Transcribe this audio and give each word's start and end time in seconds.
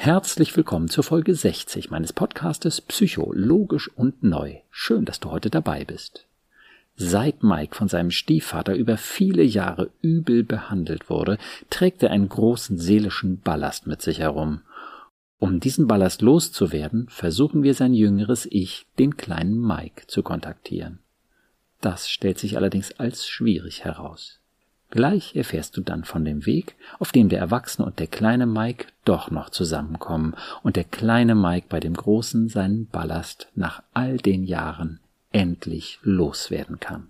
Herzlich 0.00 0.56
willkommen 0.56 0.86
zur 0.86 1.02
Folge 1.02 1.34
60 1.34 1.90
meines 1.90 2.12
Podcastes 2.12 2.80
Psychologisch 2.80 3.90
und 3.96 4.22
Neu. 4.22 4.58
Schön, 4.70 5.04
dass 5.04 5.18
du 5.18 5.32
heute 5.32 5.50
dabei 5.50 5.84
bist. 5.84 6.24
Seit 6.94 7.42
Mike 7.42 7.74
von 7.74 7.88
seinem 7.88 8.12
Stiefvater 8.12 8.76
über 8.76 8.96
viele 8.96 9.42
Jahre 9.42 9.90
übel 10.00 10.44
behandelt 10.44 11.10
wurde, 11.10 11.36
trägt 11.68 12.04
er 12.04 12.12
einen 12.12 12.28
großen 12.28 12.78
seelischen 12.78 13.40
Ballast 13.40 13.88
mit 13.88 14.00
sich 14.00 14.20
herum. 14.20 14.60
Um 15.40 15.58
diesen 15.58 15.88
Ballast 15.88 16.22
loszuwerden, 16.22 17.08
versuchen 17.08 17.64
wir 17.64 17.74
sein 17.74 17.92
jüngeres 17.92 18.46
Ich, 18.48 18.86
den 19.00 19.16
kleinen 19.16 19.60
Mike, 19.60 20.06
zu 20.06 20.22
kontaktieren. 20.22 21.00
Das 21.80 22.08
stellt 22.08 22.38
sich 22.38 22.56
allerdings 22.56 22.92
als 23.00 23.26
schwierig 23.26 23.82
heraus. 23.84 24.38
Gleich 24.90 25.36
erfährst 25.36 25.76
du 25.76 25.82
dann 25.82 26.04
von 26.04 26.24
dem 26.24 26.46
Weg, 26.46 26.76
auf 26.98 27.12
dem 27.12 27.28
der 27.28 27.40
Erwachsene 27.40 27.86
und 27.86 27.98
der 27.98 28.06
kleine 28.06 28.46
Mike 28.46 28.86
doch 29.04 29.30
noch 29.30 29.50
zusammenkommen 29.50 30.34
und 30.62 30.76
der 30.76 30.84
kleine 30.84 31.34
Mike 31.34 31.66
bei 31.68 31.78
dem 31.78 31.94
Großen 31.94 32.48
seinen 32.48 32.86
Ballast 32.86 33.48
nach 33.54 33.82
all 33.92 34.16
den 34.16 34.44
Jahren 34.44 35.00
endlich 35.30 35.98
loswerden 36.02 36.80
kann. 36.80 37.08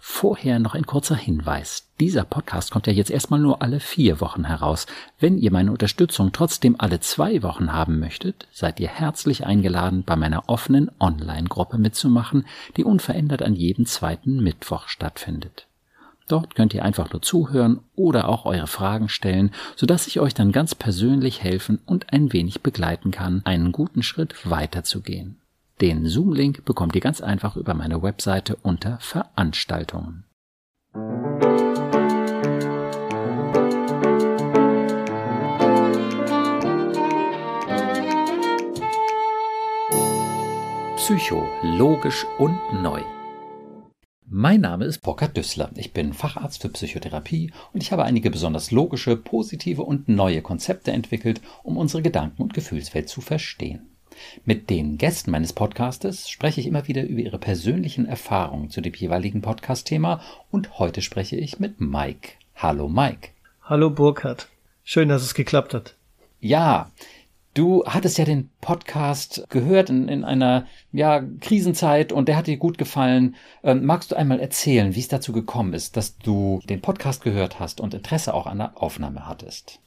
Vorher 0.00 0.60
noch 0.60 0.74
ein 0.74 0.86
kurzer 0.86 1.16
Hinweis. 1.16 1.88
Dieser 1.98 2.24
Podcast 2.24 2.70
kommt 2.70 2.86
ja 2.86 2.92
jetzt 2.92 3.10
erstmal 3.10 3.40
nur 3.40 3.62
alle 3.62 3.80
vier 3.80 4.20
Wochen 4.20 4.44
heraus. 4.44 4.86
Wenn 5.18 5.38
ihr 5.38 5.50
meine 5.50 5.72
Unterstützung 5.72 6.30
trotzdem 6.32 6.76
alle 6.78 7.00
zwei 7.00 7.42
Wochen 7.42 7.72
haben 7.72 7.98
möchtet, 7.98 8.46
seid 8.52 8.78
ihr 8.78 8.88
herzlich 8.88 9.44
eingeladen, 9.44 10.04
bei 10.04 10.14
meiner 10.14 10.48
offenen 10.48 10.90
Online-Gruppe 11.00 11.78
mitzumachen, 11.78 12.46
die 12.76 12.84
unverändert 12.84 13.42
an 13.42 13.54
jedem 13.54 13.86
zweiten 13.86 14.40
Mittwoch 14.42 14.86
stattfindet. 14.86 15.67
Dort 16.28 16.54
könnt 16.54 16.74
ihr 16.74 16.84
einfach 16.84 17.10
nur 17.12 17.22
zuhören 17.22 17.80
oder 17.96 18.28
auch 18.28 18.44
eure 18.44 18.66
Fragen 18.66 19.08
stellen, 19.08 19.50
sodass 19.76 20.06
ich 20.06 20.20
euch 20.20 20.34
dann 20.34 20.52
ganz 20.52 20.74
persönlich 20.74 21.42
helfen 21.42 21.80
und 21.86 22.12
ein 22.12 22.32
wenig 22.32 22.60
begleiten 22.60 23.10
kann, 23.10 23.40
einen 23.44 23.72
guten 23.72 24.02
Schritt 24.02 24.48
weiterzugehen. 24.48 25.40
Den 25.80 26.06
Zoom-Link 26.06 26.64
bekommt 26.64 26.94
ihr 26.94 27.00
ganz 27.00 27.20
einfach 27.20 27.56
über 27.56 27.72
meine 27.72 28.02
Webseite 28.02 28.56
unter 28.62 28.98
Veranstaltungen. 29.00 30.24
Psycho, 40.96 41.46
logisch 41.62 42.26
und 42.38 42.58
neu. 42.82 43.02
Mein 44.30 44.60
Name 44.60 44.84
ist 44.84 44.98
Burkhard 44.98 45.38
Düssler. 45.38 45.70
Ich 45.74 45.94
bin 45.94 46.12
Facharzt 46.12 46.60
für 46.60 46.68
Psychotherapie 46.68 47.50
und 47.72 47.82
ich 47.82 47.92
habe 47.92 48.04
einige 48.04 48.30
besonders 48.30 48.70
logische, 48.70 49.16
positive 49.16 49.82
und 49.82 50.06
neue 50.06 50.42
Konzepte 50.42 50.92
entwickelt, 50.92 51.40
um 51.62 51.78
unsere 51.78 52.02
Gedanken- 52.02 52.42
und 52.42 52.52
Gefühlswelt 52.52 53.08
zu 53.08 53.22
verstehen. 53.22 53.88
Mit 54.44 54.68
den 54.68 54.98
Gästen 54.98 55.30
meines 55.30 55.54
Podcastes 55.54 56.28
spreche 56.28 56.60
ich 56.60 56.66
immer 56.66 56.86
wieder 56.86 57.04
über 57.04 57.20
ihre 57.20 57.38
persönlichen 57.38 58.04
Erfahrungen 58.04 58.68
zu 58.68 58.82
dem 58.82 58.92
jeweiligen 58.92 59.40
Podcast-Thema 59.40 60.20
und 60.50 60.78
heute 60.78 61.00
spreche 61.00 61.36
ich 61.36 61.58
mit 61.58 61.80
Mike. 61.80 62.32
Hallo 62.54 62.90
Mike. 62.90 63.30
Hallo 63.62 63.88
Burkhard. 63.88 64.48
Schön, 64.84 65.08
dass 65.08 65.22
es 65.22 65.32
geklappt 65.32 65.72
hat. 65.72 65.94
Ja, 66.38 66.90
Du 67.58 67.82
hattest 67.84 68.18
ja 68.18 68.24
den 68.24 68.50
Podcast 68.60 69.44
gehört 69.48 69.90
in, 69.90 70.06
in 70.06 70.22
einer 70.22 70.66
ja, 70.92 71.20
Krisenzeit 71.40 72.12
und 72.12 72.28
der 72.28 72.36
hat 72.36 72.46
dir 72.46 72.56
gut 72.56 72.78
gefallen. 72.78 73.34
Ähm, 73.64 73.84
magst 73.84 74.12
du 74.12 74.14
einmal 74.14 74.38
erzählen, 74.38 74.94
wie 74.94 75.00
es 75.00 75.08
dazu 75.08 75.32
gekommen 75.32 75.72
ist, 75.72 75.96
dass 75.96 76.16
du 76.18 76.60
den 76.68 76.80
Podcast 76.80 77.20
gehört 77.20 77.58
hast 77.58 77.80
und 77.80 77.94
Interesse 77.94 78.32
auch 78.32 78.46
an 78.46 78.58
der 78.58 78.80
Aufnahme 78.80 79.26
hattest? 79.26 79.80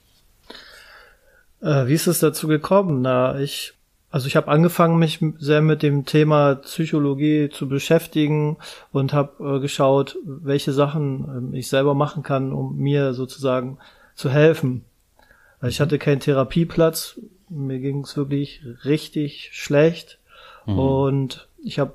Äh, 1.62 1.88
wie 1.88 1.94
ist 1.94 2.08
es 2.08 2.20
dazu 2.20 2.50
gekommen? 2.50 3.04
Na, 3.04 3.40
ich, 3.40 3.72
also 4.10 4.28
ich 4.28 4.36
habe 4.36 4.50
angefangen, 4.50 5.00
mich 5.00 5.24
sehr 5.38 5.62
mit 5.62 5.82
dem 5.82 6.06
Thema 6.06 6.56
Psychologie 6.56 7.48
zu 7.54 7.70
beschäftigen 7.70 8.58
und 8.92 9.14
habe 9.14 9.60
äh, 9.60 9.62
geschaut, 9.62 10.18
welche 10.26 10.74
Sachen 10.74 11.54
äh, 11.54 11.60
ich 11.60 11.70
selber 11.70 11.94
machen 11.94 12.22
kann, 12.22 12.52
um 12.52 12.76
mir 12.76 13.14
sozusagen 13.14 13.78
zu 14.14 14.30
helfen. 14.30 14.84
Ich 15.62 15.80
hatte 15.80 16.00
keinen 16.00 16.20
Therapieplatz, 16.20 17.18
mir 17.52 17.80
ging 17.80 18.02
es 18.02 18.18
wirklich 18.18 18.62
richtig 18.86 19.50
schlecht. 19.54 20.20
Mhm. 20.66 20.80
Und 20.80 21.48
ich 21.64 21.80
habe 21.80 21.94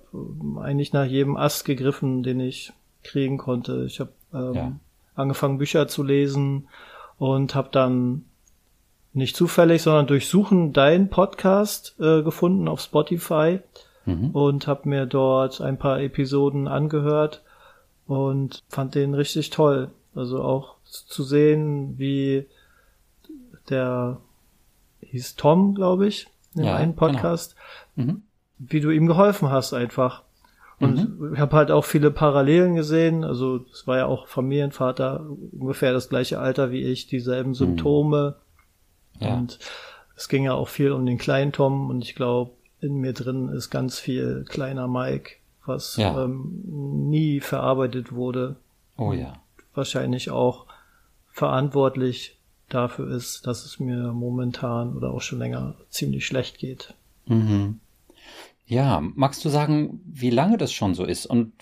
eigentlich 0.61 0.93
nach 0.93 1.07
jedem 1.07 1.37
Ast 1.37 1.65
gegriffen, 1.65 2.23
den 2.23 2.41
ich 2.41 2.73
kriegen 3.03 3.39
konnte. 3.39 3.85
Ich 3.87 4.01
habe 4.01 4.13
ähm, 4.33 4.55
ja. 4.55 4.73
angefangen, 5.15 5.59
Bücher 5.59 5.89
zu 5.89 6.03
lesen 6.03 6.69
und 7.19 7.55
habe 7.55 7.69
dann 7.73 8.25
nicht 9.13 9.35
zufällig, 9.35 9.83
sondern 9.83 10.07
durch 10.07 10.29
Suchen 10.29 10.73
deinen 10.73 11.09
Podcast 11.09 11.97
äh, 11.99 12.23
gefunden 12.23 12.69
auf 12.69 12.81
Spotify 12.81 13.61
mhm. 14.05 14.31
und 14.33 14.67
habe 14.67 14.89
mir 14.89 15.07
dort 15.07 15.61
ein 15.61 15.79
paar 15.79 16.01
Episoden 16.01 16.69
angehört 16.69 17.43
und 18.07 18.63
fand 18.69 18.95
den 18.95 19.15
richtig 19.15 19.51
toll. 19.51 19.91
Also 20.15 20.43
auch 20.43 20.77
zu 20.85 21.23
sehen, 21.23 21.99
wie 21.99 22.47
der 23.69 24.19
hieß 25.17 25.37
Tom, 25.37 25.75
glaube 25.75 26.07
ich, 26.07 26.29
in 26.55 26.65
ja, 26.65 26.77
einem 26.77 26.95
genau. 26.95 27.13
Podcast, 27.13 27.57
genau. 27.97 28.13
mhm. 28.13 28.23
wie 28.59 28.81
du 28.81 28.91
ihm 28.91 29.07
geholfen 29.07 29.51
hast 29.51 29.73
einfach. 29.73 30.23
Und 30.79 31.21
mhm. 31.21 31.35
ich 31.35 31.41
habe 31.41 31.57
halt 31.57 31.71
auch 31.71 31.85
viele 31.85 32.11
Parallelen 32.11 32.75
gesehen. 32.75 33.25
Also 33.25 33.65
es 33.73 33.87
war 33.87 33.97
ja 33.97 34.07
auch 34.07 34.27
Familienvater, 34.27 35.27
ungefähr 35.59 35.93
das 35.93 36.09
gleiche 36.09 36.39
Alter 36.39 36.71
wie 36.71 36.83
ich, 36.83 37.07
dieselben 37.07 37.51
mhm. 37.51 37.55
Symptome. 37.55 38.37
Mhm. 39.19 39.27
Ja. 39.27 39.35
Und 39.35 39.59
es 40.17 40.29
ging 40.29 40.45
ja 40.45 40.53
auch 40.53 40.69
viel 40.69 40.93
um 40.93 41.07
den 41.07 41.19
kleinen 41.19 41.53
Tom 41.53 41.91
und 41.91 42.03
ich 42.03 42.15
glaube, 42.15 42.53
in 42.81 42.97
mir 42.97 43.13
drin 43.13 43.49
ist 43.49 43.71
ganz 43.71 43.99
viel 43.99 44.45
kleiner 44.49 44.87
Mike, 44.87 45.37
was 45.65 45.97
ja. 45.97 46.25
ähm, 46.25 46.63
nie 47.09 47.41
verarbeitet 47.41 48.13
wurde. 48.13 48.57
Oh 48.97 49.13
ja. 49.13 49.35
Wahrscheinlich 49.75 50.31
auch 50.31 50.67
verantwortlich 51.33 52.39
dafür 52.69 53.11
ist, 53.11 53.47
dass 53.47 53.65
es 53.65 53.79
mir 53.79 54.13
momentan 54.13 54.97
oder 54.97 55.11
auch 55.11 55.21
schon 55.21 55.39
länger 55.39 55.75
ziemlich 55.89 56.27
schlecht 56.27 56.59
geht. 56.59 56.95
Mhm. 57.27 57.81
Ja, 58.67 59.01
magst 59.01 59.45
du 59.45 59.49
sagen, 59.49 60.01
wie 60.05 60.31
lange 60.31 60.59
das 60.59 60.73
schon 60.73 60.95
so 60.95 61.05
ist 61.05 61.27
und 61.27 61.53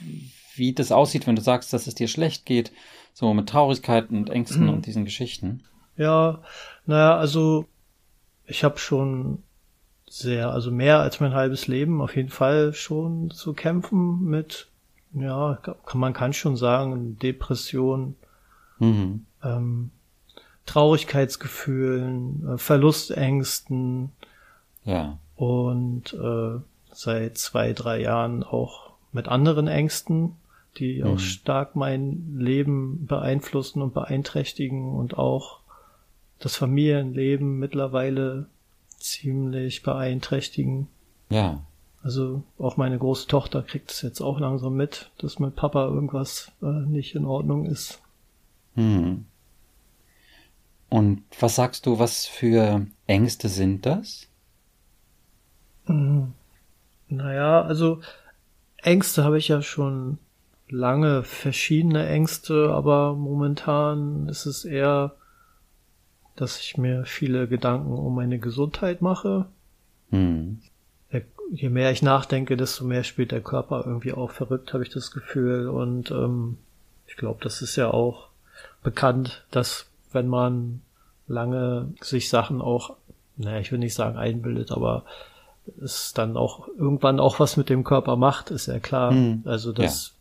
wie 0.54 0.72
das 0.72 0.92
aussieht, 0.92 1.26
wenn 1.26 1.36
du 1.36 1.42
sagst, 1.42 1.72
dass 1.72 1.86
es 1.86 1.94
dir 1.94 2.08
schlecht 2.08 2.46
geht, 2.46 2.72
so 3.12 3.34
mit 3.34 3.48
Traurigkeiten 3.48 4.16
und 4.16 4.30
Ängsten 4.30 4.64
mhm. 4.64 4.70
und 4.70 4.86
diesen 4.86 5.04
Geschichten? 5.04 5.62
Ja, 5.96 6.42
naja, 6.86 7.16
also 7.16 7.66
ich 8.46 8.64
habe 8.64 8.78
schon 8.78 9.42
sehr, 10.08 10.50
also 10.50 10.70
mehr 10.70 11.00
als 11.00 11.20
mein 11.20 11.34
halbes 11.34 11.66
Leben 11.66 12.00
auf 12.00 12.16
jeden 12.16 12.30
Fall 12.30 12.72
schon 12.72 13.30
zu 13.30 13.52
kämpfen 13.52 14.24
mit, 14.24 14.68
ja, 15.12 15.58
kann, 15.84 16.00
man 16.00 16.12
kann 16.12 16.32
schon 16.32 16.56
sagen, 16.56 17.18
Depression. 17.18 18.16
Mhm. 18.78 19.26
Ähm, 19.42 19.90
Traurigkeitsgefühlen, 20.66 22.54
äh, 22.54 22.58
Verlustängsten. 22.58 24.12
Ja. 24.84 25.18
Und 25.36 26.14
äh, 26.14 26.60
seit 26.92 27.38
zwei, 27.38 27.72
drei 27.72 28.00
Jahren 28.00 28.42
auch 28.42 28.92
mit 29.12 29.28
anderen 29.28 29.68
Ängsten, 29.68 30.36
die 30.78 31.02
mhm. 31.02 31.10
auch 31.10 31.18
stark 31.18 31.76
mein 31.76 32.36
Leben 32.38 33.06
beeinflussen 33.06 33.82
und 33.82 33.94
beeinträchtigen 33.94 34.94
und 34.94 35.16
auch 35.18 35.60
das 36.38 36.56
Familienleben 36.56 37.58
mittlerweile 37.58 38.46
ziemlich 38.98 39.82
beeinträchtigen. 39.82 40.88
Ja. 41.30 41.60
Also 42.02 42.42
auch 42.58 42.76
meine 42.76 42.98
große 42.98 43.28
Tochter 43.28 43.62
kriegt 43.62 43.90
es 43.90 44.02
jetzt 44.02 44.20
auch 44.20 44.38
langsam 44.38 44.74
mit, 44.74 45.10
dass 45.18 45.38
mit 45.38 45.56
Papa 45.56 45.86
irgendwas 45.86 46.52
äh, 46.62 46.66
nicht 46.66 47.14
in 47.14 47.24
Ordnung 47.24 47.64
ist. 47.64 48.02
Hm. 48.74 49.24
Und 50.94 51.24
was 51.40 51.56
sagst 51.56 51.86
du, 51.86 51.98
was 51.98 52.24
für 52.24 52.86
Ängste 53.08 53.48
sind 53.48 53.84
das? 53.84 54.28
Hm. 55.86 56.34
Naja, 57.08 57.62
also 57.62 58.00
Ängste 58.80 59.24
habe 59.24 59.38
ich 59.38 59.48
ja 59.48 59.60
schon 59.60 60.18
lange, 60.68 61.24
verschiedene 61.24 62.06
Ängste, 62.06 62.70
aber 62.70 63.14
momentan 63.14 64.28
ist 64.28 64.46
es 64.46 64.64
eher, 64.64 65.16
dass 66.36 66.60
ich 66.60 66.78
mir 66.78 67.04
viele 67.06 67.48
Gedanken 67.48 67.94
um 67.94 68.14
meine 68.14 68.38
Gesundheit 68.38 69.02
mache. 69.02 69.46
Hm. 70.10 70.60
Je 71.50 71.70
mehr 71.70 71.90
ich 71.90 72.02
nachdenke, 72.02 72.56
desto 72.56 72.84
mehr 72.84 73.02
spielt 73.02 73.32
der 73.32 73.42
Körper 73.42 73.82
irgendwie 73.84 74.12
auch 74.12 74.30
verrückt, 74.30 74.72
habe 74.72 74.84
ich 74.84 74.90
das 74.90 75.10
Gefühl. 75.10 75.66
Und 75.66 76.12
ähm, 76.12 76.58
ich 77.08 77.16
glaube, 77.16 77.42
das 77.42 77.62
ist 77.62 77.74
ja 77.74 77.90
auch 77.90 78.28
bekannt, 78.84 79.44
dass 79.50 79.86
wenn 80.12 80.28
man 80.28 80.80
lange 81.26 81.92
sich 82.00 82.28
Sachen 82.28 82.60
auch, 82.60 82.96
naja, 83.36 83.58
ich 83.60 83.72
will 83.72 83.78
nicht 83.78 83.94
sagen 83.94 84.16
einbildet, 84.16 84.70
aber 84.70 85.04
es 85.82 86.12
dann 86.12 86.36
auch 86.36 86.68
irgendwann 86.68 87.20
auch 87.20 87.40
was 87.40 87.56
mit 87.56 87.68
dem 87.68 87.84
Körper 87.84 88.16
macht, 88.16 88.50
ist 88.50 88.66
ja 88.66 88.78
klar. 88.78 89.10
Hm. 89.10 89.42
Also 89.44 89.72
das, 89.72 90.14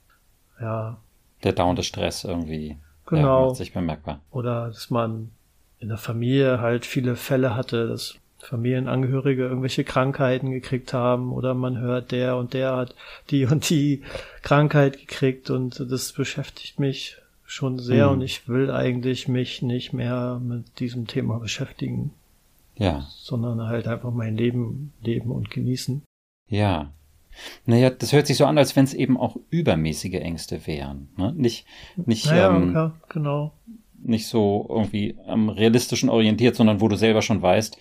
ja. 0.59 0.65
ja. 0.65 0.97
Der 1.43 1.53
dauernde 1.53 1.83
Stress 1.83 2.23
irgendwie. 2.23 2.77
Genau. 3.05 3.47
Macht 3.47 3.57
sich 3.57 3.73
bemerkbar. 3.73 4.21
Oder 4.31 4.67
dass 4.67 4.89
man 4.89 5.31
in 5.79 5.89
der 5.89 5.97
Familie 5.97 6.61
halt 6.61 6.85
viele 6.85 7.17
Fälle 7.17 7.55
hatte, 7.55 7.87
dass 7.87 8.15
Familienangehörige 8.39 9.43
irgendwelche 9.43 9.83
Krankheiten 9.83 10.51
gekriegt 10.51 10.93
haben 10.93 11.31
oder 11.31 11.53
man 11.53 11.77
hört, 11.77 12.11
der 12.11 12.37
und 12.37 12.53
der 12.53 12.75
hat 12.75 12.95
die 13.29 13.45
und 13.45 13.69
die 13.69 14.03
Krankheit 14.41 14.97
gekriegt 14.99 15.49
und 15.49 15.79
das 15.91 16.13
beschäftigt 16.13 16.79
mich 16.79 17.17
schon 17.53 17.77
sehr 17.77 18.07
mhm. 18.07 18.13
und 18.13 18.21
ich 18.21 18.47
will 18.47 18.71
eigentlich 18.71 19.27
mich 19.27 19.61
nicht 19.61 19.93
mehr 19.93 20.41
mit 20.43 20.79
diesem 20.79 21.05
Thema 21.05 21.37
beschäftigen. 21.37 22.11
Ja. 22.75 23.05
Sondern 23.11 23.61
halt 23.61 23.87
einfach 23.87 24.11
mein 24.11 24.35
Leben 24.35 24.91
leben 25.01 25.29
und 25.29 25.51
genießen. 25.51 26.01
Ja. 26.49 26.91
Naja, 27.67 27.91
das 27.91 28.11
hört 28.11 28.25
sich 28.25 28.37
so 28.37 28.45
an, 28.45 28.57
als 28.57 28.75
wenn 28.75 28.85
es 28.85 28.95
eben 28.95 29.17
auch 29.17 29.37
übermäßige 29.51 30.15
Ängste 30.15 30.65
wären. 30.65 31.09
Ne? 31.15 31.31
Nicht, 31.35 31.67
nicht, 31.95 32.25
naja, 32.25 32.55
ähm, 32.55 32.73
ja, 32.73 32.93
genau. 33.09 33.53
nicht 34.01 34.27
so 34.27 34.65
irgendwie 34.67 35.15
am 35.27 35.49
realistischen 35.49 36.09
orientiert, 36.09 36.55
sondern 36.55 36.81
wo 36.81 36.87
du 36.87 36.95
selber 36.95 37.21
schon 37.21 37.43
weißt, 37.43 37.77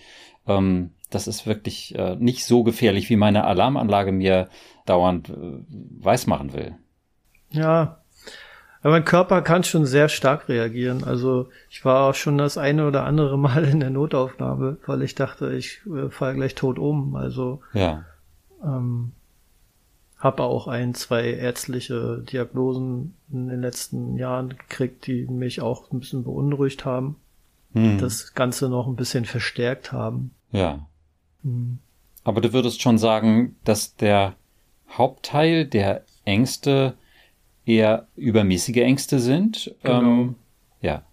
ähm, 0.47 0.91
das 1.09 1.27
ist 1.27 1.47
wirklich 1.47 1.95
äh, 1.95 2.15
nicht 2.15 2.45
so 2.45 2.63
gefährlich, 2.63 3.09
wie 3.09 3.15
meine 3.15 3.45
Alarmanlage 3.45 4.11
mir 4.11 4.49
dauernd 4.85 5.29
äh, 5.29 5.63
weismachen 5.99 6.53
will. 6.53 6.75
Ja, 7.49 8.02
aber 8.83 8.91
mein 8.91 9.05
Körper 9.05 9.41
kann 9.41 9.63
schon 9.63 9.85
sehr 9.85 10.09
stark 10.09 10.47
reagieren. 10.47 11.03
Also 11.03 11.49
ich 11.69 11.83
war 11.83 12.09
auch 12.09 12.15
schon 12.15 12.37
das 12.37 12.57
eine 12.57 12.87
oder 12.87 13.05
andere 13.05 13.37
Mal 13.37 13.63
in 13.65 13.79
der 13.79 13.89
Notaufnahme, 13.89 14.77
weil 14.85 15.01
ich 15.01 15.15
dachte, 15.15 15.53
ich 15.53 15.81
äh, 15.87 16.09
falle 16.09 16.35
gleich 16.35 16.53
tot 16.53 16.77
um. 16.77 17.15
Also 17.15 17.61
ja. 17.73 18.05
ähm, 18.63 19.13
habe 20.19 20.43
auch 20.43 20.67
ein, 20.67 20.93
zwei 20.93 21.31
ärztliche 21.31 22.19
Diagnosen 22.19 23.15
in 23.31 23.47
den 23.47 23.61
letzten 23.61 24.17
Jahren 24.17 24.49
gekriegt, 24.49 25.07
die 25.07 25.25
mich 25.25 25.61
auch 25.61 25.91
ein 25.91 25.99
bisschen 25.99 26.23
beunruhigt 26.23 26.85
haben 26.85 27.15
hm. 27.73 27.97
das 27.97 28.33
Ganze 28.33 28.69
noch 28.69 28.87
ein 28.87 28.95
bisschen 28.95 29.25
verstärkt 29.25 29.91
haben. 29.91 30.31
Ja. 30.51 30.87
Hm. 31.43 31.79
Aber 32.23 32.39
du 32.41 32.53
würdest 32.53 32.81
schon 32.81 32.97
sagen, 32.97 33.55
dass 33.63 33.95
der 33.95 34.35
Hauptteil 34.89 35.65
der 35.65 36.03
Ängste 36.23 36.93
eher 37.65 38.07
übermäßige 38.15 38.77
Ängste 38.77 39.19
sind. 39.19 39.73
Genau. 39.83 39.99
Ähm, 39.99 40.35
ja. 40.81 41.03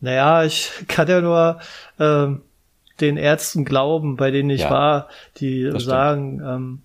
Naja, 0.00 0.44
ich 0.44 0.70
kann 0.88 1.08
ja 1.08 1.20
nur 1.20 1.60
ähm, 1.98 2.42
den 3.00 3.16
Ärzten 3.16 3.64
glauben, 3.64 4.16
bei 4.16 4.30
denen 4.30 4.50
ich 4.50 4.62
ja, 4.62 4.70
war, 4.70 5.08
die 5.38 5.70
sagen, 5.78 6.40
ähm, 6.44 6.82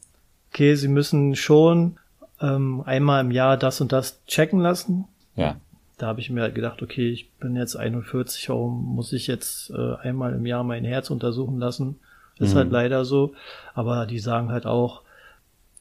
okay, 0.52 0.76
sie 0.76 0.88
müssen 0.88 1.36
schon 1.36 1.98
ähm, 2.42 2.82
einmal 2.86 3.22
im 3.22 3.32
Jahr 3.32 3.58
das 3.58 3.82
und 3.82 3.92
das 3.92 4.24
checken 4.26 4.60
lassen. 4.60 5.06
Ja 5.36 5.58
da 6.02 6.08
habe 6.08 6.20
ich 6.20 6.32
mir 6.32 6.42
halt 6.42 6.56
gedacht, 6.56 6.82
okay, 6.82 7.10
ich 7.10 7.32
bin 7.34 7.56
jetzt 7.56 7.76
41, 7.76 8.50
warum 8.50 8.96
muss 8.96 9.14
ich 9.14 9.28
jetzt 9.28 9.70
äh, 9.70 9.96
einmal 9.98 10.34
im 10.34 10.48
Jahr 10.48 10.64
mein 10.64 10.84
Herz 10.84 11.12
untersuchen 11.12 11.60
lassen? 11.60 12.00
Ist 12.40 12.56
halt 12.56 12.70
mhm. 12.70 12.74
halt 12.76 12.86
leider 12.86 13.06
so. 13.06 13.36
Aber 13.76 14.08
die 14.08 14.18
sagen 14.18 14.52
halt 14.52 14.66
auch, 14.66 15.04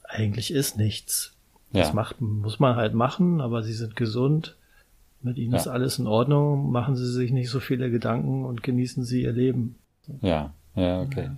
eigentlich 0.05 0.53
ist 0.53 0.77
nichts. 0.77 1.33
Ja. 1.73 1.83
Das 1.83 1.93
macht, 1.93 2.21
muss 2.21 2.59
man 2.59 2.77
halt 2.77 2.95
machen, 2.95 3.41
aber 3.41 3.63
sie 3.63 3.73
sind 3.73 3.97
gesund. 3.97 4.57
Mit 5.23 5.37
ihnen 5.37 5.53
ja. 5.53 5.59
ist 5.59 5.69
alles 5.69 5.99
in 5.99 6.07
Ordnung. 6.07 6.71
Machen 6.71 6.97
sie 6.97 7.07
sich 7.07 7.31
nicht 7.31 7.51
so 7.51 7.61
viele 7.61 7.91
Gedanken 7.91 8.45
und 8.45 8.63
genießen 8.63 9.05
sie 9.05 9.23
ihr 9.23 9.33
Leben. 9.33 9.77
Ja, 10.23 10.53
ja, 10.75 11.03
okay. 11.03 11.25
Ja. 11.25 11.37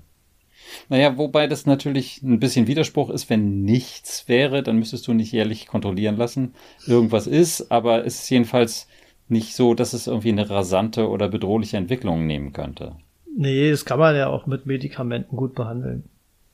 Naja, 0.89 1.19
wobei 1.19 1.47
das 1.47 1.67
natürlich 1.67 2.23
ein 2.23 2.39
bisschen 2.39 2.67
Widerspruch 2.67 3.11
ist, 3.11 3.29
wenn 3.29 3.63
nichts 3.63 4.29
wäre, 4.29 4.63
dann 4.63 4.79
müsstest 4.79 5.07
du 5.07 5.13
nicht 5.13 5.33
jährlich 5.33 5.67
kontrollieren 5.67 6.17
lassen. 6.17 6.55
Irgendwas 6.87 7.27
ist, 7.27 7.73
aber 7.73 8.07
es 8.07 8.23
ist 8.23 8.31
jedenfalls 8.31 8.87
nicht 9.29 9.55
so, 9.55 9.75
dass 9.75 9.93
es 9.93 10.07
irgendwie 10.07 10.31
eine 10.31 10.49
rasante 10.49 11.09
oder 11.09 11.29
bedrohliche 11.29 11.77
Entwicklung 11.77 12.27
nehmen 12.27 12.53
könnte. 12.53 12.97
Nee, 13.37 13.71
das 13.71 13.85
kann 13.85 13.99
man 13.99 14.15
ja 14.15 14.29
auch 14.29 14.47
mit 14.47 14.67
Medikamenten 14.67 15.37
gut 15.37 15.55
behandeln. 15.55 16.05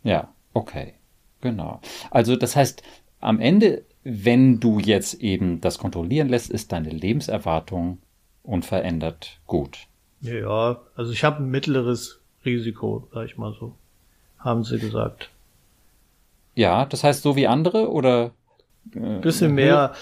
Ja, 0.05 0.29
okay. 0.55 0.95
Genau. 1.41 1.81
Also 2.11 2.37
das 2.37 2.57
heißt, 2.57 2.83
am 3.20 3.41
Ende, 3.41 3.85
wenn 4.05 4.61
du 4.61 4.79
jetzt 4.79 5.15
eben 5.15 5.61
das 5.61 5.79
kontrollieren 5.79 6.29
lässt, 6.29 6.50
ist 6.50 6.73
deine 6.73 6.91
Lebenserwartung 6.91 7.99
unverändert 8.43 9.38
gut. 9.47 9.87
Ja, 10.20 10.81
also 10.97 11.12
ich 11.12 11.25
habe 11.25 11.43
ein 11.43 11.50
mittleres 11.50 12.20
Risiko, 12.44 13.09
sag 13.12 13.26
ich 13.26 13.37
mal 13.37 13.55
so 13.59 13.75
haben 14.38 14.65
sie 14.65 14.79
gesagt. 14.79 15.31
Ja, 16.55 16.87
das 16.87 17.05
heißt 17.05 17.23
so 17.23 17.37
wie 17.37 17.47
andere 17.47 17.91
oder? 17.91 18.32
Äh, 18.94 19.19
bisschen 19.20 19.55
mehr. 19.55 19.94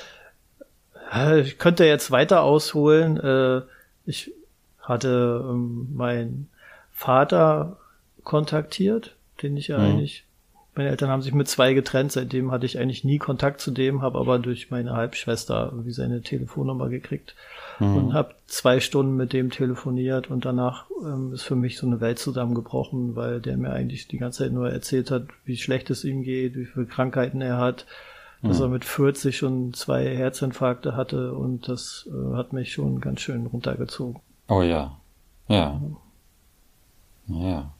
Ich 1.44 1.58
könnte 1.58 1.84
jetzt 1.84 2.10
weiter 2.10 2.42
ausholen. 2.42 3.16
Äh, 3.18 3.62
ich 4.06 4.32
hatte 4.80 5.44
ähm, 5.48 5.88
meinen 5.94 6.48
Vater 6.92 7.78
kontaktiert, 8.24 9.14
den 9.42 9.56
ich 9.56 9.68
ja 9.68 9.78
mhm. 9.78 9.84
eigentlich 9.84 10.24
meine 10.76 10.90
Eltern 10.90 11.08
haben 11.08 11.23
sich 11.23 11.32
mit 11.32 11.49
zwei 11.49 11.73
getrennt, 11.73 12.12
seitdem 12.12 12.52
hatte 12.52 12.67
ich 12.67 12.78
eigentlich 12.78 13.02
nie 13.02 13.19
Kontakt 13.19 13.61
zu 13.61 13.70
dem, 13.70 14.02
habe 14.02 14.19
aber 14.19 14.38
durch 14.38 14.70
meine 14.70 14.93
Halbschwester 14.93 15.70
irgendwie 15.73 15.93
seine 15.93 16.20
Telefonnummer 16.20 16.88
gekriegt 16.88 17.34
mhm. 17.78 17.96
und 17.96 18.14
habe 18.14 18.34
zwei 18.46 18.81
Stunden 18.81 19.17
mit 19.17 19.32
dem 19.32 19.50
telefoniert 19.50 20.31
und 20.31 20.44
danach 20.44 20.84
ähm, 21.02 21.32
ist 21.32 21.44
für 21.44 21.56
mich 21.56 21.78
so 21.78 21.87
eine 21.87 22.00
Welt 22.00 22.19
zusammengebrochen, 22.19 23.17
weil 23.17 23.40
der 23.40 23.56
mir 23.56 23.73
eigentlich 23.73 24.06
die 24.06 24.19
ganze 24.19 24.44
Zeit 24.44 24.52
nur 24.52 24.70
erzählt 24.70 25.11
hat, 25.11 25.25
wie 25.44 25.56
schlecht 25.56 25.88
es 25.90 26.05
ihm 26.05 26.23
geht, 26.23 26.56
wie 26.56 26.67
viele 26.67 26.87
Krankheiten 26.87 27.40
er 27.40 27.56
hat, 27.56 27.87
mhm. 28.43 28.49
dass 28.49 28.61
er 28.61 28.69
mit 28.69 28.84
40 28.84 29.37
schon 29.37 29.73
zwei 29.73 30.14
Herzinfarkte 30.14 30.94
hatte 30.94 31.32
und 31.32 31.69
das 31.69 32.08
äh, 32.12 32.37
hat 32.37 32.52
mich 32.52 32.73
schon 32.73 33.00
ganz 33.00 33.20
schön 33.20 33.46
runtergezogen. 33.46 34.20
Oh 34.49 34.62
ja, 34.62 34.96
ja, 35.49 35.81
ja. 37.28 37.73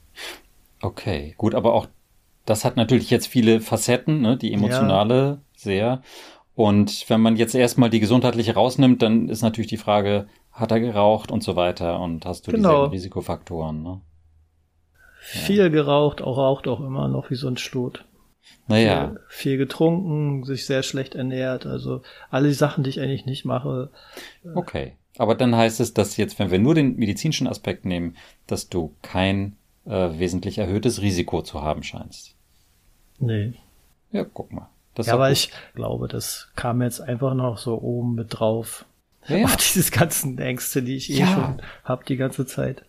Okay, 0.81 1.33
gut, 1.37 1.55
aber 1.55 1.73
auch 1.73 1.87
das 2.47 2.63
hat 2.63 2.77
natürlich 2.77 3.09
jetzt 3.09 3.27
viele 3.27 3.59
Facetten, 3.59 4.21
ne? 4.21 4.37
die 4.37 4.53
emotionale 4.53 5.15
ja. 5.15 5.39
sehr. 5.55 6.01
Und 6.55 7.07
wenn 7.09 7.21
man 7.21 7.35
jetzt 7.35 7.53
erstmal 7.53 7.89
die 7.89 7.99
gesundheitliche 7.99 8.53
rausnimmt, 8.53 9.01
dann 9.01 9.29
ist 9.29 9.41
natürlich 9.41 9.69
die 9.69 9.77
Frage, 9.77 10.27
hat 10.51 10.71
er 10.71 10.79
geraucht 10.79 11.29
und 11.29 11.43
so 11.43 11.55
weiter 11.55 11.99
und 11.99 12.25
hast 12.25 12.47
du 12.47 12.51
genau. 12.51 12.85
diese 12.85 12.93
Risikofaktoren. 12.93 13.83
Ne? 13.83 14.01
Viel 15.19 15.57
ja. 15.57 15.67
geraucht, 15.67 16.21
auch 16.21 16.37
raucht 16.37 16.67
auch 16.69 16.79
immer 16.79 17.09
noch 17.09 17.29
wie 17.29 17.35
so 17.35 17.49
ein 17.49 17.57
Stot. 17.57 18.05
Naja. 18.67 19.09
Viel, 19.09 19.19
viel 19.27 19.57
getrunken, 19.57 20.45
sich 20.45 20.65
sehr 20.65 20.83
schlecht 20.83 21.15
ernährt, 21.15 21.65
also 21.65 22.01
alle 22.29 22.47
die 22.47 22.53
Sachen, 22.53 22.85
die 22.85 22.89
ich 22.89 23.01
eigentlich 23.01 23.25
nicht 23.25 23.43
mache. 23.43 23.91
Okay. 24.55 24.93
Aber 25.17 25.35
dann 25.35 25.55
heißt 25.55 25.81
es, 25.81 25.93
dass 25.93 26.15
jetzt, 26.15 26.39
wenn 26.39 26.49
wir 26.49 26.59
nur 26.59 26.75
den 26.75 26.95
medizinischen 26.95 27.47
Aspekt 27.47 27.83
nehmen, 27.83 28.15
dass 28.45 28.69
du 28.69 28.95
kein 29.01 29.57
äh, 29.85 30.17
wesentlich 30.17 30.59
erhöhtes 30.59 31.01
Risiko 31.01 31.41
zu 31.41 31.61
haben 31.61 31.83
scheinst. 31.83 32.36
Nee. 33.19 33.53
Ja, 34.11 34.23
guck 34.23 34.51
mal. 34.51 34.69
ja, 34.97 35.13
aber 35.13 35.29
gut. 35.29 35.37
ich 35.37 35.51
glaube, 35.75 36.07
das 36.07 36.49
kam 36.55 36.81
jetzt 36.81 37.01
einfach 37.01 37.33
noch 37.33 37.57
so 37.57 37.79
oben 37.81 38.15
mit 38.15 38.27
drauf. 38.29 38.85
Ja, 39.27 39.37
ja. 39.37 39.45
Auf 39.45 39.57
dieses 39.57 39.91
ganzen 39.91 40.37
Ängste, 40.37 40.83
die 40.83 40.95
ich 40.95 41.11
eh 41.11 41.19
ja. 41.19 41.27
schon 41.27 41.61
hab 41.83 42.05
die 42.05 42.17
ganze 42.17 42.45
Zeit. 42.45 42.83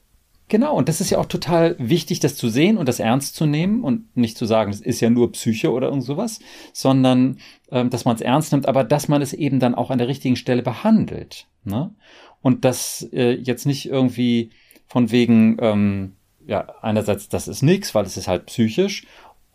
Genau, 0.50 0.74
und 0.74 0.88
das 0.88 1.02
ist 1.02 1.10
ja 1.10 1.18
auch 1.18 1.26
total 1.26 1.76
wichtig, 1.78 2.20
das 2.20 2.34
zu 2.34 2.48
sehen 2.48 2.78
und 2.78 2.88
das 2.88 3.00
ernst 3.00 3.36
zu 3.36 3.44
nehmen 3.44 3.84
und 3.84 4.16
nicht 4.16 4.38
zu 4.38 4.46
sagen, 4.46 4.70
es 4.70 4.80
ist 4.80 5.00
ja 5.00 5.10
nur 5.10 5.32
Psyche 5.32 5.70
oder 5.70 5.88
irgend 5.88 6.04
sowas, 6.04 6.40
sondern 6.72 7.38
ähm, 7.70 7.90
dass 7.90 8.06
man 8.06 8.16
es 8.16 8.22
ernst 8.22 8.52
nimmt, 8.52 8.66
aber 8.66 8.82
dass 8.82 9.08
man 9.08 9.20
es 9.20 9.34
eben 9.34 9.60
dann 9.60 9.74
auch 9.74 9.90
an 9.90 9.98
der 9.98 10.08
richtigen 10.08 10.36
Stelle 10.36 10.62
behandelt. 10.62 11.46
Ne? 11.64 11.94
Und 12.40 12.64
das 12.64 13.06
äh, 13.12 13.32
jetzt 13.32 13.66
nicht 13.66 13.90
irgendwie 13.90 14.50
von 14.86 15.10
wegen, 15.10 15.58
ähm, 15.60 16.16
ja, 16.46 16.66
einerseits, 16.80 17.28
das 17.28 17.46
ist 17.46 17.60
nichts, 17.60 17.94
weil 17.94 18.06
es 18.06 18.16
ist 18.16 18.26
halt 18.26 18.46
psychisch 18.46 19.06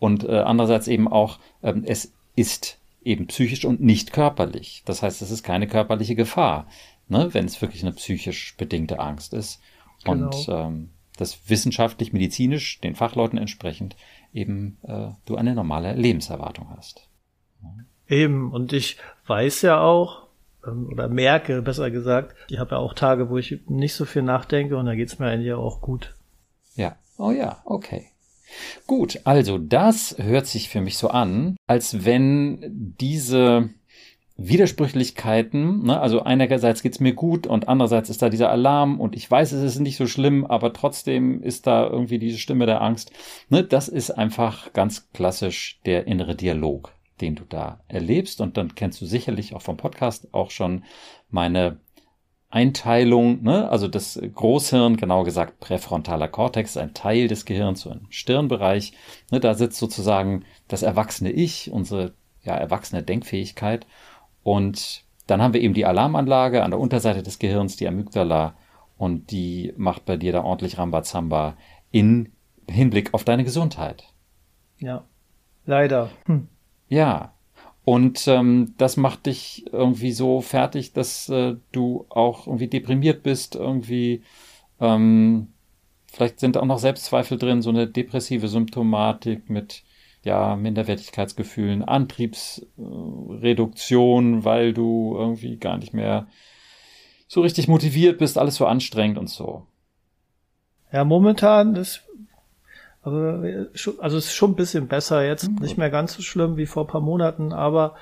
und 0.04 0.28
äh, 0.28 0.36
andererseits 0.40 0.86
eben 0.86 1.08
auch, 1.08 1.38
ähm, 1.62 1.82
es 1.86 2.12
ist 2.36 2.78
eben 3.02 3.26
psychisch 3.26 3.64
und 3.64 3.80
nicht 3.80 4.12
körperlich. 4.12 4.82
Das 4.84 5.02
heißt, 5.02 5.22
es 5.22 5.30
ist 5.30 5.42
keine 5.42 5.66
körperliche 5.66 6.14
Gefahr, 6.14 6.66
ne, 7.08 7.30
wenn 7.32 7.46
es 7.46 7.62
wirklich 7.62 7.82
eine 7.82 7.92
psychisch 7.92 8.54
bedingte 8.58 8.98
Angst 8.98 9.32
ist. 9.32 9.62
Genau. 10.04 10.26
Und 10.26 10.46
ähm, 10.50 10.90
das 11.16 11.48
wissenschaftlich, 11.48 12.12
medizinisch, 12.12 12.82
den 12.82 12.94
Fachleuten 12.94 13.38
entsprechend 13.38 13.96
eben 14.34 14.76
äh, 14.82 15.08
du 15.24 15.36
eine 15.36 15.54
normale 15.54 15.94
Lebenserwartung 15.94 16.68
hast. 16.76 17.08
Eben, 18.06 18.52
und 18.52 18.74
ich 18.74 18.98
weiß 19.26 19.62
ja 19.62 19.80
auch, 19.80 20.26
ähm, 20.66 20.90
oder 20.92 21.08
merke, 21.08 21.62
besser 21.62 21.90
gesagt, 21.90 22.36
ich 22.50 22.58
habe 22.58 22.72
ja 22.72 22.76
auch 22.76 22.92
Tage, 22.92 23.30
wo 23.30 23.38
ich 23.38 23.58
nicht 23.68 23.94
so 23.94 24.04
viel 24.04 24.20
nachdenke 24.20 24.76
und 24.76 24.84
da 24.84 24.94
geht's 24.94 25.18
mir 25.18 25.28
eigentlich 25.28 25.54
auch 25.54 25.80
gut. 25.80 26.14
Ja, 26.74 26.96
oh 27.16 27.30
ja, 27.30 27.62
okay. 27.64 28.10
Gut, 28.86 29.20
also 29.24 29.58
das 29.58 30.16
hört 30.18 30.46
sich 30.46 30.68
für 30.68 30.80
mich 30.80 30.98
so 30.98 31.08
an, 31.08 31.56
als 31.66 32.04
wenn 32.04 32.58
diese 32.98 33.70
Widersprüchlichkeiten, 34.36 35.84
ne, 35.84 36.00
also 36.00 36.22
einerseits 36.22 36.82
geht's 36.82 36.98
mir 36.98 37.14
gut 37.14 37.46
und 37.46 37.68
andererseits 37.68 38.10
ist 38.10 38.20
da 38.20 38.28
dieser 38.28 38.50
Alarm 38.50 39.00
und 39.00 39.14
ich 39.14 39.30
weiß, 39.30 39.52
es 39.52 39.62
ist 39.62 39.78
nicht 39.78 39.96
so 39.96 40.06
schlimm, 40.06 40.44
aber 40.44 40.72
trotzdem 40.72 41.40
ist 41.40 41.68
da 41.68 41.86
irgendwie 41.88 42.18
diese 42.18 42.38
Stimme 42.38 42.66
der 42.66 42.82
Angst. 42.82 43.12
Ne, 43.48 43.62
das 43.62 43.88
ist 43.88 44.10
einfach 44.10 44.72
ganz 44.72 45.08
klassisch 45.12 45.80
der 45.86 46.08
innere 46.08 46.34
Dialog, 46.34 46.92
den 47.20 47.36
du 47.36 47.44
da 47.48 47.80
erlebst 47.86 48.40
und 48.40 48.56
dann 48.56 48.74
kennst 48.74 49.00
du 49.00 49.06
sicherlich 49.06 49.54
auch 49.54 49.62
vom 49.62 49.76
Podcast 49.76 50.26
auch 50.32 50.50
schon 50.50 50.82
meine 51.30 51.78
Einteilung, 52.54 53.42
ne? 53.42 53.68
also 53.68 53.88
das 53.88 54.20
Großhirn, 54.32 54.96
genauer 54.96 55.24
gesagt 55.24 55.58
präfrontaler 55.58 56.28
Kortex, 56.28 56.76
ein 56.76 56.94
Teil 56.94 57.26
des 57.26 57.46
Gehirns, 57.46 57.80
so 57.80 57.90
im 57.90 58.06
Stirnbereich. 58.10 58.92
Ne? 59.32 59.40
Da 59.40 59.54
sitzt 59.54 59.80
sozusagen 59.80 60.44
das 60.68 60.84
erwachsene 60.84 61.32
Ich, 61.32 61.72
unsere 61.72 62.14
ja, 62.44 62.54
erwachsene 62.54 63.02
Denkfähigkeit. 63.02 63.88
Und 64.44 65.02
dann 65.26 65.42
haben 65.42 65.52
wir 65.52 65.62
eben 65.62 65.74
die 65.74 65.84
Alarmanlage 65.84 66.62
an 66.62 66.70
der 66.70 66.78
Unterseite 66.78 67.24
des 67.24 67.40
Gehirns, 67.40 67.76
die 67.76 67.88
Amygdala, 67.88 68.54
und 68.96 69.32
die 69.32 69.74
macht 69.76 70.04
bei 70.04 70.16
dir 70.16 70.30
da 70.30 70.44
ordentlich 70.44 70.78
Rambazamba 70.78 71.56
in 71.90 72.30
Hinblick 72.70 73.14
auf 73.14 73.24
deine 73.24 73.42
Gesundheit. 73.42 74.04
Ja, 74.78 75.02
leider. 75.66 76.10
Hm. 76.26 76.46
Ja, 76.88 77.33
und 77.84 78.28
ähm, 78.28 78.74
das 78.78 78.96
macht 78.96 79.26
dich 79.26 79.66
irgendwie 79.72 80.12
so 80.12 80.40
fertig, 80.40 80.92
dass 80.92 81.28
äh, 81.28 81.56
du 81.72 82.06
auch 82.08 82.46
irgendwie 82.46 82.68
deprimiert 82.68 83.22
bist, 83.22 83.56
irgendwie 83.56 84.22
ähm, 84.80 85.48
vielleicht 86.06 86.40
sind 86.40 86.56
auch 86.56 86.64
noch 86.64 86.78
Selbstzweifel 86.78 87.36
drin, 87.38 87.60
so 87.60 87.68
eine 87.70 87.86
depressive 87.86 88.48
Symptomatik 88.48 89.50
mit 89.50 89.82
ja, 90.22 90.56
Minderwertigkeitsgefühlen, 90.56 91.82
Antriebsreduktion, 91.82 94.44
weil 94.44 94.72
du 94.72 95.14
irgendwie 95.18 95.58
gar 95.58 95.76
nicht 95.76 95.92
mehr 95.92 96.26
so 97.28 97.42
richtig 97.42 97.68
motiviert 97.68 98.16
bist, 98.18 98.38
alles 98.38 98.56
so 98.56 98.64
anstrengend 98.66 99.18
und 99.18 99.28
so. 99.28 99.66
Ja, 100.92 101.04
momentan 101.04 101.76
ist 101.76 102.02
also, 103.04 104.00
also 104.00 104.16
es 104.16 104.26
ist 104.26 104.34
schon 104.34 104.52
ein 104.52 104.56
bisschen 104.56 104.88
besser 104.88 105.24
jetzt, 105.24 105.48
mhm. 105.48 105.56
nicht 105.60 105.76
mehr 105.76 105.90
ganz 105.90 106.14
so 106.14 106.22
schlimm 106.22 106.56
wie 106.56 106.66
vor 106.66 106.86
paar 106.86 107.00
Monaten, 107.00 107.52
aber 107.52 107.94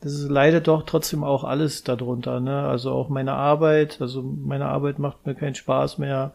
das 0.00 0.22
leidet 0.28 0.68
doch 0.68 0.84
trotzdem 0.84 1.24
auch 1.24 1.44
alles 1.44 1.82
darunter, 1.82 2.40
ne? 2.40 2.62
Also 2.62 2.92
auch 2.92 3.08
meine 3.08 3.32
Arbeit, 3.32 4.00
also 4.00 4.22
meine 4.22 4.66
Arbeit 4.66 4.98
macht 4.98 5.26
mir 5.26 5.34
keinen 5.34 5.54
Spaß 5.54 5.98
mehr. 5.98 6.32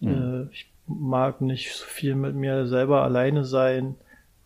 Mhm. 0.00 0.50
Ich 0.52 0.70
mag 0.86 1.40
nicht 1.40 1.74
so 1.74 1.84
viel 1.84 2.14
mit 2.14 2.34
mir 2.34 2.66
selber 2.66 3.02
alleine 3.02 3.44
sein, 3.44 3.94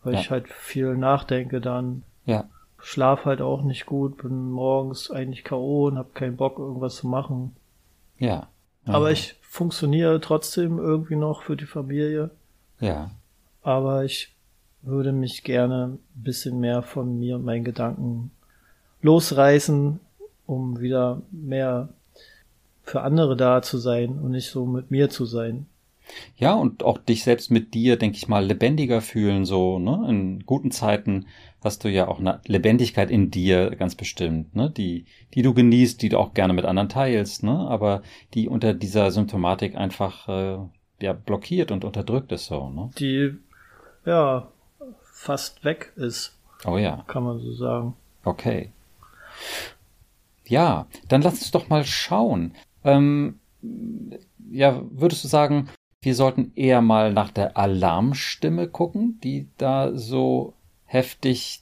weil 0.03 0.13
ja. 0.13 0.19
ich 0.19 0.31
halt 0.31 0.47
viel 0.47 0.95
nachdenke 0.95 1.61
dann. 1.61 2.03
Ja. 2.25 2.45
Schlaf 2.81 3.25
halt 3.25 3.41
auch 3.41 3.63
nicht 3.63 3.85
gut, 3.85 4.21
bin 4.21 4.51
morgens 4.51 5.11
eigentlich 5.11 5.43
K.O. 5.43 5.87
und 5.87 5.97
hab 5.97 6.15
keinen 6.15 6.37
Bock, 6.37 6.59
irgendwas 6.59 6.95
zu 6.95 7.07
machen. 7.07 7.55
Ja. 8.17 8.47
Mhm. 8.85 8.95
Aber 8.95 9.11
ich 9.11 9.35
funktioniere 9.41 10.21
trotzdem 10.21 10.77
irgendwie 10.77 11.15
noch 11.15 11.41
für 11.43 11.57
die 11.57 11.65
Familie. 11.65 12.29
Ja. 12.79 13.11
Aber 13.61 14.05
ich 14.05 14.35
würde 14.81 15.11
mich 15.11 15.43
gerne 15.43 15.97
ein 16.15 16.23
bisschen 16.23 16.59
mehr 16.59 16.81
von 16.81 17.19
mir 17.19 17.35
und 17.35 17.45
meinen 17.45 17.63
Gedanken 17.63 18.31
losreißen, 19.01 19.99
um 20.45 20.79
wieder 20.79 21.21
mehr 21.31 21.89
für 22.83 23.01
andere 23.01 23.35
da 23.35 23.61
zu 23.61 23.77
sein 23.77 24.19
und 24.19 24.31
nicht 24.31 24.49
so 24.49 24.65
mit 24.65 24.89
mir 24.91 25.09
zu 25.09 25.25
sein. 25.25 25.67
Ja, 26.37 26.55
und 26.55 26.83
auch 26.83 26.97
dich 26.97 27.23
selbst 27.23 27.51
mit 27.51 27.75
dir, 27.75 27.97
denke 27.97 28.17
ich 28.17 28.27
mal, 28.27 28.43
lebendiger 28.43 29.01
fühlen, 29.01 29.45
so, 29.45 29.77
ne? 29.77 30.07
In 30.09 30.43
guten 30.45 30.71
Zeiten 30.71 31.27
hast 31.63 31.83
du 31.83 31.89
ja 31.89 32.07
auch 32.07 32.19
eine 32.19 32.41
Lebendigkeit 32.45 33.11
in 33.11 33.29
dir 33.29 33.71
ganz 33.75 33.93
bestimmt, 33.93 34.55
ne? 34.55 34.71
Die, 34.71 35.05
die 35.35 35.43
du 35.43 35.53
genießt, 35.53 36.01
die 36.01 36.09
du 36.09 36.17
auch 36.17 36.33
gerne 36.33 36.53
mit 36.53 36.65
anderen 36.65 36.89
teilst, 36.89 37.43
ne? 37.43 37.51
Aber 37.51 38.01
die 38.33 38.49
unter 38.49 38.73
dieser 38.73 39.11
Symptomatik 39.11 39.75
einfach 39.75 40.27
äh, 40.27 40.57
ja 41.01 41.13
blockiert 41.13 41.71
und 41.71 41.85
unterdrückt 41.85 42.31
ist 42.31 42.45
so, 42.45 42.69
ne? 42.69 42.89
Die 42.97 43.37
ja 44.05 44.47
fast 45.03 45.63
weg 45.63 45.93
ist. 45.95 46.37
Oh 46.65 46.77
ja. 46.77 47.03
Kann 47.07 47.23
man 47.23 47.39
so 47.39 47.53
sagen. 47.53 47.95
Okay. 48.23 48.71
Ja, 50.45 50.87
dann 51.07 51.21
lass 51.21 51.35
uns 51.35 51.51
doch 51.51 51.69
mal 51.69 51.83
schauen. 51.83 52.55
Ähm, 52.83 53.39
ja, 54.51 54.81
würdest 54.89 55.23
du 55.23 55.27
sagen, 55.27 55.69
wir 56.01 56.15
sollten 56.15 56.51
eher 56.55 56.81
mal 56.81 57.13
nach 57.13 57.31
der 57.31 57.57
Alarmstimme 57.57 58.67
gucken, 58.67 59.19
die 59.23 59.47
da 59.57 59.95
so 59.95 60.53
heftig 60.85 61.61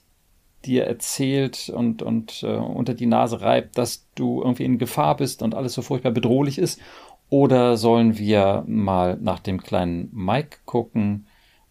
dir 0.65 0.85
erzählt 0.85 1.69
und, 1.69 2.01
und 2.01 2.43
äh, 2.43 2.55
unter 2.55 2.93
die 2.93 3.05
Nase 3.05 3.41
reibt, 3.41 3.77
dass 3.77 4.05
du 4.15 4.41
irgendwie 4.41 4.65
in 4.65 4.77
Gefahr 4.77 5.17
bist 5.17 5.41
und 5.41 5.55
alles 5.55 5.73
so 5.73 5.81
furchtbar 5.81 6.11
bedrohlich 6.11 6.57
ist? 6.57 6.79
Oder 7.29 7.77
sollen 7.77 8.17
wir 8.17 8.63
mal 8.67 9.17
nach 9.19 9.39
dem 9.39 9.61
kleinen 9.61 10.09
Mike 10.13 10.59
gucken, 10.65 11.27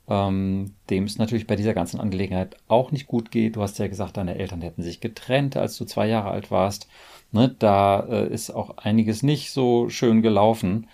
ähm, 0.09 0.75
dem 0.89 1.05
es 1.05 1.19
natürlich 1.19 1.47
bei 1.47 1.57
dieser 1.57 1.75
ganzen 1.75 2.01
Angelegenheit 2.01 2.57
auch 2.69 2.93
nicht 2.93 3.07
gut 3.07 3.31
geht. 3.31 3.57
Du 3.57 3.63
hast 3.63 3.79
ja 3.79 3.89
gesagt, 3.89 4.17
deine 4.17 4.37
Eltern 4.39 4.63
hätten 4.63 4.83
sich 4.83 5.01
getrennt, 5.01 5.57
als 5.57 5.77
du 5.77 5.85
zwei 5.85 6.07
Jahre 6.07 6.31
alt 6.31 6.51
warst. 6.51 6.89
Ne, 7.33 7.55
da 7.59 8.01
äh, 8.01 8.33
ist 8.33 8.51
auch 8.51 8.79
einiges 8.79 9.23
nicht 9.23 9.51
so 9.51 9.89
schön 9.89 10.23
gelaufen. 10.23 10.89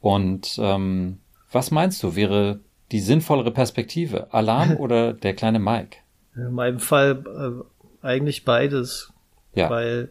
Und 0.00 0.58
ähm, 0.60 1.18
was 1.50 1.70
meinst 1.70 2.02
du, 2.02 2.14
wäre 2.14 2.60
die 2.92 3.00
sinnvollere 3.00 3.50
Perspektive? 3.50 4.32
Alarm 4.32 4.76
oder 4.78 5.12
der 5.12 5.34
kleine 5.34 5.58
Mike? 5.58 5.98
In 6.36 6.52
meinem 6.52 6.78
Fall 6.78 7.64
äh, 8.02 8.06
eigentlich 8.06 8.44
beides. 8.44 9.12
Ja. 9.54 9.68
Weil 9.68 10.10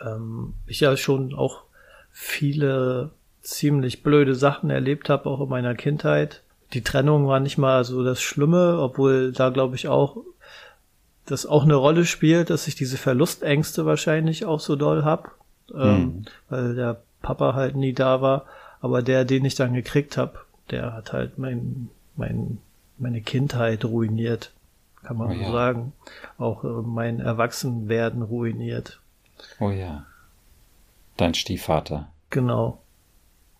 ähm, 0.00 0.54
ich 0.66 0.80
ja 0.80 0.96
schon 0.96 1.34
auch 1.34 1.64
viele 2.10 3.10
ziemlich 3.40 4.02
blöde 4.02 4.34
Sachen 4.36 4.70
erlebt 4.70 5.08
habe, 5.08 5.28
auch 5.28 5.40
in 5.40 5.48
meiner 5.48 5.74
Kindheit 5.74 6.42
die 6.72 6.82
Trennung 6.82 7.26
war 7.26 7.40
nicht 7.40 7.58
mal 7.58 7.84
so 7.84 8.02
das 8.02 8.22
Schlimme, 8.22 8.78
obwohl 8.80 9.32
da 9.32 9.50
glaube 9.50 9.76
ich 9.76 9.88
auch 9.88 10.16
das 11.26 11.46
auch 11.46 11.62
eine 11.62 11.76
Rolle 11.76 12.04
spielt, 12.04 12.50
dass 12.50 12.66
ich 12.66 12.74
diese 12.74 12.96
Verlustängste 12.96 13.86
wahrscheinlich 13.86 14.44
auch 14.44 14.60
so 14.60 14.76
doll 14.76 15.04
hab, 15.04 15.32
ähm, 15.72 16.00
mhm. 16.00 16.24
weil 16.48 16.74
der 16.74 17.02
Papa 17.22 17.54
halt 17.54 17.76
nie 17.76 17.92
da 17.92 18.20
war. 18.20 18.46
Aber 18.80 19.02
der, 19.02 19.24
den 19.24 19.44
ich 19.44 19.54
dann 19.54 19.74
gekriegt 19.74 20.16
hab, 20.16 20.44
der 20.70 20.92
hat 20.92 21.12
halt 21.12 21.38
mein, 21.38 21.88
mein, 22.16 22.58
meine 22.98 23.20
Kindheit 23.20 23.84
ruiniert, 23.84 24.52
kann 25.04 25.16
man 25.16 25.30
oh, 25.30 25.34
so 25.34 25.40
ja. 25.40 25.52
sagen. 25.52 25.92
Auch 26.38 26.64
äh, 26.64 26.66
mein 26.66 27.20
Erwachsenwerden 27.20 28.22
ruiniert. 28.22 29.00
Oh 29.60 29.70
ja. 29.70 30.04
Dein 31.16 31.34
Stiefvater. 31.34 32.08
Genau. 32.30 32.80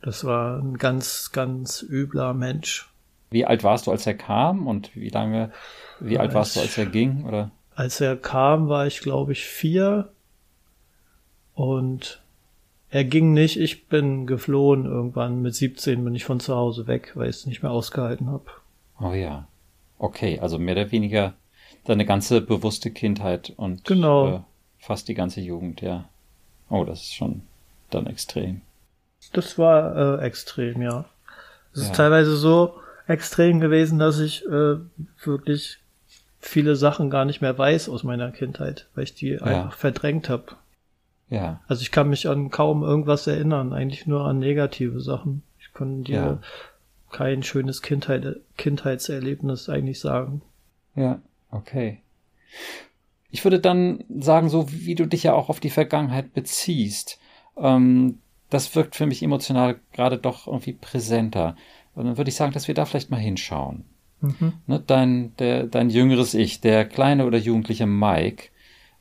Das 0.00 0.24
war 0.24 0.58
ein 0.58 0.78
ganz, 0.78 1.30
ganz 1.30 1.82
übler 1.82 2.34
Mensch. 2.34 2.91
Wie 3.32 3.44
alt 3.44 3.64
warst 3.64 3.86
du, 3.86 3.90
als 3.90 4.06
er 4.06 4.14
kam 4.14 4.66
und 4.66 4.94
wie 4.94 5.08
lange, 5.08 5.50
wie 6.00 6.18
alt 6.18 6.34
warst 6.34 6.56
du, 6.56 6.60
als 6.60 6.78
er 6.78 6.86
ging, 6.86 7.24
oder? 7.24 7.50
Als 7.74 8.00
er 8.00 8.16
kam, 8.16 8.68
war 8.68 8.86
ich, 8.86 9.00
glaube 9.00 9.32
ich, 9.32 9.44
vier 9.44 10.12
und 11.54 12.22
er 12.90 13.04
ging 13.04 13.32
nicht, 13.32 13.58
ich 13.58 13.88
bin 13.88 14.26
geflohen 14.26 14.84
irgendwann. 14.84 15.40
Mit 15.40 15.54
17 15.54 16.04
bin 16.04 16.14
ich 16.14 16.24
von 16.24 16.40
zu 16.40 16.54
Hause 16.54 16.86
weg, 16.86 17.12
weil 17.14 17.30
ich 17.30 17.36
es 17.36 17.46
nicht 17.46 17.62
mehr 17.62 17.72
ausgehalten 17.72 18.30
habe. 18.30 18.44
Oh 19.00 19.14
ja. 19.14 19.48
Okay, 19.98 20.38
also 20.40 20.58
mehr 20.58 20.74
oder 20.74 20.92
weniger 20.92 21.32
deine 21.84 22.04
ganze 22.04 22.42
bewusste 22.42 22.90
Kindheit 22.90 23.52
und 23.56 23.84
genau. 23.84 24.28
äh, 24.28 24.40
fast 24.78 25.08
die 25.08 25.14
ganze 25.14 25.40
Jugend, 25.40 25.80
ja. 25.80 26.08
Oh, 26.68 26.84
das 26.84 27.00
ist 27.00 27.14
schon 27.14 27.42
dann 27.88 28.06
extrem. 28.06 28.60
Das 29.32 29.58
war 29.58 30.20
äh, 30.20 30.26
extrem, 30.26 30.82
ja. 30.82 31.06
Es 31.72 31.80
ja. 31.80 31.86
ist 31.86 31.96
teilweise 31.96 32.36
so, 32.36 32.74
extrem 33.06 33.60
gewesen, 33.60 33.98
dass 33.98 34.18
ich 34.18 34.44
äh, 34.46 34.76
wirklich 35.24 35.78
viele 36.38 36.76
Sachen 36.76 37.08
gar 37.08 37.24
nicht 37.24 37.40
mehr 37.40 37.56
weiß 37.56 37.88
aus 37.88 38.02
meiner 38.02 38.32
Kindheit, 38.32 38.88
weil 38.94 39.04
ich 39.04 39.14
die 39.14 39.30
ja. 39.30 39.42
einfach 39.42 39.76
verdrängt 39.76 40.28
habe. 40.28 40.56
Ja. 41.30 41.60
Also 41.68 41.82
ich 41.82 41.92
kann 41.92 42.10
mich 42.10 42.28
an 42.28 42.50
kaum 42.50 42.82
irgendwas 42.82 43.26
erinnern, 43.26 43.72
eigentlich 43.72 44.06
nur 44.06 44.26
an 44.26 44.38
negative 44.38 45.00
Sachen. 45.00 45.42
Ich 45.60 45.72
kann 45.72 46.04
dir 46.04 46.14
ja. 46.14 46.38
kein 47.10 47.42
schönes 47.42 47.80
Kindheit, 47.80 48.40
Kindheitserlebnis 48.58 49.68
eigentlich 49.68 50.00
sagen. 50.00 50.42
Ja, 50.94 51.20
okay. 51.50 52.00
Ich 53.30 53.44
würde 53.44 53.60
dann 53.60 54.04
sagen, 54.18 54.50
so 54.50 54.70
wie 54.70 54.94
du 54.94 55.06
dich 55.06 55.22
ja 55.22 55.32
auch 55.32 55.48
auf 55.48 55.60
die 55.60 55.70
Vergangenheit 55.70 56.34
beziehst, 56.34 57.18
ähm, 57.56 58.18
das 58.50 58.74
wirkt 58.76 58.96
für 58.96 59.06
mich 59.06 59.22
emotional 59.22 59.80
gerade 59.94 60.18
doch 60.18 60.46
irgendwie 60.46 60.74
präsenter. 60.74 61.56
Und 61.94 62.06
dann 62.06 62.16
würde 62.16 62.30
ich 62.30 62.36
sagen, 62.36 62.52
dass 62.52 62.68
wir 62.68 62.74
da 62.74 62.84
vielleicht 62.84 63.10
mal 63.10 63.20
hinschauen. 63.20 63.84
Mhm. 64.20 64.54
Ne, 64.66 64.82
dein, 64.86 65.36
der, 65.36 65.64
dein 65.64 65.90
jüngeres 65.90 66.34
Ich, 66.34 66.60
der 66.60 66.84
kleine 66.84 67.26
oder 67.26 67.38
jugendliche 67.38 67.86
Mike, 67.86 68.48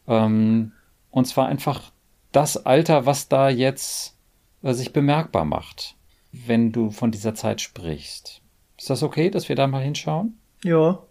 ähm, 0.07 0.74
und 1.12 1.25
zwar 1.25 1.48
einfach 1.48 1.91
das 2.31 2.65
Alter, 2.65 3.05
was 3.05 3.27
da 3.27 3.50
jetzt 3.50 4.17
äh, 4.63 4.74
sich 4.74 4.93
bemerkbar 4.93 5.45
macht, 5.45 5.95
wenn 6.31 6.71
du 6.71 6.89
von 6.89 7.12
dieser 7.12 7.36
Zeit 7.36 7.62
sprichst. 7.62 8.41
Ist 8.77 8.89
das 8.89 9.03
okay, 9.03 9.29
dass 9.29 9.48
wir 9.50 9.55
da 9.55 9.67
mal 9.67 9.83
hinschauen? 9.83 10.39
Ja. 10.63 11.03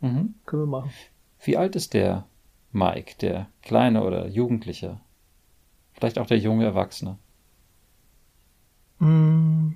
Mhm. 0.00 0.34
Können 0.46 0.62
wir 0.62 0.66
machen. 0.66 0.90
Wie 1.42 1.56
alt 1.56 1.76
ist 1.76 1.94
der 1.94 2.26
Mike, 2.72 3.16
der 3.20 3.48
kleine 3.62 4.02
oder 4.02 4.28
Jugendliche? 4.28 5.00
Vielleicht 5.92 6.18
auch 6.18 6.26
der 6.26 6.38
junge 6.38 6.64
Erwachsene? 6.64 7.18
Mm, 8.98 9.72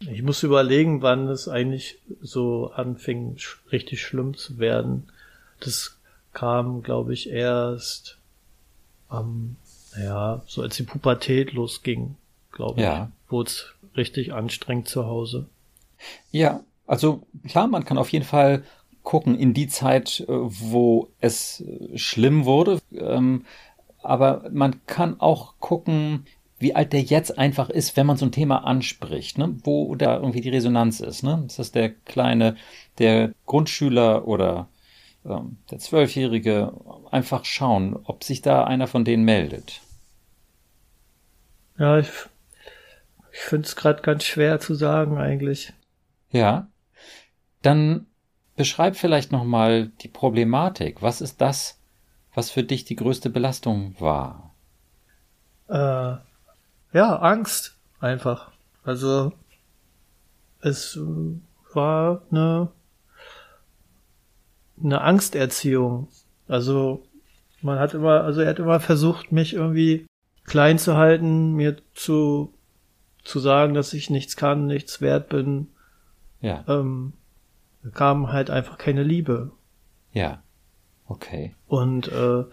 ich 0.00 0.22
muss 0.22 0.42
überlegen, 0.42 1.02
wann 1.02 1.28
es 1.28 1.48
eigentlich 1.48 1.98
so 2.20 2.70
anfing, 2.72 3.36
richtig 3.70 4.02
schlimm 4.02 4.36
zu 4.36 4.58
werden. 4.58 5.08
Das 5.60 5.98
kam, 6.32 6.82
glaube 6.82 7.12
ich, 7.12 7.28
erst 7.30 8.18
am 9.08 9.56
ja, 9.98 10.42
so 10.46 10.62
als 10.62 10.76
die 10.76 10.84
Pubertät 10.84 11.52
losging, 11.52 12.16
glaube 12.52 12.80
ich, 12.80 12.86
Ja. 12.86 13.10
wurde 13.28 13.48
es 13.50 13.66
richtig 13.96 14.32
anstrengend 14.32 14.88
zu 14.88 15.06
Hause. 15.06 15.46
Ja, 16.30 16.60
also 16.86 17.22
klar, 17.48 17.66
man 17.66 17.84
kann 17.84 17.98
auf 17.98 18.10
jeden 18.10 18.24
Fall 18.24 18.62
gucken 19.02 19.36
in 19.38 19.52
die 19.52 19.66
Zeit, 19.68 20.20
äh, 20.20 20.26
wo 20.28 21.08
es 21.20 21.60
äh, 21.60 21.98
schlimm 21.98 22.44
wurde, 22.44 22.80
ähm, 22.92 23.44
aber 24.02 24.48
man 24.52 24.84
kann 24.86 25.20
auch 25.20 25.54
gucken, 25.58 26.26
wie 26.60 26.74
alt 26.74 26.92
der 26.92 27.00
jetzt 27.00 27.38
einfach 27.38 27.70
ist, 27.70 27.96
wenn 27.96 28.06
man 28.06 28.18
so 28.18 28.26
ein 28.26 28.32
Thema 28.32 28.64
anspricht, 28.64 29.38
ne? 29.38 29.56
wo 29.64 29.94
da 29.94 30.16
irgendwie 30.16 30.42
die 30.42 30.50
Resonanz 30.50 31.00
ist. 31.00 31.22
Ne? 31.22 31.42
Ist 31.46 31.58
das 31.58 31.72
der 31.72 31.88
kleine, 31.88 32.56
der 32.98 33.32
Grundschüler 33.46 34.28
oder 34.28 34.68
ähm, 35.24 35.56
der 35.70 35.78
Zwölfjährige? 35.78 36.74
Einfach 37.10 37.46
schauen, 37.46 37.98
ob 38.04 38.24
sich 38.24 38.42
da 38.42 38.64
einer 38.64 38.86
von 38.86 39.06
denen 39.06 39.24
meldet. 39.24 39.80
Ja, 41.78 41.98
ich, 41.98 42.10
ich 43.32 43.38
finde 43.38 43.66
es 43.66 43.74
gerade 43.74 44.02
ganz 44.02 44.24
schwer 44.24 44.60
zu 44.60 44.74
sagen 44.74 45.16
eigentlich. 45.16 45.72
Ja, 46.30 46.68
dann 47.62 48.06
beschreib 48.54 48.96
vielleicht 48.96 49.32
nochmal 49.32 49.88
die 50.02 50.08
Problematik. 50.08 51.00
Was 51.00 51.22
ist 51.22 51.40
das, 51.40 51.80
was 52.34 52.50
für 52.50 52.62
dich 52.62 52.84
die 52.84 52.96
größte 52.96 53.30
Belastung 53.30 53.94
war? 53.98 54.54
Äh, 55.68 56.29
ja, 56.92 57.16
Angst 57.16 57.76
einfach. 58.00 58.50
Also 58.84 59.32
es 60.60 60.98
war 61.72 62.22
eine, 62.30 62.68
eine 64.82 65.00
Angsterziehung. 65.00 66.08
Also 66.48 67.02
man 67.62 67.78
hat 67.78 67.94
immer, 67.94 68.22
also 68.22 68.40
er 68.40 68.48
hat 68.50 68.58
immer 68.58 68.80
versucht, 68.80 69.32
mich 69.32 69.54
irgendwie 69.54 70.06
klein 70.44 70.78
zu 70.78 70.96
halten, 70.96 71.52
mir 71.52 71.76
zu, 71.94 72.52
zu 73.22 73.38
sagen, 73.38 73.74
dass 73.74 73.92
ich 73.92 74.10
nichts 74.10 74.36
kann, 74.36 74.66
nichts 74.66 75.00
wert 75.00 75.28
bin. 75.28 75.68
Ja, 76.40 76.64
Ähm, 76.66 77.12
da 77.82 77.90
kam 77.90 78.32
halt 78.32 78.50
einfach 78.50 78.78
keine 78.78 79.02
Liebe. 79.02 79.52
ja, 80.12 80.42
okay. 81.06 81.54
Und 81.68 82.08
äh, 82.08 82.44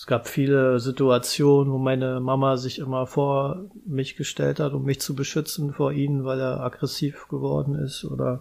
es 0.00 0.06
gab 0.06 0.26
viele 0.26 0.80
Situationen, 0.80 1.70
wo 1.70 1.76
meine 1.76 2.20
Mama 2.20 2.56
sich 2.56 2.78
immer 2.78 3.06
vor 3.06 3.66
mich 3.84 4.16
gestellt 4.16 4.58
hat, 4.58 4.72
um 4.72 4.84
mich 4.84 4.98
zu 4.98 5.14
beschützen 5.14 5.74
vor 5.74 5.92
ihn, 5.92 6.24
weil 6.24 6.40
er 6.40 6.60
aggressiv 6.60 7.28
geworden 7.28 7.74
ist 7.74 8.06
oder 8.06 8.40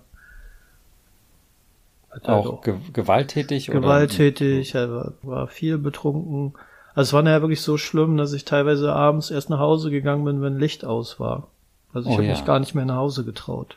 halt 2.10 2.30
Auch 2.30 2.62
ge 2.62 2.76
gewalttätig 2.94 3.70
oder? 3.70 3.82
gewalttätig, 3.82 4.74
er 4.74 5.14
war, 5.22 5.48
viel 5.48 5.78
betrunken. 5.78 6.54
Also 6.96 7.10
es 7.10 7.14
war 7.14 7.24
nachher 7.24 7.42
wirklich 7.42 7.62
so 7.62 7.78
schlimm, 7.78 8.16
dass 8.16 8.32
ich 8.32 8.46
teilweise 8.46 8.94
abends 8.94 9.30
erst 9.30 9.50
nach 9.50 9.60
Hause 9.60 9.92
gegangen 9.92 10.24
bin, 10.24 10.42
wenn 10.42 10.58
Licht 10.58 10.86
aus 10.86 11.20
war. 11.20 11.50
Also 11.94 12.08
ich 12.08 12.16
Oh 12.16 12.20
habe 12.20 12.28
ja. 12.28 12.32
mich 12.32 12.46
gar 12.46 12.62
nicht 12.62 12.74
mehr 12.74 12.86
nach 12.86 12.96
Hause 12.96 13.26
getraut. 13.26 13.76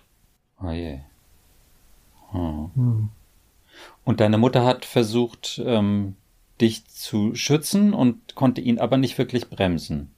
Oh 0.62 0.70
je. 0.70 1.00
Hm. 2.30 3.08
Und 4.04 4.20
deine 4.20 4.38
Mutter 4.38 4.64
hat 4.64 4.84
versucht, 4.84 5.60
ähm, 5.64 6.14
dich 6.62 6.86
zu 6.86 7.34
schützen 7.34 7.92
und 7.92 8.34
konnte 8.34 8.60
ihn 8.60 8.78
aber 8.78 8.96
nicht 8.96 9.18
wirklich 9.18 9.50
bremsen. 9.50 10.14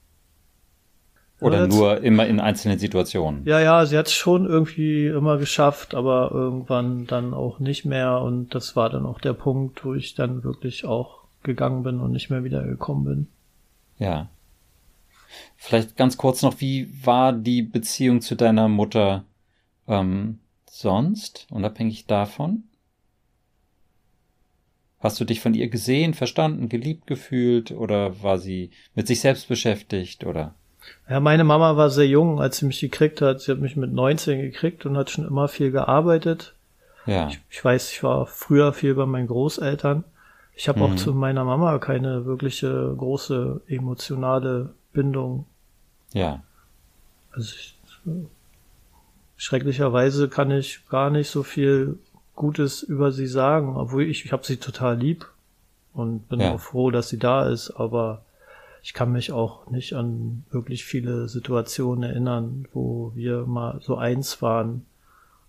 Oder 1.40 1.62
Ja, 1.62 1.66
nur 1.66 2.02
immer 2.02 2.26
in 2.26 2.38
einzelnen 2.38 2.78
Situationen. 2.78 3.44
Ja, 3.44 3.58
ja, 3.60 3.84
sie 3.86 3.98
hat 3.98 4.06
es 4.06 4.12
schon 4.12 4.46
irgendwie 4.46 5.06
immer 5.06 5.36
geschafft, 5.36 5.94
aber 5.94 6.30
irgendwann 6.32 7.06
dann 7.06 7.34
auch 7.34 7.58
nicht 7.58 7.84
mehr. 7.84 8.20
Und 8.20 8.54
das 8.54 8.76
war 8.76 8.88
dann 8.88 9.04
auch 9.04 9.20
der 9.20 9.32
Punkt, 9.32 9.84
wo 9.84 9.94
ich 9.94 10.14
dann 10.14 10.44
wirklich 10.44 10.84
auch 10.84 11.24
gegangen 11.42 11.82
bin 11.82 12.00
und 12.00 12.12
nicht 12.12 12.30
mehr 12.30 12.44
wiedergekommen 12.44 13.04
bin. 13.04 13.26
Ja. 13.98 14.28
Vielleicht 15.56 15.96
ganz 15.96 16.16
kurz 16.16 16.42
noch, 16.42 16.60
wie 16.60 16.88
war 17.04 17.32
die 17.32 17.62
Beziehung 17.62 18.20
zu 18.20 18.36
deiner 18.36 18.68
Mutter 18.68 19.24
ähm, 19.88 20.38
sonst, 20.66 21.46
unabhängig 21.50 22.06
davon? 22.06 22.64
Hast 25.04 25.21
du 25.21 25.25
dich 25.26 25.40
von 25.40 25.52
ihr 25.54 25.69
gesehen, 25.69 26.14
verstanden, 26.14 26.69
geliebt 26.71 27.06
gefühlt 27.06 27.71
oder 27.71 28.23
war 28.23 28.38
sie 28.38 28.71
mit 28.95 29.06
sich 29.06 29.21
selbst 29.21 29.49
beschäftigt 29.49 30.25
oder? 30.25 30.54
Ja, 31.08 31.21
meine 31.21 31.45
Mama 31.45 31.76
war 31.76 31.90
sehr 31.90 32.06
jung, 32.08 32.40
als 32.40 32.56
sie 32.58 32.67
mich 32.67 32.80
gekriegt 32.80 33.21
hat. 33.21 33.40
Sie 33.43 33.52
hat 33.52 33.58
mich 33.60 33.76
mit 33.76 33.93
19 33.93 34.40
gekriegt 34.40 34.86
und 34.86 34.97
hat 34.97 35.10
schon 35.10 35.26
immer 35.26 35.49
viel 35.49 35.71
gearbeitet. 35.71 36.54
Ja, 37.06 37.28
Ich, 37.28 37.38
ich 37.50 37.62
weiß, 37.64 37.93
ich 37.93 38.02
war 38.02 38.26
früher 38.26 38.73
viel 38.73 38.95
bei 38.95 39.04
meinen 39.06 39.26
Großeltern. 39.26 40.04
Ich 40.56 40.69
habe 40.69 40.80
auch 40.82 40.93
Mhm. 40.93 40.97
zu 40.97 41.12
meiner 41.12 41.45
Mama 41.45 41.78
keine 41.78 42.25
wirkliche 42.25 42.95
große 42.97 43.60
emotionale 43.69 44.71
Bindung. 44.95 45.45
ja, 46.14 46.43
Also 47.32 47.52
ich, 47.56 47.76
schrecklicherweise 49.36 50.28
kann 50.28 50.50
ich 50.50 50.86
gar 50.88 51.10
nicht 51.10 51.28
so 51.28 51.43
viel 51.43 51.99
Gutes 52.34 52.82
über 52.82 53.12
sie 53.12 53.26
sagen, 53.26 53.76
obwohl 53.76 54.04
ich, 54.04 54.25
ich 54.25 54.32
habe 54.32 54.44
sie 54.44 54.56
total 54.56 54.97
lieb 54.99 55.26
und 55.92 56.28
bin 56.28 56.40
Ja. 56.40 56.52
auch 56.54 56.60
froh, 56.60 56.90
dass 56.90 57.08
sie 57.08 57.18
da 57.18 57.49
ist, 57.49 57.70
aber 57.70 58.23
ich 58.82 58.92
kann 58.92 59.12
mich 59.12 59.32
auch 59.32 59.68
nicht 59.70 59.94
an 59.94 60.44
wirklich 60.50 60.84
viele 60.84 61.28
Situationen 61.28 62.02
erinnern, 62.02 62.66
wo 62.73 63.12
wir 63.14 63.47
mal 63.47 63.80
so 63.82 63.97
eins 63.97 64.42
waren, 64.42 64.84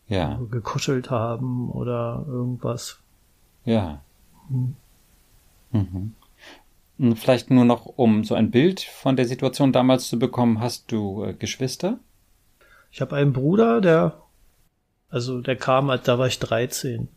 ja, 0.08 0.40
gekuschelt 0.52 1.10
haben 1.10 1.70
oder 1.72 2.24
irgendwas. 2.28 3.00
ja. 3.66 4.02
Hm. 4.50 4.76
Mhm. 5.72 7.16
Vielleicht 7.16 7.50
nur 7.50 7.66
noch, 7.66 7.88
um 7.98 8.24
so 8.24 8.36
ein 8.36 8.52
Bild 8.52 8.80
von 8.80 9.18
der 9.18 9.26
Situation 9.26 9.74
damals 9.74 10.08
zu 10.08 10.18
bekommen, 10.18 10.62
hast 10.62 10.92
du 10.92 11.26
äh, 11.26 11.34
Geschwister? 11.34 11.98
Ich 12.92 13.02
habe 13.02 13.16
einen 13.18 13.34
Bruder, 13.34 13.82
der, 13.82 14.22
also 15.10 15.42
der 15.42 15.56
kam, 15.56 15.90
als 15.90 16.04
da 16.04 16.18
war 16.20 16.28
ich 16.28 16.40
13. 16.40 17.08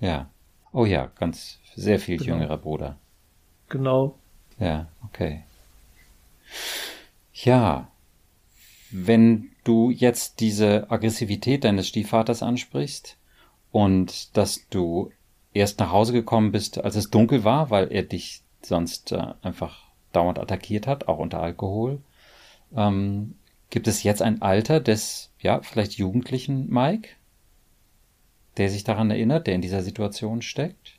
Ja. 0.00 0.28
Oh 0.72 0.84
ja, 0.84 1.10
ganz 1.18 1.58
sehr 1.74 1.98
viel 1.98 2.18
Genau. 2.18 2.34
jüngerer 2.34 2.58
Bruder. 2.58 2.96
Genau. 3.68 4.18
Ja, 4.58 4.88
okay. 5.06 5.42
Ja, 7.34 7.88
wenn 8.90 9.50
du 9.64 9.90
jetzt 9.90 10.40
diese 10.40 10.90
Aggressivität 10.90 11.64
deines 11.64 11.88
Stiefvaters 11.88 12.42
ansprichst 12.42 13.16
und 13.70 14.36
dass 14.36 14.66
du 14.70 15.12
erst 15.52 15.78
nach 15.78 15.92
Hause 15.92 16.12
gekommen 16.12 16.52
bist, 16.52 16.82
als 16.82 16.96
es 16.96 17.10
dunkel 17.10 17.44
war, 17.44 17.70
weil 17.70 17.92
er 17.92 18.02
dich 18.02 18.42
sonst 18.62 19.12
äh, 19.12 19.22
einfach 19.42 19.82
dauernd 20.12 20.38
attackiert 20.38 20.86
hat, 20.86 21.06
auch 21.08 21.18
unter 21.18 21.40
Alkohol, 21.40 22.00
ähm, 22.74 23.34
gibt 23.70 23.86
es 23.88 24.02
jetzt 24.02 24.22
ein 24.22 24.40
Alter 24.42 24.80
des, 24.80 25.27
ja, 25.40 25.60
vielleicht 25.62 25.94
jugendlichen 25.94 26.68
Mike, 26.68 27.10
der 28.56 28.70
sich 28.70 28.84
daran 28.84 29.10
erinnert, 29.10 29.46
der 29.46 29.54
in 29.54 29.62
dieser 29.62 29.82
Situation 29.82 30.42
steckt, 30.42 30.94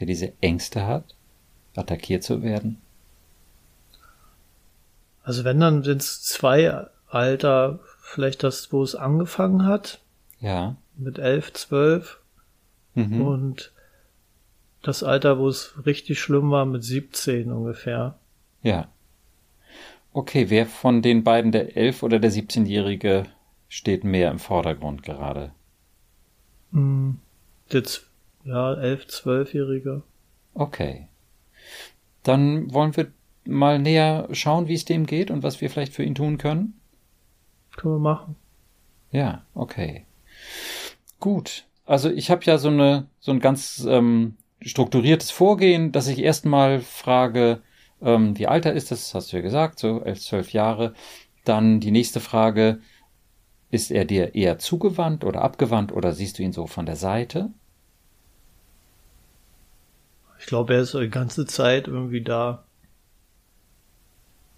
der 0.00 0.06
diese 0.06 0.32
Ängste 0.40 0.86
hat, 0.86 1.14
attackiert 1.76 2.22
zu 2.24 2.42
werden? 2.42 2.80
Also 5.22 5.44
wenn, 5.44 5.60
dann 5.60 5.82
sind 5.82 6.02
es 6.02 6.22
zwei 6.22 6.86
Alter, 7.08 7.80
vielleicht 8.00 8.42
das, 8.42 8.72
wo 8.72 8.82
es 8.82 8.94
angefangen 8.94 9.64
hat, 9.66 10.00
Ja. 10.40 10.76
mit 10.96 11.18
elf, 11.18 11.52
zwölf 11.52 12.20
Mhm. 12.94 13.20
und 13.20 13.72
das 14.82 15.02
Alter, 15.02 15.38
wo 15.38 15.48
es 15.48 15.74
richtig 15.84 16.20
schlimm 16.20 16.50
war, 16.50 16.64
mit 16.64 16.84
17 16.84 17.50
ungefähr. 17.50 18.16
Ja. 18.62 18.88
Okay, 20.12 20.48
wer 20.48 20.66
von 20.66 21.02
den 21.02 21.24
beiden, 21.24 21.52
der 21.52 21.76
11- 21.76 22.02
oder 22.02 22.18
der 22.18 22.30
17-Jährige, 22.30 23.24
steht 23.68 24.04
mehr 24.04 24.30
im 24.30 24.38
Vordergrund 24.38 25.02
gerade? 25.02 25.52
Hm, 26.72 27.18
Jetzt, 27.68 28.08
ja, 28.44 28.74
elf, 28.74 29.08
zwölfjähriger. 29.08 30.02
Okay. 30.54 31.08
Dann 32.22 32.72
wollen 32.72 32.96
wir 32.96 33.08
mal 33.44 33.78
näher 33.78 34.28
schauen, 34.32 34.68
wie 34.68 34.74
es 34.74 34.84
dem 34.84 35.06
geht 35.06 35.30
und 35.30 35.42
was 35.42 35.60
wir 35.60 35.70
vielleicht 35.70 35.92
für 35.92 36.04
ihn 36.04 36.14
tun 36.14 36.38
können? 36.38 36.80
Können 37.76 37.94
wir 37.94 37.98
machen. 37.98 38.36
Ja, 39.10 39.44
okay. 39.54 40.06
Gut. 41.20 41.64
Also 41.84 42.10
ich 42.10 42.30
habe 42.30 42.44
ja 42.44 42.58
so 42.58 42.68
eine 42.68 43.06
so 43.20 43.32
ein 43.32 43.40
ganz 43.40 43.86
ähm, 43.88 44.36
strukturiertes 44.60 45.30
Vorgehen, 45.30 45.92
dass 45.92 46.08
ich 46.08 46.18
erstmal 46.18 46.80
frage, 46.80 47.62
ähm, 48.02 48.36
wie 48.38 48.46
alt 48.46 48.66
er 48.66 48.72
ist, 48.72 48.90
das 48.90 49.14
hast 49.14 49.32
du 49.32 49.36
ja 49.36 49.42
gesagt, 49.42 49.78
so 49.78 50.02
elf, 50.02 50.20
zwölf 50.20 50.52
Jahre. 50.52 50.94
Dann 51.44 51.78
die 51.80 51.92
nächste 51.92 52.20
Frage, 52.20 52.80
ist 53.70 53.90
er 53.90 54.04
dir 54.04 54.34
eher 54.34 54.58
zugewandt 54.58 55.24
oder 55.24 55.42
abgewandt 55.42 55.92
oder 55.92 56.12
siehst 56.12 56.38
du 56.38 56.42
ihn 56.42 56.52
so 56.52 56.66
von 56.66 56.86
der 56.86 56.96
Seite? 56.96 57.50
Ich 60.38 60.46
glaube, 60.46 60.74
er 60.74 60.80
ist 60.80 60.94
die 60.94 61.08
ganze 61.08 61.46
Zeit 61.46 61.88
irgendwie 61.88 62.22
da. 62.22 62.64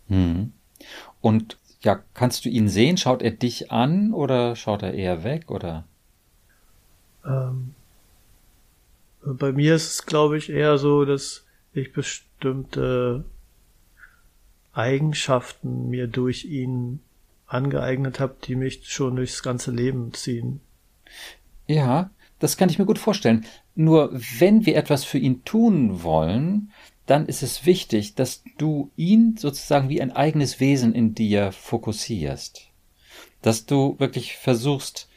Hm. 0.09 0.53
Und 1.21 1.59
ja, 1.81 2.03
kannst 2.15 2.45
du 2.45 2.49
ihn 2.49 2.69
sehen? 2.69 2.97
Schaut 2.97 3.23
er 3.23 3.31
dich 3.31 3.71
an 3.71 4.13
oder 4.13 4.57
schaut 4.57 4.83
er 4.83 4.95
eher 4.95 5.25
weg 5.25 5.51
oder? 5.51 5.85
Ähm, 7.25 7.75
bei 9.23 9.53
mir 9.53 9.75
ist 9.75 9.91
es, 9.91 10.07
glaube 10.07 10.39
ich, 10.39 10.51
eher 10.51 10.79
so, 10.79 11.05
dass 11.05 11.45
ich 11.73 11.93
bestimmte 11.93 13.25
Eigenschaften 14.73 15.91
mir 15.91 16.07
durch 16.07 16.45
ihn 16.45 17.01
angeeignet 17.49 18.21
habe, 18.21 18.37
die 18.45 18.55
mich 18.55 18.89
schon 18.89 19.17
durchs 19.17 19.43
ganze 19.43 19.73
Leben 19.73 20.13
ziehen. 20.15 20.61
Ja, 21.67 22.11
das 22.39 22.57
kann 22.57 22.69
ich 22.69 22.79
mir 22.79 22.87
gut 22.87 22.99
vorstellen. 22.99 23.45
Nur 23.75 24.11
wenn 24.39 24.67
wir 24.67 24.77
etwas 24.77 25.05
für 25.05 25.19
ihn 25.19 25.45
tun 25.45 26.03
wollen, 26.03 26.73
dann 27.07 27.27
ist 27.27 27.43
es 27.43 27.65
wichtig, 27.65 28.15
dass 28.15 28.45
du 28.59 28.91
ihn 28.97 29.37
sozusagen 29.37 29.89
wie 29.89 30.01
ein 30.03 30.13
eigenes 30.13 30.61
Wesen 30.61 30.95
in 30.95 31.15
dir 31.15 31.53
fokussierst. 31.53 32.69
Dass 33.41 33.67
du 33.67 33.99
wirklich 33.99 34.37
versuchst, 34.37 35.09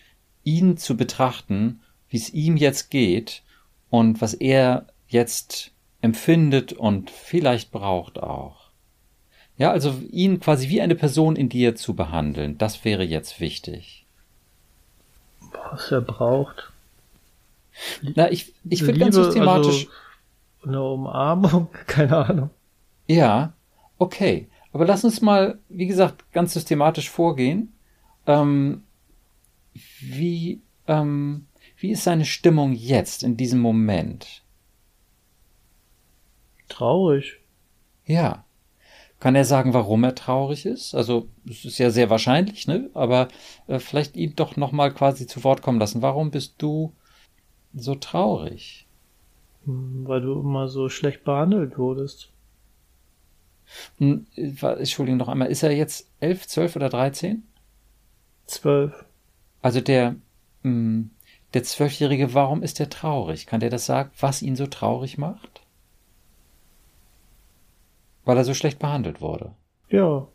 ihn 0.44 0.78
zu 0.78 0.96
betrachten, 0.96 1.82
wie 2.10 2.18
es 2.18 2.32
ihm 2.32 2.56
jetzt 2.56 2.90
geht 2.90 3.44
und 3.90 4.22
was 4.22 4.34
er 4.34 4.88
jetzt 5.08 5.72
empfindet 6.02 6.74
und 6.74 7.12
vielleicht 7.12 7.72
braucht 7.72 8.20
auch. 8.20 8.61
Ja, 9.62 9.70
also 9.70 9.94
ihn 10.10 10.40
quasi 10.40 10.70
wie 10.70 10.82
eine 10.82 10.96
Person 10.96 11.36
in 11.36 11.48
dir 11.48 11.76
zu 11.76 11.96
behandeln, 11.96 12.58
das 12.58 12.84
wäre 12.84 13.04
jetzt 13.04 13.40
wichtig. 13.40 14.08
Was 15.52 15.92
er 15.92 16.02
braucht. 16.02 16.72
Na, 18.02 18.32
ich, 18.32 18.56
ich 18.68 18.82
würde 18.82 18.98
ganz 18.98 19.14
systematisch. 19.14 19.86
Also 19.86 20.68
eine 20.68 20.82
Umarmung, 20.82 21.68
keine 21.86 22.18
Ahnung. 22.18 22.50
Ja, 23.06 23.54
okay. 24.00 24.48
Aber 24.74 24.88
lass 24.88 25.04
uns 25.04 25.22
mal, 25.22 25.60
wie 25.70 25.86
gesagt, 25.86 26.32
ganz 26.32 26.54
systematisch 26.54 27.12
vorgehen. 27.12 27.72
Ähm, 28.26 28.82
wie, 30.00 30.60
ähm, 30.88 31.46
wie 31.78 31.92
ist 31.92 32.04
seine 32.04 32.26
Stimmung 32.26 32.74
jetzt, 32.74 33.22
in 33.22 33.38
diesem 33.38 33.60
Moment? 33.60 34.42
Traurig. 36.68 37.40
Ja. 38.08 38.44
Kann 39.22 39.36
er 39.36 39.46
sagen, 39.46 39.76
warum 39.76 40.04
er 40.04 40.16
traurig 40.16 40.66
ist? 40.66 40.96
Also, 40.96 41.28
es 41.48 41.64
ist 41.64 41.78
ja 41.78 41.92
sehr 41.92 42.10
wahrscheinlich, 42.10 42.66
ne? 42.66 42.90
Aber 42.96 43.28
äh, 43.68 43.78
vielleicht 43.78 44.18
ihn 44.18 44.36
doch 44.36 44.58
nochmal 44.58 44.92
quasi 44.92 45.28
zu 45.28 45.44
Wort 45.44 45.62
kommen 45.62 45.80
lassen. 45.80 46.02
Warum 46.02 46.32
bist 46.32 46.56
du 46.58 46.92
so 47.76 47.94
traurig? 47.94 48.88
Hm, 49.66 50.08
weil 50.08 50.22
du 50.22 50.40
immer 50.40 50.68
so 50.68 50.90
schlecht 50.90 51.24
behandelt 51.24 51.78
wurdest. 51.78 52.32
Hm, 54.00 54.26
Entschuldigung 54.36 55.20
noch 55.20 55.30
einmal, 55.30 55.50
ist 55.50 55.62
er 55.62 55.72
jetzt 55.72 56.10
elf, 56.20 56.48
zwölf 56.48 56.76
oder 56.76 56.90
dreizehn? 56.90 57.44
Zwölf. 58.48 59.06
Also 59.62 59.82
der, 59.82 60.16
hm, 60.64 61.12
der 61.54 61.64
Zwölfjährige, 61.64 62.34
warum 62.34 62.64
ist 62.64 62.80
er 62.80 62.90
traurig? 62.90 63.46
Kann 63.46 63.60
der 63.60 63.70
das 63.70 63.86
sagen, 63.86 64.10
was 64.20 64.42
ihn 64.42 64.56
so 64.56 64.66
traurig 64.66 65.20
macht? 65.20 65.61
Weil 68.32 68.38
er 68.38 68.46
so 68.46 68.54
schlecht 68.54 68.80
behandelt 68.80 69.20
wurde. 69.20 69.52
Ja. 69.90 70.26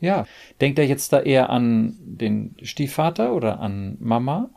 Ja. 0.00 0.26
Denkt 0.60 0.80
er 0.80 0.84
jetzt 0.84 1.12
da 1.12 1.20
eher 1.20 1.48
an 1.48 1.96
den 2.00 2.56
Stiefvater 2.60 3.34
oder 3.34 3.60
an 3.60 3.96
Mama? 4.00 4.50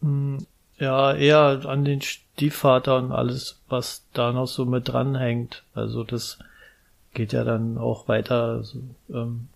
Hm, 0.00 0.44
ja, 0.78 1.14
eher 1.14 1.64
an 1.64 1.84
den 1.84 2.02
Stiefvater 2.02 2.96
und 2.96 3.12
alles, 3.12 3.60
was 3.68 4.04
da 4.14 4.32
noch 4.32 4.48
so 4.48 4.64
mit 4.64 4.88
dranhängt. 4.88 5.62
Also 5.74 6.02
das 6.02 6.40
geht 7.14 7.32
ja 7.32 7.44
dann 7.44 7.78
auch 7.78 8.08
weiter, 8.08 8.46
also, 8.46 8.80
ähm, 9.08 9.46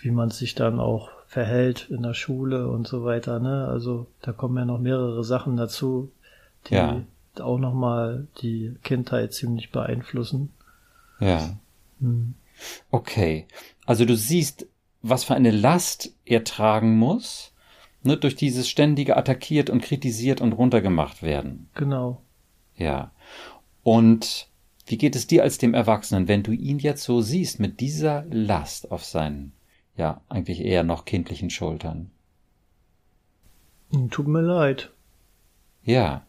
wie 0.00 0.10
man 0.10 0.30
sich 0.30 0.56
dann 0.56 0.80
auch 0.80 1.10
verhält 1.28 1.86
in 1.88 2.02
der 2.02 2.14
Schule 2.14 2.66
und 2.66 2.88
so 2.88 3.04
weiter. 3.04 3.38
Ne? 3.38 3.68
Also 3.68 4.08
da 4.22 4.32
kommen 4.32 4.56
ja 4.56 4.64
noch 4.64 4.80
mehrere 4.80 5.22
Sachen 5.22 5.56
dazu, 5.56 6.10
die 6.66 6.74
ja. 6.74 7.00
auch 7.38 7.58
nochmal 7.58 8.26
die 8.42 8.74
Kindheit 8.82 9.34
ziemlich 9.34 9.70
beeinflussen. 9.70 10.50
Ja. 11.20 11.58
Hm. 12.00 12.34
Okay. 12.90 13.46
Also 13.86 14.04
du 14.04 14.16
siehst, 14.16 14.66
was 15.02 15.24
für 15.24 15.34
eine 15.34 15.50
Last 15.50 16.14
er 16.24 16.44
tragen 16.44 16.98
muss, 16.98 17.52
ne, 18.02 18.16
durch 18.16 18.36
dieses 18.36 18.68
ständige 18.68 19.16
attackiert 19.16 19.70
und 19.70 19.82
kritisiert 19.82 20.40
und 20.40 20.52
runtergemacht 20.52 21.22
werden. 21.22 21.68
Genau. 21.74 22.22
Ja. 22.76 23.12
Und 23.82 24.48
wie 24.86 24.98
geht 24.98 25.16
es 25.16 25.26
dir 25.26 25.42
als 25.42 25.58
dem 25.58 25.74
Erwachsenen, 25.74 26.28
wenn 26.28 26.42
du 26.42 26.52
ihn 26.52 26.78
jetzt 26.78 27.04
so 27.04 27.20
siehst 27.20 27.60
mit 27.60 27.80
dieser 27.80 28.24
Last 28.30 28.90
auf 28.90 29.04
seinen, 29.04 29.52
ja, 29.96 30.20
eigentlich 30.28 30.60
eher 30.60 30.82
noch 30.82 31.04
kindlichen 31.04 31.50
Schultern? 31.50 32.10
Tut 34.10 34.28
mir 34.28 34.40
leid. 34.40 34.90
Ja. 35.82 36.26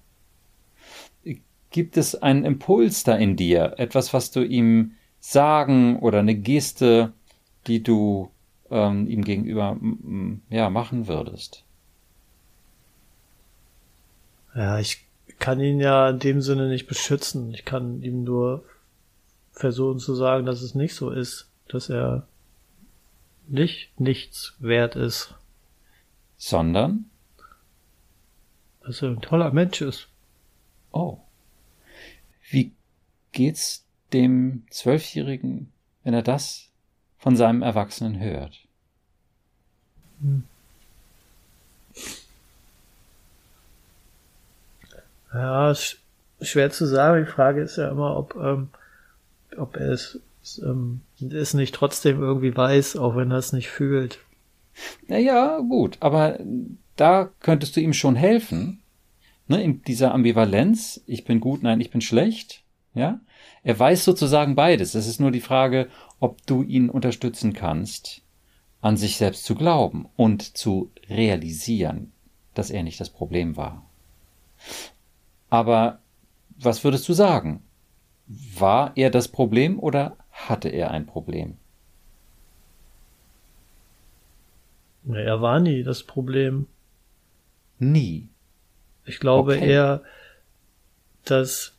Gibt 1.71 1.97
es 1.97 2.15
einen 2.15 2.45
Impuls 2.45 3.03
da 3.03 3.15
in 3.15 3.35
dir, 3.35 3.75
etwas, 3.77 4.13
was 4.13 4.31
du 4.31 4.43
ihm 4.43 4.91
sagen 5.19 5.99
oder 5.99 6.19
eine 6.19 6.35
Geste, 6.35 7.13
die 7.67 7.81
du 7.81 8.29
ähm, 8.69 9.07
ihm 9.07 9.23
gegenüber 9.23 9.77
ja 10.49 10.69
machen 10.69 11.07
würdest? 11.07 11.63
Ja, 14.53 14.79
ich 14.79 15.05
kann 15.39 15.59
ihn 15.59 15.79
ja 15.79 16.09
in 16.09 16.19
dem 16.19 16.41
Sinne 16.41 16.67
nicht 16.67 16.87
beschützen. 16.87 17.53
Ich 17.53 17.63
kann 17.63 18.01
ihm 18.03 18.23
nur 18.23 18.65
versuchen 19.53 19.99
zu 19.99 20.13
sagen, 20.13 20.45
dass 20.45 20.61
es 20.61 20.75
nicht 20.75 20.93
so 20.93 21.09
ist, 21.09 21.49
dass 21.69 21.89
er 21.89 22.27
nicht 23.47 23.99
nichts 23.99 24.55
wert 24.59 24.95
ist. 24.95 25.35
Sondern? 26.37 27.05
Dass 28.83 29.01
er 29.01 29.09
ein 29.09 29.21
toller 29.21 29.51
Mensch 29.51 29.81
ist. 29.81 30.09
Oh. 30.91 31.19
Wie 32.51 32.73
geht's 33.31 33.85
dem 34.11 34.65
Zwölfjährigen, 34.69 35.71
wenn 36.03 36.13
er 36.13 36.21
das 36.21 36.69
von 37.17 37.35
seinem 37.35 37.61
Erwachsenen 37.61 38.19
hört. 38.19 38.59
Hm. 40.21 40.43
Ja, 45.33 45.71
ist 45.71 45.99
schwer 46.41 46.71
zu 46.71 46.85
sagen. 46.85 47.25
Die 47.25 47.31
Frage 47.31 47.61
ist 47.61 47.77
ja 47.77 47.89
immer, 47.89 48.17
ob, 48.17 48.35
ähm, 48.35 48.69
ob 49.57 49.77
er 49.77 49.91
es, 49.91 50.19
ähm, 50.61 51.01
es 51.21 51.53
nicht 51.53 51.73
trotzdem 51.73 52.21
irgendwie 52.21 52.55
weiß, 52.55 52.97
auch 52.97 53.15
wenn 53.15 53.31
er 53.31 53.37
es 53.37 53.53
nicht 53.53 53.69
fühlt. 53.69 54.19
Naja, 55.07 55.59
gut, 55.59 55.97
aber 56.01 56.39
da 56.97 57.29
könntest 57.39 57.75
du 57.75 57.79
ihm 57.79 57.93
schon 57.93 58.15
helfen, 58.15 58.81
ne, 59.51 59.63
in 59.63 59.81
dieser 59.83 60.13
Ambivalenz, 60.13 61.03
ich 61.05 61.23
bin 61.25 61.39
gut, 61.39 61.61
nein, 61.63 61.79
ich 61.81 61.91
bin 61.91 62.01
schlecht, 62.01 62.63
ja. 62.93 63.19
Er 63.63 63.77
weiß 63.77 64.03
sozusagen 64.03 64.55
beides. 64.55 64.95
Es 64.95 65.07
ist 65.07 65.19
nur 65.19 65.31
die 65.31 65.41
Frage, 65.41 65.87
ob 66.19 66.45
du 66.47 66.63
ihn 66.63 66.89
unterstützen 66.89 67.53
kannst, 67.53 68.23
an 68.81 68.97
sich 68.97 69.17
selbst 69.17 69.45
zu 69.45 69.53
glauben 69.55 70.07
und 70.15 70.57
zu 70.57 70.91
realisieren, 71.07 72.11
dass 72.55 72.71
er 72.71 72.83
nicht 72.83 72.99
das 72.99 73.11
Problem 73.11 73.55
war. 73.57 73.85
Aber 75.49 75.99
was 76.57 76.83
würdest 76.83 77.07
du 77.07 77.13
sagen? 77.13 77.61
War 78.57 78.93
er 78.95 79.09
das 79.09 79.27
Problem 79.27 79.79
oder 79.79 80.17
hatte 80.31 80.69
er 80.69 80.91
ein 80.91 81.05
Problem? 81.05 81.57
Er 85.07 85.41
war 85.41 85.59
nie 85.59 85.83
das 85.83 86.03
Problem. 86.03 86.67
Nie. 87.79 88.29
Ich 89.05 89.19
glaube 89.19 89.55
okay. 89.55 89.69
eher, 89.69 90.01
dass 91.25 91.73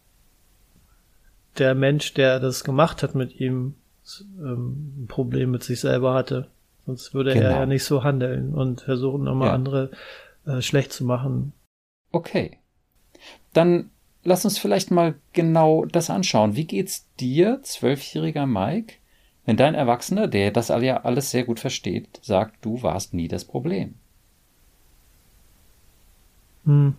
der 1.59 1.75
Mensch, 1.75 2.15
der 2.15 2.41
das 2.41 2.65
gemacht 2.65 3.03
hat 3.03 3.15
mit 3.15 3.39
ihm, 3.41 3.75
ähm, 4.39 5.05
ein 5.05 5.07
Problem 5.09 5.51
mit 5.51 5.63
sich 5.63 5.81
selber 5.81 6.15
hatte. 6.15 6.49
Sonst 6.87 7.15
würde 7.15 7.35
genau. 7.35 7.47
er 7.47 7.57
ja 7.61 7.67
nicht 7.67 7.85
so 7.85 8.03
handeln 8.03 8.55
und 8.55 8.81
versuchen 8.81 9.27
immer 9.27 9.47
ja. 9.47 9.53
andere 9.53 9.91
äh, 10.47 10.61
schlecht 10.61 10.93
zu 10.93 11.05
machen. 11.05 11.53
Okay. 12.11 12.59
Dann 13.53 13.91
lass 14.25 14.45
uns 14.45 14.59
vielleicht 14.59 14.91
mal 14.91 15.15
genau 15.33 15.85
das 15.85 16.11
anschauen. 16.11 16.57
Wie 16.57 16.65
geht's 16.67 17.09
dir, 17.21 17.61
zwölfjähriger 17.63 18.47
Mike, 18.47 18.95
wenn 19.45 19.57
dein 19.57 19.75
Erwachsener, 19.75 20.29
der 20.29 20.51
das 20.51 20.69
ja 20.69 21.03
alles 21.03 21.31
sehr 21.31 21.45
gut 21.45 21.61
versteht, 21.61 22.21
sagt, 22.23 22.65
du 22.65 22.83
warst 22.83 23.15
nie 23.15 23.29
das 23.29 23.45
Problem? 23.45 23.95
Hm. 26.65 26.95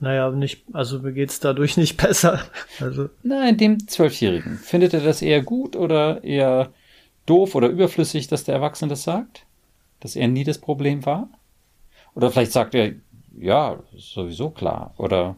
Naja, 0.00 0.30
nicht, 0.30 0.64
also 0.72 0.98
mir 1.00 1.12
geht's 1.12 1.40
dadurch 1.40 1.76
nicht 1.76 1.96
besser. 2.02 2.40
Also. 2.80 3.10
Nein, 3.22 3.56
dem 3.56 3.86
Zwölfjährigen. 3.86 4.56
Findet 4.58 4.94
er 4.94 5.00
das 5.00 5.22
eher 5.22 5.42
gut 5.42 5.76
oder 5.76 6.24
eher 6.24 6.72
doof 7.26 7.54
oder 7.54 7.68
überflüssig, 7.68 8.26
dass 8.26 8.44
der 8.44 8.54
Erwachsene 8.56 8.88
das 8.88 9.02
sagt? 9.02 9.46
Dass 10.00 10.16
er 10.16 10.28
nie 10.28 10.44
das 10.44 10.58
Problem 10.58 11.04
war? 11.04 11.28
Oder 12.14 12.30
vielleicht 12.30 12.52
sagt 12.52 12.74
er, 12.74 12.94
ja, 13.38 13.78
sowieso 13.94 14.50
klar. 14.50 14.94
Oder 14.96 15.36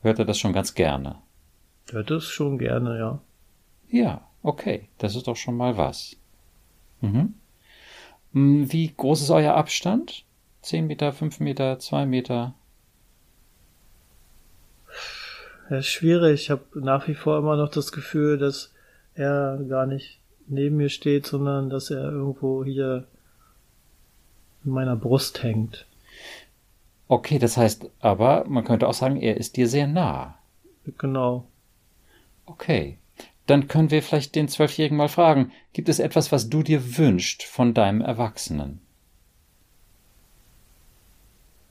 hört 0.00 0.18
er 0.18 0.24
das 0.24 0.38
schon 0.38 0.52
ganz 0.54 0.74
gerne? 0.74 1.16
Hört 1.90 2.10
es 2.10 2.24
schon 2.24 2.58
gerne, 2.58 2.98
ja. 2.98 3.20
Ja, 3.88 4.26
okay. 4.42 4.88
Das 4.98 5.14
ist 5.14 5.28
doch 5.28 5.36
schon 5.36 5.56
mal 5.56 5.76
was. 5.76 6.16
Mhm. 7.02 7.34
Hm, 8.32 8.72
wie 8.72 8.92
groß 8.96 9.22
ist 9.22 9.30
euer 9.30 9.54
Abstand? 9.54 10.24
Zehn 10.62 10.86
Meter, 10.86 11.12
fünf 11.12 11.38
Meter, 11.38 11.78
zwei 11.78 12.06
Meter? 12.06 12.54
Ja, 15.70 15.82
schwierig. 15.82 16.42
Ich 16.42 16.50
habe 16.50 16.64
nach 16.74 17.08
wie 17.08 17.14
vor 17.14 17.38
immer 17.38 17.56
noch 17.56 17.70
das 17.70 17.92
Gefühl, 17.92 18.38
dass 18.38 18.72
er 19.14 19.58
gar 19.68 19.86
nicht 19.86 20.20
neben 20.46 20.76
mir 20.76 20.88
steht, 20.88 21.26
sondern 21.26 21.70
dass 21.70 21.90
er 21.90 22.04
irgendwo 22.10 22.64
hier 22.64 23.06
in 24.64 24.72
meiner 24.72 24.96
Brust 24.96 25.42
hängt. 25.42 25.86
Okay, 27.08 27.38
das 27.38 27.56
heißt 27.56 27.88
aber, 28.00 28.44
man 28.46 28.64
könnte 28.64 28.88
auch 28.88 28.94
sagen, 28.94 29.16
er 29.16 29.36
ist 29.36 29.56
dir 29.56 29.68
sehr 29.68 29.86
nah. 29.86 30.38
Genau. 30.98 31.46
Okay. 32.46 32.98
Dann 33.46 33.68
können 33.68 33.92
wir 33.92 34.02
vielleicht 34.02 34.34
den 34.34 34.48
Zwölfjährigen 34.48 34.96
mal 34.96 35.08
fragen, 35.08 35.52
gibt 35.72 35.88
es 35.88 36.00
etwas, 36.00 36.32
was 36.32 36.48
du 36.48 36.64
dir 36.64 36.98
wünschst 36.98 37.44
von 37.44 37.74
deinem 37.74 38.00
Erwachsenen? 38.00 38.80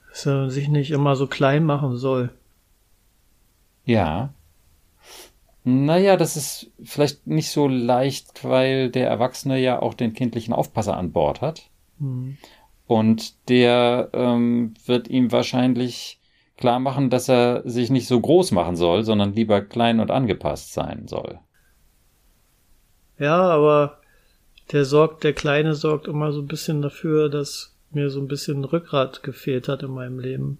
Dass 0.10 0.26
er 0.26 0.50
sich 0.50 0.70
nicht 0.70 0.92
immer 0.92 1.18
so 1.18 1.28
klein 1.28 1.66
machen 1.66 1.98
soll. 1.98 2.30
Ja. 3.86 4.34
Naja, 5.64 6.16
das 6.16 6.36
ist 6.36 6.72
vielleicht 6.84 7.26
nicht 7.26 7.50
so 7.50 7.68
leicht, 7.68 8.44
weil 8.44 8.90
der 8.92 9.08
Erwachsene 9.08 9.60
ja 9.60 9.82
auch 9.82 9.94
den 9.94 10.14
kindlichen 10.14 10.54
Aufpasser 10.54 10.96
an 10.96 11.12
Bord 11.12 11.42
hat. 11.42 11.70
Mhm. 11.98 12.38
Und 12.88 13.50
der 13.50 14.10
ähm, 14.14 14.76
wird 14.86 15.08
ihm 15.08 15.32
wahrscheinlich 15.32 16.20
klar 16.58 16.80
machen, 16.80 17.10
dass 17.10 17.30
er 17.30 17.64
sich 17.66 17.90
nicht 17.90 18.08
so 18.08 18.20
groß 18.20 18.52
machen 18.52 18.76
soll, 18.76 19.04
sondern 19.04 19.34
lieber 19.34 19.62
klein 19.62 20.00
und 20.00 20.12
angepasst 20.12 20.74
sein 20.74 21.08
soll. 21.08 21.40
Ja, 23.18 23.42
aber 23.42 24.00
der 24.72 24.86
sorgt, 24.86 25.24
der 25.24 25.34
Kleine 25.34 25.76
sorgt 25.76 26.08
immer 26.08 26.32
so 26.32 26.42
ein 26.42 26.48
bisschen 26.48 26.82
dafür, 26.82 27.30
dass 27.30 27.76
mir 27.92 28.10
so 28.10 28.20
ein 28.20 28.28
bisschen 28.28 28.64
Rückgrat 28.64 29.24
gefehlt 29.24 29.68
hat 29.68 29.84
in 29.84 29.92
meinem 29.92 30.20
Leben. 30.20 30.60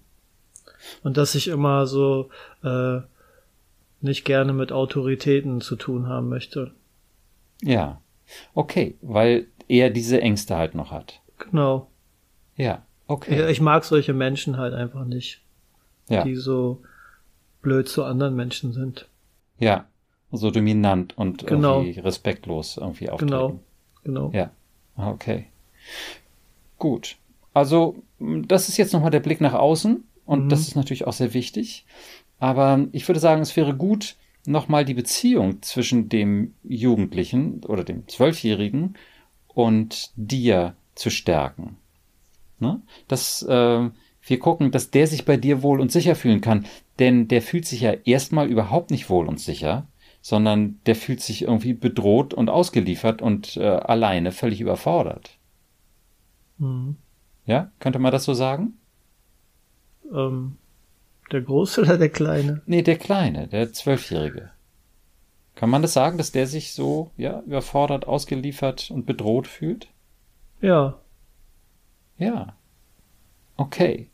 Und 1.02 1.16
dass 1.16 1.34
ich 1.34 1.48
immer 1.48 1.86
so 1.86 2.30
äh, 2.62 3.00
nicht 4.00 4.24
gerne 4.24 4.52
mit 4.52 4.72
Autoritäten 4.72 5.60
zu 5.60 5.76
tun 5.76 6.08
haben 6.08 6.28
möchte. 6.28 6.72
Ja. 7.62 8.00
Okay, 8.54 8.96
weil 9.02 9.46
er 9.68 9.90
diese 9.90 10.20
Ängste 10.20 10.56
halt 10.56 10.74
noch 10.74 10.90
hat. 10.90 11.20
Genau. 11.38 11.88
Ja, 12.56 12.82
okay. 13.06 13.50
Ich 13.50 13.60
mag 13.60 13.84
solche 13.84 14.14
Menschen 14.14 14.56
halt 14.56 14.74
einfach 14.74 15.04
nicht. 15.04 15.42
Ja. 16.08 16.24
Die 16.24 16.36
so 16.36 16.82
blöd 17.62 17.88
zu 17.88 18.04
anderen 18.04 18.36
Menschen 18.36 18.72
sind. 18.72 19.08
Ja, 19.58 19.86
so 20.30 20.50
dominant 20.50 21.16
und 21.18 21.46
genau. 21.46 21.80
irgendwie 21.80 22.00
respektlos 22.00 22.76
irgendwie 22.76 23.10
auftreten. 23.10 23.30
Genau, 23.30 23.60
genau. 24.04 24.30
Ja, 24.32 24.50
okay. 24.96 25.46
Gut. 26.78 27.16
Also, 27.52 27.96
das 28.18 28.68
ist 28.68 28.76
jetzt 28.76 28.92
nochmal 28.92 29.10
der 29.10 29.20
Blick 29.20 29.40
nach 29.40 29.54
außen 29.54 30.04
und 30.26 30.44
mhm. 30.44 30.48
das 30.48 30.60
ist 30.60 30.76
natürlich 30.76 31.06
auch 31.06 31.12
sehr 31.12 31.34
wichtig. 31.34 31.86
Aber 32.38 32.86
ich 32.92 33.06
würde 33.08 33.20
sagen, 33.20 33.42
es 33.42 33.56
wäre 33.56 33.74
gut, 33.74 34.16
nochmal 34.46 34.84
die 34.84 34.94
Beziehung 34.94 35.62
zwischen 35.62 36.08
dem 36.08 36.54
Jugendlichen 36.62 37.64
oder 37.64 37.84
dem 37.84 38.06
Zwölfjährigen 38.08 38.96
und 39.48 40.10
dir 40.16 40.76
zu 40.94 41.10
stärken. 41.10 41.76
Ne? 42.58 42.80
Dass 43.08 43.42
äh, 43.42 43.90
wir 44.28 44.38
gucken, 44.38 44.70
dass 44.70 44.90
der 44.90 45.06
sich 45.06 45.24
bei 45.24 45.36
dir 45.36 45.62
wohl 45.62 45.80
und 45.80 45.92
sicher 45.92 46.14
fühlen 46.14 46.40
kann. 46.40 46.66
Denn 46.98 47.28
der 47.28 47.42
fühlt 47.42 47.66
sich 47.66 47.82
ja 47.82 47.92
erstmal 47.92 48.48
überhaupt 48.48 48.90
nicht 48.90 49.10
wohl 49.10 49.28
und 49.28 49.40
sicher, 49.40 49.86
sondern 50.20 50.80
der 50.86 50.96
fühlt 50.96 51.20
sich 51.20 51.42
irgendwie 51.42 51.74
bedroht 51.74 52.34
und 52.34 52.50
ausgeliefert 52.50 53.22
und 53.22 53.56
äh, 53.56 53.64
alleine 53.64 54.32
völlig 54.32 54.60
überfordert. 54.60 55.38
Mhm. 56.58 56.96
Ja, 57.44 57.70
könnte 57.78 57.98
man 57.98 58.12
das 58.12 58.24
so 58.24 58.34
sagen? 58.34 58.76
Ähm, 60.12 60.56
der 61.32 61.42
Große 61.42 61.80
oder 61.82 61.98
der 61.98 62.08
Kleine? 62.08 62.62
Nee, 62.66 62.82
der 62.82 62.98
Kleine, 62.98 63.48
der 63.48 63.72
Zwölfjährige. 63.72 64.50
Kann 65.54 65.70
man 65.70 65.82
das 65.82 65.94
sagen, 65.94 66.18
dass 66.18 66.32
der 66.32 66.46
sich 66.46 66.72
so, 66.72 67.10
ja, 67.16 67.40
überfordert, 67.40 68.06
ausgeliefert 68.06 68.90
und 68.90 69.06
bedroht 69.06 69.46
fühlt? 69.46 69.88
Ja. 70.60 71.00
Ja. 72.18 72.56
Okay. 73.56 74.10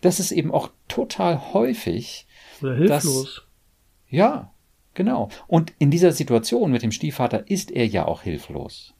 Das 0.00 0.18
ist 0.20 0.32
eben 0.32 0.52
auch 0.52 0.70
total 0.88 1.52
häufig. 1.52 2.26
Oder 2.62 2.76
hilflos. 2.76 3.34
Dass, 3.34 3.42
ja, 4.08 4.52
genau. 4.94 5.28
Und 5.46 5.72
in 5.78 5.90
dieser 5.90 6.12
Situation 6.12 6.72
mit 6.72 6.82
dem 6.82 6.92
Stiefvater 6.92 7.48
ist 7.48 7.70
er 7.70 7.86
ja 7.86 8.06
auch 8.06 8.22
hilflos. 8.22 8.94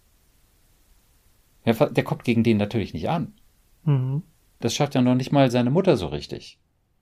Der, 1.65 1.75
der 1.75 2.05
kommt 2.05 2.25
gegen 2.25 2.45
den 2.45 2.59
natürlich 2.59 2.95
nicht 2.95 3.09
an. 3.09 3.35
Mhm. 3.85 4.23
Das 4.61 4.75
schafft 4.75 4.95
ja 4.95 5.01
noch 5.01 5.15
nicht 5.15 5.33
mal 5.33 5.51
seine 5.51 5.71
Mutter 5.71 5.97
so 5.97 6.07
richtig. 6.09 6.59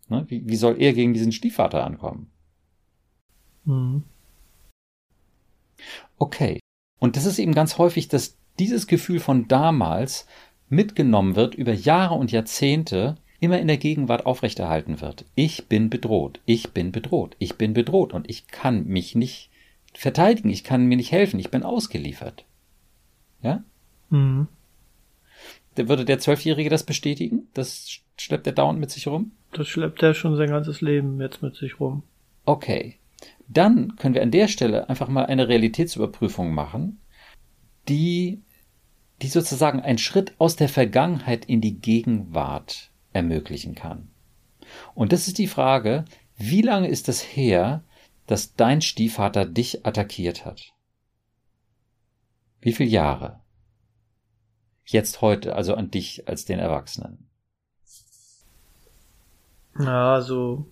Ne? 0.08 0.24
Wie, 0.28 0.48
wie 0.48 0.56
soll 0.56 0.80
er 0.80 0.92
gegen 0.92 1.14
diesen 1.14 1.32
Stiefvater 1.32 1.84
ankommen? 1.84 2.30
Mhm. 3.64 4.04
Okay. 6.18 6.60
Und 6.98 7.16
das 7.16 7.26
ist 7.26 7.38
eben 7.38 7.54
ganz 7.54 7.78
häufig, 7.78 8.08
dass 8.08 8.36
dieses 8.58 8.86
Gefühl 8.86 9.20
von 9.20 9.46
damals 9.46 10.26
mitgenommen 10.68 11.36
wird 11.36 11.54
über 11.54 11.72
Jahre 11.72 12.14
und 12.14 12.32
Jahrzehnte, 12.32 13.16
immer 13.40 13.60
in 13.60 13.68
der 13.68 13.76
Gegenwart 13.76 14.26
aufrechterhalten 14.26 15.00
wird. 15.00 15.24
Ich 15.34 15.68
bin 15.68 15.90
bedroht, 15.90 16.40
ich 16.44 16.72
bin 16.72 16.90
bedroht, 16.90 17.36
ich 17.38 17.56
bin 17.56 17.72
bedroht 17.72 18.12
und 18.12 18.28
ich 18.28 18.48
kann 18.48 18.86
mich 18.86 19.14
nicht 19.14 19.50
verteidigen, 19.94 20.50
ich 20.50 20.64
kann 20.64 20.86
mir 20.86 20.96
nicht 20.96 21.12
helfen, 21.12 21.38
ich 21.38 21.50
bin 21.50 21.62
ausgeliefert. 21.62 22.44
Ja? 23.42 23.62
Mhm. 24.10 24.48
Würde 25.86 26.04
der 26.04 26.18
Zwölfjährige 26.18 26.70
das 26.70 26.82
bestätigen? 26.82 27.48
Das 27.54 28.00
schleppt 28.16 28.46
er 28.46 28.54
dauernd 28.54 28.80
mit 28.80 28.90
sich 28.90 29.06
rum? 29.06 29.32
Das 29.52 29.68
schleppt 29.68 30.02
er 30.02 30.14
schon 30.14 30.36
sein 30.36 30.50
ganzes 30.50 30.80
Leben 30.80 31.20
jetzt 31.20 31.42
mit 31.42 31.54
sich 31.54 31.78
rum. 31.78 32.02
Okay. 32.44 32.96
Dann 33.46 33.96
können 33.96 34.14
wir 34.14 34.22
an 34.22 34.30
der 34.30 34.48
Stelle 34.48 34.88
einfach 34.88 35.08
mal 35.08 35.26
eine 35.26 35.48
Realitätsüberprüfung 35.48 36.52
machen, 36.52 37.00
die, 37.88 38.42
die 39.22 39.28
sozusagen 39.28 39.80
einen 39.80 39.98
Schritt 39.98 40.34
aus 40.38 40.56
der 40.56 40.68
Vergangenheit 40.68 41.44
in 41.44 41.60
die 41.60 41.78
Gegenwart 41.78 42.90
ermöglichen 43.12 43.74
kann. 43.74 44.08
Und 44.94 45.12
das 45.12 45.28
ist 45.28 45.38
die 45.38 45.46
Frage, 45.46 46.04
wie 46.36 46.62
lange 46.62 46.88
ist 46.88 47.08
es 47.08 47.20
her, 47.20 47.82
dass 48.26 48.54
dein 48.54 48.82
Stiefvater 48.82 49.46
dich 49.46 49.86
attackiert 49.86 50.44
hat? 50.44 50.72
Wie 52.60 52.72
viele 52.72 52.90
Jahre? 52.90 53.40
Jetzt 54.90 55.20
heute, 55.20 55.54
also 55.54 55.74
an 55.74 55.90
dich 55.90 56.26
als 56.28 56.46
den 56.46 56.58
Erwachsenen. 56.58 57.28
Ja, 59.78 60.22
so 60.22 60.64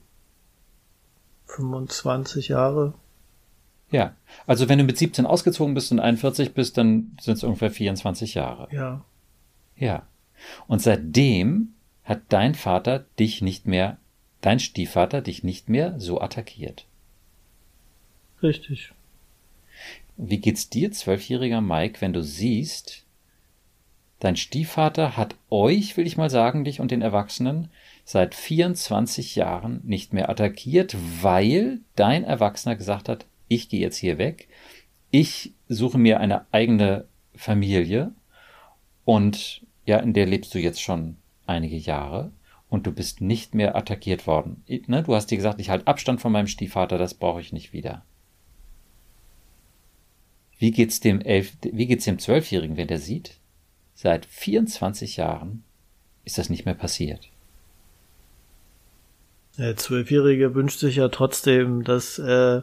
25 1.44 2.48
Jahre. 2.48 2.94
Ja, 3.90 4.16
also 4.46 4.70
wenn 4.70 4.78
du 4.78 4.84
mit 4.84 4.96
17 4.96 5.26
ausgezogen 5.26 5.74
bist 5.74 5.92
und 5.92 6.00
41 6.00 6.54
bist, 6.54 6.78
dann 6.78 7.14
sind 7.20 7.34
es 7.34 7.44
ungefähr 7.44 7.70
24 7.70 8.32
Jahre. 8.34 8.68
Ja. 8.74 9.04
Ja. 9.76 10.06
Und 10.66 10.80
seitdem 10.80 11.74
hat 12.02 12.22
dein 12.30 12.54
Vater 12.54 13.00
dich 13.18 13.42
nicht 13.42 13.66
mehr, 13.66 13.98
dein 14.40 14.60
Stiefvater 14.60 15.20
dich 15.20 15.44
nicht 15.44 15.68
mehr 15.68 16.00
so 16.00 16.22
attackiert. 16.22 16.86
Richtig. 18.42 18.92
Wie 20.16 20.38
geht's 20.38 20.70
dir, 20.70 20.90
zwölfjähriger 20.90 21.60
Mike, 21.60 22.00
wenn 22.00 22.14
du 22.14 22.22
siehst, 22.22 23.05
dein 24.20 24.36
Stiefvater 24.36 25.16
hat 25.16 25.36
euch, 25.50 25.96
will 25.96 26.06
ich 26.06 26.16
mal 26.16 26.30
sagen, 26.30 26.64
dich 26.64 26.80
und 26.80 26.90
den 26.90 27.02
Erwachsenen, 27.02 27.68
seit 28.04 28.34
24 28.34 29.36
Jahren 29.36 29.80
nicht 29.84 30.12
mehr 30.12 30.30
attackiert, 30.30 30.96
weil 31.22 31.80
dein 31.96 32.24
Erwachsener 32.24 32.76
gesagt 32.76 33.08
hat, 33.08 33.26
ich 33.48 33.68
gehe 33.68 33.80
jetzt 33.80 33.96
hier 33.96 34.18
weg, 34.18 34.48
ich 35.10 35.52
suche 35.68 35.98
mir 35.98 36.20
eine 36.20 36.46
eigene 36.52 37.06
Familie 37.34 38.12
und 39.04 39.62
ja, 39.84 39.98
in 39.98 40.12
der 40.12 40.26
lebst 40.26 40.54
du 40.54 40.58
jetzt 40.58 40.80
schon 40.80 41.16
einige 41.46 41.76
Jahre 41.76 42.32
und 42.68 42.86
du 42.86 42.92
bist 42.92 43.20
nicht 43.20 43.54
mehr 43.54 43.76
attackiert 43.76 44.26
worden. 44.26 44.64
Ne? 44.86 45.02
Du 45.02 45.14
hast 45.14 45.30
dir 45.30 45.36
gesagt, 45.36 45.60
ich 45.60 45.70
halte 45.70 45.86
Abstand 45.86 46.20
von 46.20 46.32
meinem 46.32 46.48
Stiefvater, 46.48 46.98
das 46.98 47.14
brauche 47.14 47.40
ich 47.40 47.52
nicht 47.52 47.72
wieder. 47.72 48.04
Wie 50.58 50.70
geht's 50.70 51.00
dem 51.00 51.20
elf, 51.20 51.52
wie 51.62 51.86
geht's 51.86 52.04
dem 52.04 52.18
Zwölfjährigen, 52.18 52.76
wenn 52.76 52.88
der 52.88 52.98
sieht? 52.98 53.38
Seit 53.96 54.26
24 54.26 55.16
Jahren 55.16 55.64
ist 56.24 56.36
das 56.36 56.50
nicht 56.50 56.66
mehr 56.66 56.74
passiert. 56.74 57.30
Der 59.56 59.74
Zwölfjährige 59.74 60.54
wünscht 60.54 60.80
sich 60.80 60.96
ja 60.96 61.08
trotzdem, 61.08 61.82
dass 61.82 62.18
äh, 62.18 62.60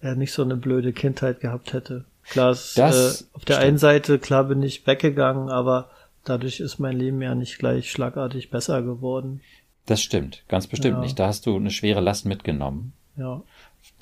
er 0.00 0.14
nicht 0.16 0.32
so 0.32 0.42
eine 0.42 0.56
blöde 0.56 0.92
Kindheit 0.92 1.40
gehabt 1.40 1.72
hätte. 1.72 2.04
Klar, 2.24 2.50
es, 2.50 2.76
äh, 2.76 2.82
auf 2.82 3.44
der 3.46 3.54
stimmt. 3.54 3.58
einen 3.58 3.78
Seite, 3.78 4.18
klar 4.18 4.44
bin 4.44 4.62
ich 4.62 4.86
weggegangen, 4.86 5.48
aber 5.48 5.90
dadurch 6.24 6.60
ist 6.60 6.78
mein 6.78 6.98
Leben 6.98 7.22
ja 7.22 7.34
nicht 7.34 7.58
gleich 7.58 7.90
schlagartig 7.90 8.50
besser 8.50 8.82
geworden. 8.82 9.40
Das 9.86 10.02
stimmt, 10.02 10.44
ganz 10.46 10.66
bestimmt 10.66 10.96
ja. 10.96 11.00
nicht. 11.00 11.18
Da 11.18 11.28
hast 11.28 11.46
du 11.46 11.56
eine 11.56 11.70
schwere 11.70 12.00
Last 12.00 12.26
mitgenommen. 12.26 12.92
Ja. 13.16 13.42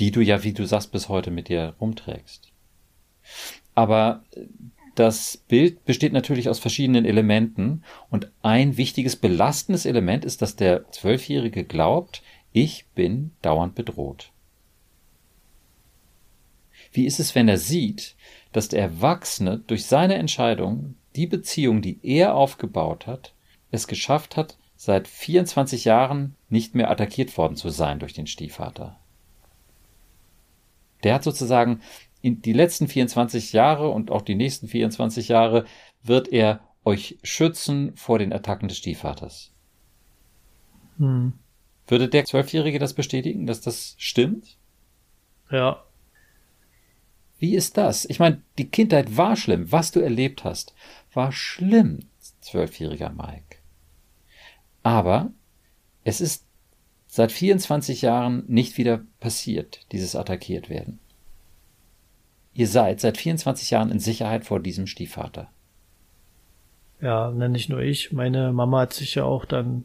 Die 0.00 0.10
du 0.10 0.20
ja, 0.22 0.42
wie 0.42 0.54
du 0.54 0.66
sagst, 0.66 0.90
bis 0.90 1.08
heute 1.08 1.30
mit 1.30 1.48
dir 1.48 1.74
rumträgst. 1.80 2.50
Aber 3.76 4.24
das 4.94 5.36
Bild 5.48 5.84
besteht 5.84 6.12
natürlich 6.12 6.48
aus 6.48 6.58
verschiedenen 6.58 7.04
Elementen 7.04 7.82
und 8.10 8.30
ein 8.42 8.76
wichtiges 8.76 9.16
belastendes 9.16 9.86
Element 9.86 10.24
ist, 10.24 10.42
dass 10.42 10.56
der 10.56 10.90
Zwölfjährige 10.90 11.64
glaubt, 11.64 12.22
ich 12.52 12.86
bin 12.94 13.32
dauernd 13.42 13.74
bedroht. 13.74 14.30
Wie 16.92 17.06
ist 17.06 17.18
es, 17.18 17.34
wenn 17.34 17.48
er 17.48 17.58
sieht, 17.58 18.14
dass 18.52 18.68
der 18.68 18.82
Erwachsene 18.82 19.58
durch 19.66 19.86
seine 19.86 20.14
Entscheidung 20.14 20.94
die 21.16 21.26
Beziehung, 21.26 21.82
die 21.82 21.98
er 22.02 22.34
aufgebaut 22.34 23.06
hat, 23.06 23.34
es 23.70 23.88
geschafft 23.88 24.36
hat, 24.36 24.56
seit 24.76 25.08
24 25.08 25.84
Jahren 25.84 26.36
nicht 26.48 26.74
mehr 26.74 26.90
attackiert 26.90 27.36
worden 27.36 27.56
zu 27.56 27.70
sein 27.70 27.98
durch 27.98 28.12
den 28.12 28.26
Stiefvater. 28.26 28.98
Der 31.02 31.14
hat 31.14 31.24
sozusagen 31.24 31.80
in 32.24 32.40
die 32.40 32.54
letzten 32.54 32.88
24 32.88 33.52
Jahre 33.52 33.90
und 33.90 34.10
auch 34.10 34.22
die 34.22 34.34
nächsten 34.34 34.66
24 34.66 35.28
Jahre 35.28 35.66
wird 36.02 36.28
er 36.28 36.60
euch 36.82 37.18
schützen 37.22 37.94
vor 37.96 38.18
den 38.18 38.32
Attacken 38.32 38.66
des 38.66 38.78
Stiefvaters. 38.78 39.52
Hm. 40.96 41.34
Würde 41.86 42.08
der 42.08 42.24
Zwölfjährige 42.24 42.78
das 42.78 42.94
bestätigen, 42.94 43.46
dass 43.46 43.60
das 43.60 43.94
stimmt? 43.98 44.56
Ja. 45.50 45.84
Wie 47.38 47.54
ist 47.54 47.76
das? 47.76 48.06
Ich 48.06 48.20
meine, 48.20 48.40
die 48.56 48.70
Kindheit 48.70 49.18
war 49.18 49.36
schlimm. 49.36 49.70
Was 49.70 49.90
du 49.90 50.00
erlebt 50.00 50.44
hast, 50.44 50.74
war 51.12 51.30
schlimm, 51.30 52.08
zwölfjähriger 52.40 53.10
Mike. 53.10 53.58
Aber 54.82 55.30
es 56.04 56.22
ist 56.22 56.46
seit 57.06 57.32
24 57.32 58.00
Jahren 58.00 58.44
nicht 58.46 58.78
wieder 58.78 59.02
passiert, 59.20 59.80
dieses 59.92 60.16
attackiert 60.16 60.70
werden. 60.70 61.00
Ihr 62.54 62.68
seid 62.68 63.00
seit 63.00 63.18
24 63.18 63.70
Jahren 63.70 63.90
in 63.90 63.98
Sicherheit 63.98 64.44
vor 64.44 64.60
diesem 64.60 64.86
Stiefvater. 64.86 65.48
Ja, 67.00 67.30
nicht 67.30 67.68
nur 67.68 67.80
ich. 67.80 68.12
Meine 68.12 68.52
Mama 68.52 68.80
hat 68.80 68.92
sich 68.94 69.16
ja 69.16 69.24
auch 69.24 69.44
dann 69.44 69.84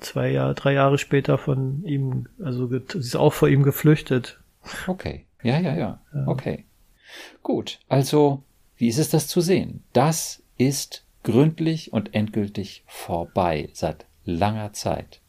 zwei 0.00 0.30
Jahre, 0.30 0.54
drei 0.54 0.72
Jahre 0.72 0.98
später 0.98 1.38
von 1.38 1.84
ihm, 1.84 2.26
also 2.42 2.66
sie 2.66 2.98
ist 2.98 3.16
auch 3.16 3.32
vor 3.32 3.48
ihm 3.48 3.62
geflüchtet. 3.62 4.38
Okay. 4.86 5.24
Ja, 5.42 5.60
ja, 5.60 5.76
ja. 5.76 6.00
Okay. 6.26 6.64
Gut. 7.42 7.78
Also, 7.88 8.42
wie 8.76 8.88
ist 8.88 8.98
es 8.98 9.10
das 9.10 9.28
zu 9.28 9.40
sehen? 9.40 9.84
Das 9.92 10.42
ist 10.56 11.04
gründlich 11.22 11.92
und 11.92 12.14
endgültig 12.14 12.82
vorbei 12.86 13.68
seit 13.72 14.06
langer 14.24 14.72
Zeit. 14.72 15.20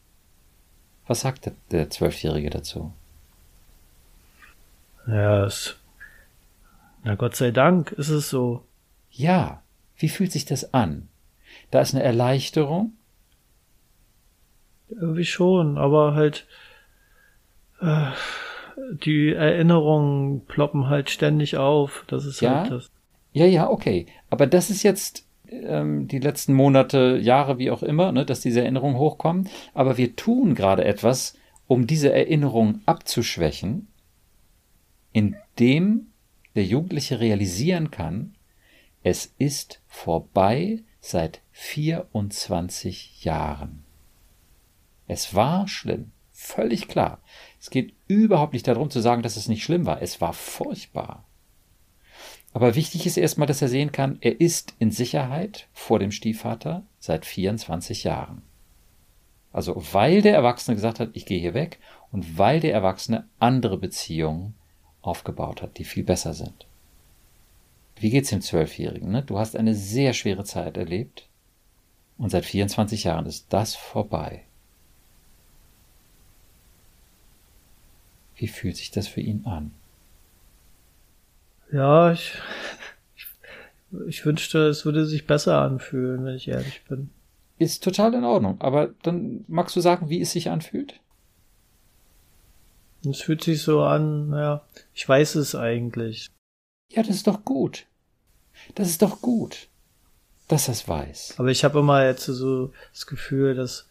Was 1.06 1.20
sagt 1.20 1.50
der 1.70 1.90
Zwölfjährige 1.90 2.50
dazu? 2.50 2.92
Ja, 5.06 5.44
es, 5.44 5.76
na 7.02 7.14
Gott 7.14 7.36
sei 7.36 7.50
Dank 7.50 7.92
ist 7.92 8.08
es 8.08 8.30
so. 8.30 8.64
Ja, 9.10 9.62
wie 9.96 10.08
fühlt 10.08 10.32
sich 10.32 10.44
das 10.44 10.74
an? 10.74 11.08
Da 11.70 11.80
ist 11.80 11.94
eine 11.94 12.02
Erleichterung. 12.02 12.94
Irgendwie 14.88 15.24
schon, 15.24 15.78
aber 15.78 16.14
halt 16.14 16.46
äh, 17.80 18.06
die 19.04 19.32
Erinnerungen 19.32 20.44
ploppen 20.46 20.88
halt 20.88 21.10
ständig 21.10 21.56
auf. 21.56 22.04
Das 22.08 22.24
ist 22.24 22.40
ja? 22.40 22.62
halt 22.62 22.72
das. 22.72 22.90
Ja, 23.32 23.46
ja, 23.46 23.68
okay. 23.70 24.06
Aber 24.30 24.46
das 24.46 24.70
ist 24.70 24.82
jetzt 24.82 25.26
ähm, 25.48 26.08
die 26.08 26.18
letzten 26.18 26.54
Monate, 26.54 27.18
Jahre, 27.20 27.58
wie 27.58 27.70
auch 27.70 27.82
immer, 27.82 28.12
ne, 28.12 28.24
dass 28.24 28.40
diese 28.40 28.60
Erinnerungen 28.62 28.98
hochkommen. 28.98 29.48
Aber 29.74 29.96
wir 29.96 30.16
tun 30.16 30.54
gerade 30.54 30.84
etwas, 30.84 31.36
um 31.66 31.86
diese 31.86 32.12
Erinnerung 32.12 32.80
abzuschwächen, 32.86 33.86
indem 35.12 36.09
der 36.54 36.64
Jugendliche 36.64 37.20
realisieren 37.20 37.90
kann, 37.90 38.34
es 39.02 39.32
ist 39.38 39.80
vorbei 39.86 40.82
seit 41.00 41.40
24 41.52 43.24
Jahren. 43.24 43.84
Es 45.06 45.34
war 45.34 45.66
schlimm, 45.68 46.12
völlig 46.32 46.88
klar. 46.88 47.20
Es 47.58 47.70
geht 47.70 47.94
überhaupt 48.06 48.52
nicht 48.52 48.68
darum 48.68 48.90
zu 48.90 49.00
sagen, 49.00 49.22
dass 49.22 49.36
es 49.36 49.48
nicht 49.48 49.64
schlimm 49.64 49.86
war. 49.86 50.02
Es 50.02 50.20
war 50.20 50.32
furchtbar. 50.32 51.24
Aber 52.52 52.74
wichtig 52.74 53.06
ist 53.06 53.16
erstmal, 53.16 53.46
dass 53.46 53.62
er 53.62 53.68
sehen 53.68 53.92
kann, 53.92 54.18
er 54.20 54.40
ist 54.40 54.74
in 54.78 54.90
Sicherheit 54.90 55.68
vor 55.72 55.98
dem 55.98 56.10
Stiefvater 56.10 56.84
seit 56.98 57.24
24 57.24 58.04
Jahren. 58.04 58.42
Also 59.52 59.82
weil 59.92 60.22
der 60.22 60.34
Erwachsene 60.34 60.74
gesagt 60.74 61.00
hat, 61.00 61.10
ich 61.14 61.26
gehe 61.26 61.40
hier 61.40 61.54
weg 61.54 61.78
und 62.12 62.38
weil 62.38 62.60
der 62.60 62.72
Erwachsene 62.72 63.28
andere 63.38 63.78
Beziehungen 63.78 64.54
aufgebaut 65.02 65.62
hat, 65.62 65.78
die 65.78 65.84
viel 65.84 66.04
besser 66.04 66.34
sind. 66.34 66.66
Wie 67.96 68.10
geht's 68.10 68.30
dem 68.30 68.40
Zwölfjährigen? 68.40 69.10
Ne? 69.10 69.22
Du 69.22 69.38
hast 69.38 69.56
eine 69.56 69.74
sehr 69.74 70.12
schwere 70.14 70.44
Zeit 70.44 70.76
erlebt 70.76 71.28
und 72.18 72.30
seit 72.30 72.44
24 72.44 73.04
Jahren 73.04 73.26
ist 73.26 73.46
das 73.50 73.74
vorbei. 73.74 74.44
Wie 78.36 78.48
fühlt 78.48 78.76
sich 78.78 78.90
das 78.90 79.06
für 79.06 79.20
ihn 79.20 79.44
an? 79.44 79.72
Ja, 81.70 82.10
ich, 82.10 82.32
ich, 83.14 83.26
ich 84.08 84.24
wünschte, 84.24 84.66
es 84.68 84.86
würde 84.86 85.04
sich 85.04 85.26
besser 85.26 85.60
anfühlen, 85.60 86.24
wenn 86.24 86.34
ich 86.34 86.48
ehrlich 86.48 86.82
bin. 86.88 87.10
Ist 87.58 87.84
total 87.84 88.14
in 88.14 88.24
Ordnung, 88.24 88.58
aber 88.62 88.94
dann 89.02 89.44
magst 89.46 89.76
du 89.76 89.80
sagen, 89.80 90.08
wie 90.08 90.22
es 90.22 90.32
sich 90.32 90.48
anfühlt? 90.48 91.00
Es 93.08 93.22
fühlt 93.22 93.42
sich 93.42 93.62
so 93.62 93.82
an, 93.82 94.30
naja, 94.30 94.62
ich 94.94 95.08
weiß 95.08 95.36
es 95.36 95.54
eigentlich. 95.54 96.28
Ja, 96.90 97.02
das 97.02 97.16
ist 97.16 97.26
doch 97.26 97.44
gut. 97.44 97.86
Das 98.74 98.88
ist 98.88 99.02
doch 99.02 99.22
gut, 99.22 99.68
dass 100.48 100.68
er 100.68 100.72
es 100.72 100.86
weiß. 100.86 101.34
Aber 101.38 101.48
ich 101.48 101.64
habe 101.64 101.78
immer 101.78 102.04
jetzt 102.04 102.26
so 102.26 102.72
das 102.92 103.06
Gefühl, 103.06 103.54
dass 103.54 103.86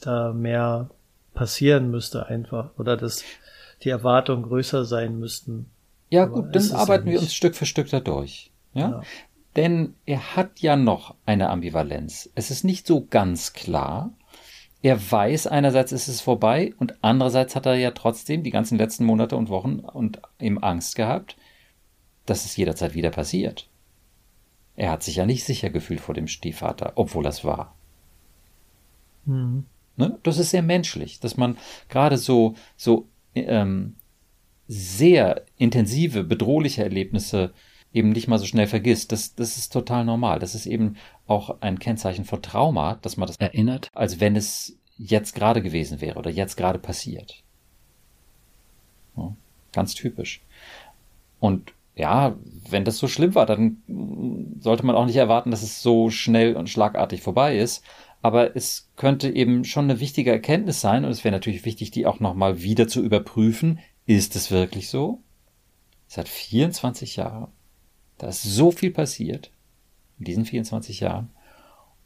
da 0.00 0.32
mehr 0.32 0.90
passieren 1.34 1.90
müsste 1.90 2.26
einfach 2.26 2.70
oder 2.78 2.96
dass 2.96 3.22
die 3.82 3.90
Erwartungen 3.90 4.42
größer 4.42 4.84
sein 4.84 5.18
müssten. 5.18 5.70
Ja 6.08 6.24
gut, 6.24 6.54
dann 6.54 6.72
arbeiten 6.72 7.06
ja 7.06 7.14
wir 7.14 7.20
uns 7.20 7.34
Stück 7.34 7.54
für 7.54 7.66
Stück 7.66 7.90
da 7.90 8.00
durch. 8.00 8.50
Ja? 8.74 8.90
ja? 8.90 9.02
Denn 9.56 9.94
er 10.06 10.36
hat 10.36 10.60
ja 10.60 10.76
noch 10.76 11.14
eine 11.26 11.50
Ambivalenz. 11.50 12.30
Es 12.34 12.50
ist 12.50 12.64
nicht 12.64 12.86
so 12.86 13.06
ganz 13.08 13.52
klar. 13.52 14.12
Er 14.82 15.10
weiß, 15.10 15.46
einerseits 15.46 15.92
ist 15.92 16.08
es 16.08 16.20
vorbei 16.20 16.74
und 16.78 17.02
andererseits 17.02 17.54
hat 17.54 17.66
er 17.66 17.74
ja 17.74 17.90
trotzdem 17.90 18.42
die 18.42 18.50
ganzen 18.50 18.78
letzten 18.78 19.04
Monate 19.04 19.36
und 19.36 19.50
Wochen 19.50 19.80
und 19.80 20.22
eben 20.38 20.62
Angst 20.62 20.96
gehabt, 20.96 21.36
dass 22.24 22.44
es 22.44 22.56
jederzeit 22.56 22.94
wieder 22.94 23.10
passiert. 23.10 23.68
Er 24.76 24.90
hat 24.90 25.02
sich 25.02 25.16
ja 25.16 25.26
nicht 25.26 25.44
sicher 25.44 25.68
gefühlt 25.68 26.00
vor 26.00 26.14
dem 26.14 26.28
Stiefvater, 26.28 26.92
obwohl 26.94 27.22
das 27.22 27.44
war. 27.44 27.74
Mhm. 29.26 29.66
Ne? 29.96 30.18
Das 30.22 30.38
ist 30.38 30.50
sehr 30.50 30.62
menschlich, 30.62 31.20
dass 31.20 31.36
man 31.36 31.58
gerade 31.90 32.16
so, 32.16 32.54
so 32.76 33.06
ähm, 33.34 33.96
sehr 34.66 35.44
intensive, 35.58 36.24
bedrohliche 36.24 36.82
Erlebnisse 36.82 37.52
eben 37.92 38.10
nicht 38.10 38.28
mal 38.28 38.38
so 38.38 38.46
schnell 38.46 38.66
vergisst. 38.66 39.12
Das, 39.12 39.34
das 39.34 39.58
ist 39.58 39.72
total 39.72 40.04
normal. 40.04 40.38
Das 40.38 40.54
ist 40.54 40.66
eben 40.66 40.96
auch 41.26 41.60
ein 41.60 41.78
Kennzeichen 41.78 42.24
von 42.24 42.42
Trauma, 42.42 42.96
dass 43.02 43.16
man 43.16 43.26
das 43.26 43.36
erinnert, 43.36 43.88
als 43.92 44.20
wenn 44.20 44.36
es 44.36 44.78
jetzt 44.96 45.34
gerade 45.34 45.62
gewesen 45.62 46.00
wäre 46.00 46.18
oder 46.18 46.30
jetzt 46.30 46.56
gerade 46.56 46.78
passiert. 46.78 47.42
Ja, 49.16 49.34
ganz 49.72 49.94
typisch. 49.94 50.42
Und 51.40 51.72
ja, 51.96 52.36
wenn 52.68 52.84
das 52.84 52.98
so 52.98 53.08
schlimm 53.08 53.34
war, 53.34 53.46
dann 53.46 54.58
sollte 54.60 54.86
man 54.86 54.96
auch 54.96 55.06
nicht 55.06 55.16
erwarten, 55.16 55.50
dass 55.50 55.62
es 55.62 55.82
so 55.82 56.10
schnell 56.10 56.56
und 56.56 56.68
schlagartig 56.68 57.22
vorbei 57.22 57.58
ist. 57.58 57.84
Aber 58.22 58.54
es 58.54 58.90
könnte 58.96 59.30
eben 59.30 59.64
schon 59.64 59.84
eine 59.84 60.00
wichtige 60.00 60.30
Erkenntnis 60.30 60.80
sein 60.80 61.04
und 61.04 61.10
es 61.10 61.24
wäre 61.24 61.32
natürlich 61.32 61.64
wichtig, 61.64 61.90
die 61.90 62.06
auch 62.06 62.20
nochmal 62.20 62.62
wieder 62.62 62.86
zu 62.86 63.02
überprüfen. 63.02 63.78
Ist 64.06 64.36
es 64.36 64.50
wirklich 64.50 64.90
so? 64.90 65.22
Seit 66.06 66.28
24 66.28 67.16
Jahren. 67.16 67.48
Da 68.20 68.28
ist 68.28 68.42
so 68.42 68.70
viel 68.70 68.90
passiert 68.90 69.50
in 70.18 70.26
diesen 70.26 70.44
24 70.44 71.00
Jahren. 71.00 71.30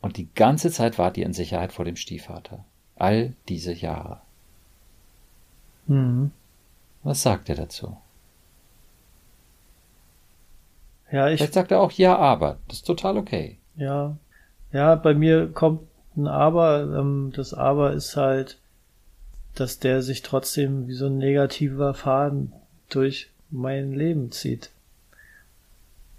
Und 0.00 0.16
die 0.16 0.32
ganze 0.32 0.70
Zeit 0.70 0.96
wart 0.96 1.16
ihr 1.16 1.26
in 1.26 1.32
Sicherheit 1.32 1.72
vor 1.72 1.84
dem 1.84 1.96
Stiefvater. 1.96 2.64
All 2.94 3.34
diese 3.48 3.72
Jahre. 3.72 4.20
Mhm. 5.88 6.30
Was 7.02 7.22
sagt 7.22 7.48
er 7.48 7.56
dazu? 7.56 7.96
Ja, 11.10 11.28
ich. 11.28 11.38
Vielleicht 11.38 11.54
sagt 11.54 11.72
er 11.72 11.80
auch 11.80 11.90
ja, 11.90 12.16
aber. 12.16 12.58
Das 12.68 12.78
ist 12.78 12.86
total 12.86 13.18
okay. 13.18 13.58
Ja. 13.74 14.16
Ja, 14.72 14.94
bei 14.94 15.14
mir 15.14 15.50
kommt 15.50 15.80
ein 16.16 16.28
Aber. 16.28 16.82
Ähm, 16.96 17.32
das 17.34 17.54
Aber 17.54 17.92
ist 17.92 18.16
halt, 18.16 18.60
dass 19.56 19.80
der 19.80 20.00
sich 20.00 20.22
trotzdem 20.22 20.86
wie 20.86 20.94
so 20.94 21.06
ein 21.06 21.18
negativer 21.18 21.92
Faden 21.92 22.52
durch 22.88 23.30
mein 23.50 23.92
Leben 23.92 24.30
zieht. 24.30 24.70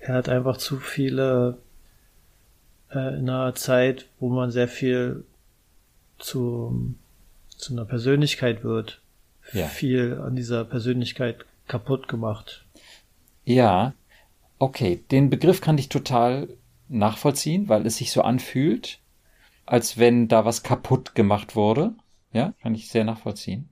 Er 0.05 0.13
hat 0.13 0.29
einfach 0.29 0.57
zu 0.57 0.77
viele 0.77 1.57
äh, 2.91 3.17
in 3.17 3.27
einer 3.27 3.55
Zeit, 3.55 4.05
wo 4.19 4.29
man 4.29 4.51
sehr 4.51 4.67
viel 4.67 5.25
zu, 6.19 6.93
zu 7.49 7.73
einer 7.73 7.85
Persönlichkeit 7.85 8.63
wird, 8.63 9.01
ja. 9.51 9.65
viel 9.65 10.21
an 10.23 10.35
dieser 10.35 10.63
Persönlichkeit 10.63 11.45
kaputt 11.67 12.07
gemacht. 12.07 12.65
Ja, 13.45 13.95
okay, 14.59 15.03
den 15.09 15.31
Begriff 15.31 15.59
kann 15.59 15.79
ich 15.79 15.89
total 15.89 16.49
nachvollziehen, 16.87 17.67
weil 17.67 17.87
es 17.87 17.97
sich 17.97 18.11
so 18.11 18.21
anfühlt, 18.21 18.99
als 19.65 19.97
wenn 19.97 20.27
da 20.27 20.45
was 20.45 20.61
kaputt 20.61 21.15
gemacht 21.15 21.55
wurde. 21.55 21.93
Ja, 22.31 22.53
kann 22.61 22.75
ich 22.75 22.89
sehr 22.89 23.05
nachvollziehen. 23.05 23.69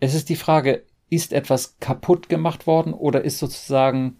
Es 0.00 0.14
ist 0.14 0.28
die 0.28 0.34
Frage, 0.34 0.82
ist 1.08 1.32
etwas 1.32 1.78
kaputt 1.78 2.28
gemacht 2.28 2.66
worden 2.66 2.94
oder 2.94 3.22
ist 3.22 3.38
sozusagen 3.38 4.16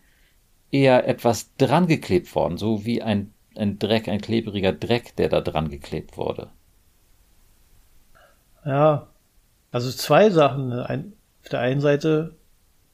eher 0.71 1.09
etwas 1.09 1.55
drangeklebt 1.57 2.35
worden, 2.35 2.59
so 2.59 2.85
wie 2.85 3.03
ein, 3.03 3.33
ein 3.57 3.79
Dreck, 3.79 4.09
ein 4.09 4.21
klebriger 4.21 4.73
Dreck, 4.73 5.17
der 5.17 5.29
da 5.29 5.41
dran 5.41 5.71
geklebt 5.71 6.17
wurde? 6.17 6.51
Ja, 8.65 9.07
also 9.71 9.91
zwei 9.91 10.31
Sachen. 10.31 10.73
Ein, 10.73 11.13
auf 11.43 11.49
der 11.51 11.61
einen 11.61 11.81
Seite 11.81 12.35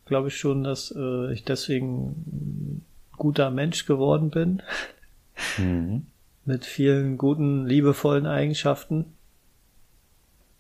glaube 0.05 0.29
ich 0.29 0.37
schon, 0.37 0.65
dass 0.65 0.95
äh, 0.97 1.33
ich 1.33 1.45
deswegen 1.45 2.09
ein 2.09 2.87
guter 3.17 3.51
Mensch 3.51 3.87
geworden 3.87 4.31
bin. 4.31 4.63
Mhm. 5.59 6.07
Mit 6.45 6.65
vielen 6.65 7.19
guten, 7.19 7.67
liebevollen 7.67 8.27
Eigenschaften. 8.27 9.15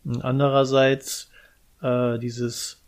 Und 0.04 0.24
andererseits 0.24 1.30
äh, 1.82 2.18
dieses 2.18 2.81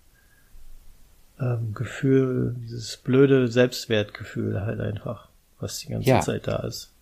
ähm, 1.41 1.74
Gefühl, 1.74 2.55
dieses 2.61 2.97
blöde 2.97 3.49
Selbstwertgefühl 3.49 4.61
halt 4.61 4.80
einfach, 4.80 5.28
was 5.59 5.80
die 5.80 5.89
ganze 5.89 6.09
ja. 6.09 6.20
Zeit 6.20 6.47
da 6.47 6.59
ist. 6.59 6.93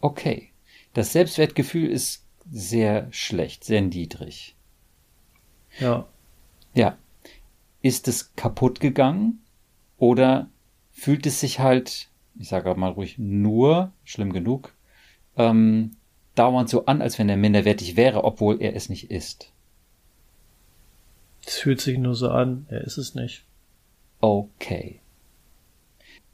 Okay. 0.00 0.50
Das 0.94 1.12
Selbstwertgefühl 1.12 1.88
ist 1.88 2.24
sehr 2.50 3.06
schlecht, 3.12 3.64
sehr 3.64 3.80
niedrig. 3.80 4.56
Ja. 5.78 6.06
Ja. 6.74 6.98
Ist 7.82 8.08
es 8.08 8.34
kaputt 8.34 8.80
gegangen 8.80 9.40
oder 9.98 10.48
fühlt 10.90 11.26
es 11.26 11.40
sich 11.40 11.60
halt, 11.60 12.08
ich 12.38 12.48
sage 12.48 12.74
mal 12.74 12.90
ruhig 12.90 13.18
nur, 13.18 13.92
schlimm 14.04 14.32
genug, 14.32 14.74
ähm, 15.36 15.92
dauernd 16.34 16.68
so 16.68 16.86
an, 16.86 17.02
als 17.02 17.18
wenn 17.18 17.28
er 17.28 17.36
minderwertig 17.36 17.96
wäre, 17.96 18.24
obwohl 18.24 18.60
er 18.60 18.74
es 18.74 18.88
nicht 18.88 19.10
ist? 19.10 19.52
Es 21.46 21.58
fühlt 21.58 21.80
sich 21.80 21.98
nur 21.98 22.14
so 22.14 22.30
an, 22.30 22.66
er 22.68 22.82
ist 22.82 22.98
es 22.98 23.14
nicht. 23.14 23.44
Okay. 24.20 25.00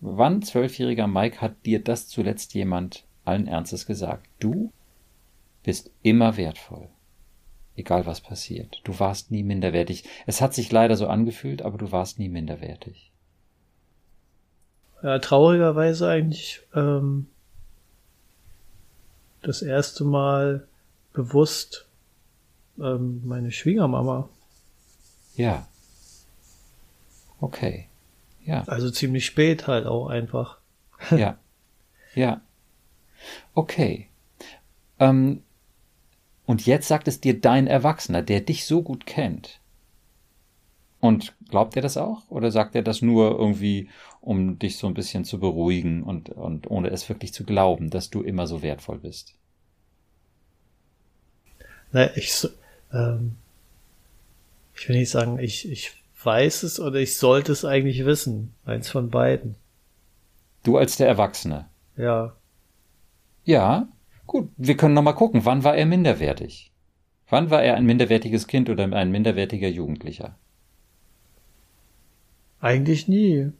Wann, 0.01 0.43
zwölfjähriger 0.43 1.07
Mike, 1.07 1.41
hat 1.41 1.65
dir 1.65 1.83
das 1.83 2.09
zuletzt 2.09 2.55
jemand 2.55 3.05
allen 3.25 3.47
Ernstes 3.47 3.87
gesagt? 3.87 4.29
Du 4.39 4.73
bist 5.63 5.91
immer 6.03 6.37
wertvoll. 6.37 6.89
Egal 7.77 8.07
was 8.07 8.21
passiert. 8.21 8.81
Du 8.85 8.99
warst 8.99 9.31
nie 9.31 9.43
minderwertig. 9.43 10.05
Es 10.27 10.41
hat 10.41 10.55
sich 10.55 10.73
leider 10.73 10.97
so 10.97 11.09
angefühlt, 11.09 11.63
aber 11.63 11.77
du 11.77 11.93
warst 11.93 12.19
nie 12.19 12.29
minderwertig. 12.29 13.13
Ja, 15.03 15.19
traurigerweise 15.19 16.09
eigentlich 16.09 16.63
ähm, 16.75 17.27
das 19.43 19.63
erste 19.63 20.05
Mal 20.05 20.67
bewusst 21.13 21.87
ähm, 22.79 23.23
meine 23.25 23.53
Schwiegermama. 23.53 24.29
Ja. 25.37 25.69
Okay. 27.41 27.89
Ja. 28.45 28.63
Also 28.67 28.91
ziemlich 28.91 29.27
spät 29.27 29.67
halt 29.67 29.87
auch 29.87 30.09
einfach. 30.09 30.59
ja. 31.11 31.39
Ja. 32.15 32.41
Okay. 33.55 34.09
Ähm, 34.99 35.43
und 36.47 36.65
jetzt 36.65 36.89
sagt 36.89 37.09
es 37.09 37.21
dir 37.21 37.41
dein 37.41 37.67
Erwachsener, 37.67 38.23
der 38.23 38.41
dich 38.41 38.67
so 38.67 38.83
gut 38.83 39.05
kennt. 39.05 39.61
Und 41.01 41.35
glaubt 41.49 41.77
er 41.77 41.83
das 41.83 41.97
auch? 41.97 42.23
Oder 42.31 42.51
sagt 42.51 42.75
er 42.75 42.83
das 42.83 43.03
nur 43.03 43.39
irgendwie, 43.39 43.91
um 44.21 44.59
dich 44.59 44.79
so 44.79 44.87
ein 44.87 44.95
bisschen 44.95 45.25
zu 45.25 45.39
beruhigen 45.39 46.03
und, 46.03 46.31
und 46.31 46.71
ohne 46.71 46.89
es 46.89 47.09
wirklich 47.09 47.35
zu 47.35 47.45
glauben, 47.45 47.91
dass 47.91 48.11
du 48.11 48.23
immer 48.23 48.47
so 48.47 48.63
wertvoll 48.63 48.99
bist? 48.99 49.35
Na, 51.93 52.17
ich, 52.17 52.49
ähm, 52.93 53.37
ich 54.75 54.89
will 54.89 54.99
nicht 54.99 55.11
sagen, 55.11 55.39
ich, 55.39 55.71
ich 55.71 56.03
weiß 56.27 56.65
es 56.65 56.79
oder 56.79 57.01
ich 57.01 57.17
sollte 57.17 57.53
es 57.53 57.65
eigentlich 57.65 58.05
wissen. 58.05 58.55
Eins 58.67 58.91
von 58.91 59.09
beiden. 59.09 59.55
Du 60.65 60.77
als 60.77 60.97
der 60.97 61.09
Erwachsene. 61.09 61.69
Ja. 61.97 62.35
Ja, 63.45 63.89
gut. 64.27 64.51
Wir 64.57 64.77
können 64.77 64.95
nochmal 64.95 65.15
gucken. 65.15 65.45
Wann 65.45 65.65
war 65.65 65.77
er 65.77 65.87
minderwertig? 65.87 66.73
Wann 67.29 67.51
war 67.51 67.63
er 67.63 67.77
ein 67.77 67.87
minderwertiges 67.87 68.47
Kind 68.47 68.69
oder 68.69 68.85
ein 68.85 69.11
minderwertiger 69.11 69.69
Jugendlicher? 69.69 70.37
Eigentlich 72.61 73.09
nie. 73.09 73.53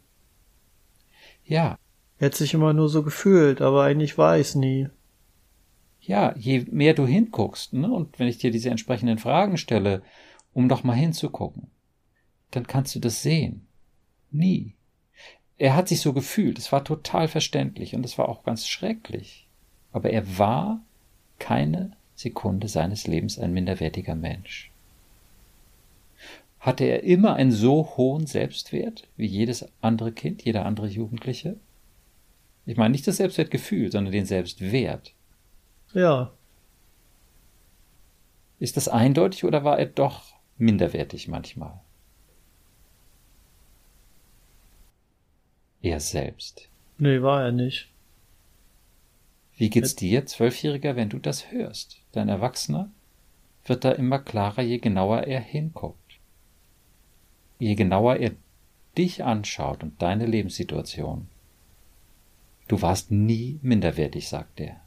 Ja. 1.45 1.79
Er 2.19 2.27
hat 2.27 2.35
sich 2.35 2.55
immer 2.55 2.73
nur 2.73 2.89
so 2.89 3.03
gefühlt, 3.03 3.61
aber 3.61 3.85
eigentlich 3.85 4.19
war 4.19 4.37
ich 4.37 4.49
es 4.49 4.55
nie. 4.55 4.89
Ja, 6.01 6.35
je 6.37 6.65
mehr 6.71 6.95
du 6.95 7.07
hinguckst, 7.07 7.73
ne, 7.73 7.91
und 7.93 8.19
wenn 8.19 8.29
ich 8.29 8.39
dir 8.39 8.51
diese 8.51 8.71
entsprechenden 8.71 9.19
Fragen 9.19 9.57
stelle, 9.57 10.03
um 10.53 10.69
doch 10.69 10.85
mal 10.85 10.95
hinzugucken, 10.95 11.71
dann 12.57 12.67
kannst 12.67 12.95
du 12.95 13.01
das 13.01 13.23
sehen. 13.23 13.67
Nie. 14.31 14.75
Er 15.59 15.77
hat 15.77 15.89
sich 15.89 16.01
so 16.01 16.13
gefühlt, 16.13 16.59
es 16.59 16.73
war 16.73 16.85
total 16.85 17.29
verständlich 17.29 17.95
und 17.95 18.05
es 18.05 18.19
war 18.19 18.29
auch 18.29 18.45
ganz 18.45 18.67
schrecklich. 18.67 19.47
Aber 19.93 20.11
er 20.11 20.39
war 20.39 20.81
keine 21.39 21.93
Sekunde 22.15 22.69
seines 22.69 23.07
Lebens 23.07 23.39
ein 23.39 23.53
minderwertiger 23.53 24.15
Mensch. 24.15 24.71
Hatte 26.61 26.85
er 26.85 27.05
immer 27.05 27.35
einen 27.35 27.53
so 27.53 27.97
hohen 27.97 28.27
Selbstwert 28.27 29.07
wie 29.17 29.27
jedes 29.27 29.69
andere 29.81 30.13
Kind, 30.13 30.43
jeder 30.43 30.67
andere 30.67 30.89
Jugendliche? 30.89 31.57
Ich 32.65 32.77
meine 32.77 32.93
nicht 32.93 33.07
das 33.07 33.19
Selbstwertgefühl, 33.19 33.93
sondern 33.93 34.13
den 34.13 34.27
Selbstwert. 34.27 35.15
Ja. 35.93 36.33
Ist 38.59 38.77
das 38.77 38.89
eindeutig 38.89 39.45
oder 39.45 39.63
war 39.63 39.79
er 39.79 39.87
doch 39.87 40.35
minderwertig 40.59 41.29
manchmal? 41.29 41.81
Er 45.87 46.01
selbst. 46.01 46.69
Nee, 46.99 47.23
war 47.23 47.45
er 47.45 47.53
nicht. 47.53 47.89
Wie 49.57 49.71
geht's 49.71 49.95
dir, 49.95 50.27
Zwölfjähriger, 50.27 50.97
wenn 50.97 51.11
du 51.11 51.21
das 51.21 51.53
hörst? 51.53 52.01
Dein 52.11 52.29
Erwachsener 52.29 52.91
wird 53.65 53.85
da 53.85 53.93
immer 53.93 54.19
klarer, 54.19 54.63
je 54.63 54.79
genauer 54.79 55.23
er 55.29 55.39
hinguckt. 55.39 56.19
Je 57.61 57.77
genauer 57.77 58.17
er 58.17 58.33
dich 58.99 59.23
anschaut 59.23 59.85
und 59.85 60.03
deine 60.03 60.27
Lebenssituation. 60.27 61.29
Du 62.67 62.83
warst 62.83 63.13
nie 63.13 63.61
minderwertig, 63.63 64.29
sagt 64.29 64.59
er. 64.59 64.81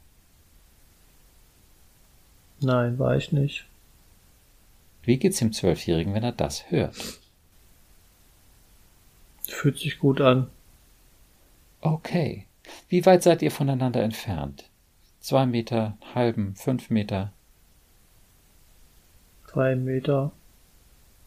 Nein, 2.60 2.98
war 2.98 3.16
ich 3.16 3.32
nicht. 3.32 3.64
Wie 5.04 5.16
geht's 5.16 5.38
dem 5.38 5.54
Zwölfjährigen, 5.54 6.12
wenn 6.12 6.24
er 6.24 6.32
das 6.32 6.70
hört? 6.70 6.94
Fühlt 9.48 9.78
sich 9.78 9.98
gut 9.98 10.20
an. 10.20 10.50
Okay. 11.80 12.46
Wie 12.88 13.04
weit 13.06 13.22
seid 13.22 13.42
ihr 13.42 13.50
voneinander 13.50 14.02
entfernt? 14.02 14.70
Zwei 15.20 15.46
Meter, 15.46 15.96
halben, 16.14 16.54
fünf 16.54 16.90
Meter? 16.90 17.32
Drei 19.46 19.76
Meter. 19.76 20.32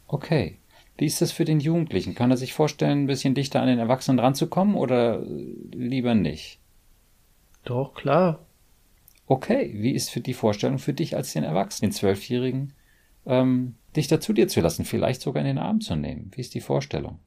Okay. 0.08 0.58
Wie 0.98 1.06
ist 1.06 1.22
das 1.22 1.32
für 1.32 1.46
den 1.46 1.60
Jugendlichen? 1.60 2.16
Kann 2.16 2.32
er 2.32 2.38
sich 2.38 2.54
vorstellen, 2.54 3.04
ein 3.04 3.08
bisschen 3.08 3.34
dichter 3.34 3.62
an 3.62 3.68
den 3.68 3.80
Erwachsenen 3.80 4.20
ranzukommen 4.20 4.76
oder 4.76 5.22
lieber 5.22 6.14
nicht? 6.14 6.60
Doch, 7.64 7.94
klar. 7.96 8.40
Okay, 9.26 9.74
wie 9.76 9.92
ist 9.92 10.10
für 10.10 10.22
die 10.22 10.34
Vorstellung 10.34 10.80
für 10.80 10.94
dich 10.94 11.16
als 11.16 11.34
den 11.34 11.44
Erwachsenen, 11.44 11.90
den 11.90 11.96
Zwölfjährigen, 11.96 12.74
ähm, 13.26 13.76
dich 13.96 14.08
dazu 14.08 14.34
dir 14.34 14.48
zu 14.48 14.62
lassen, 14.62 14.86
vielleicht 14.86 15.22
sogar 15.22 15.42
in 15.42 15.48
den 15.48 15.58
Arm 15.58 15.82
zu 15.82 15.96
nehmen? 15.96 16.30
Wie 16.36 16.42
ist 16.42 16.54
die 16.54 16.62
Vorstellung? 16.62 17.20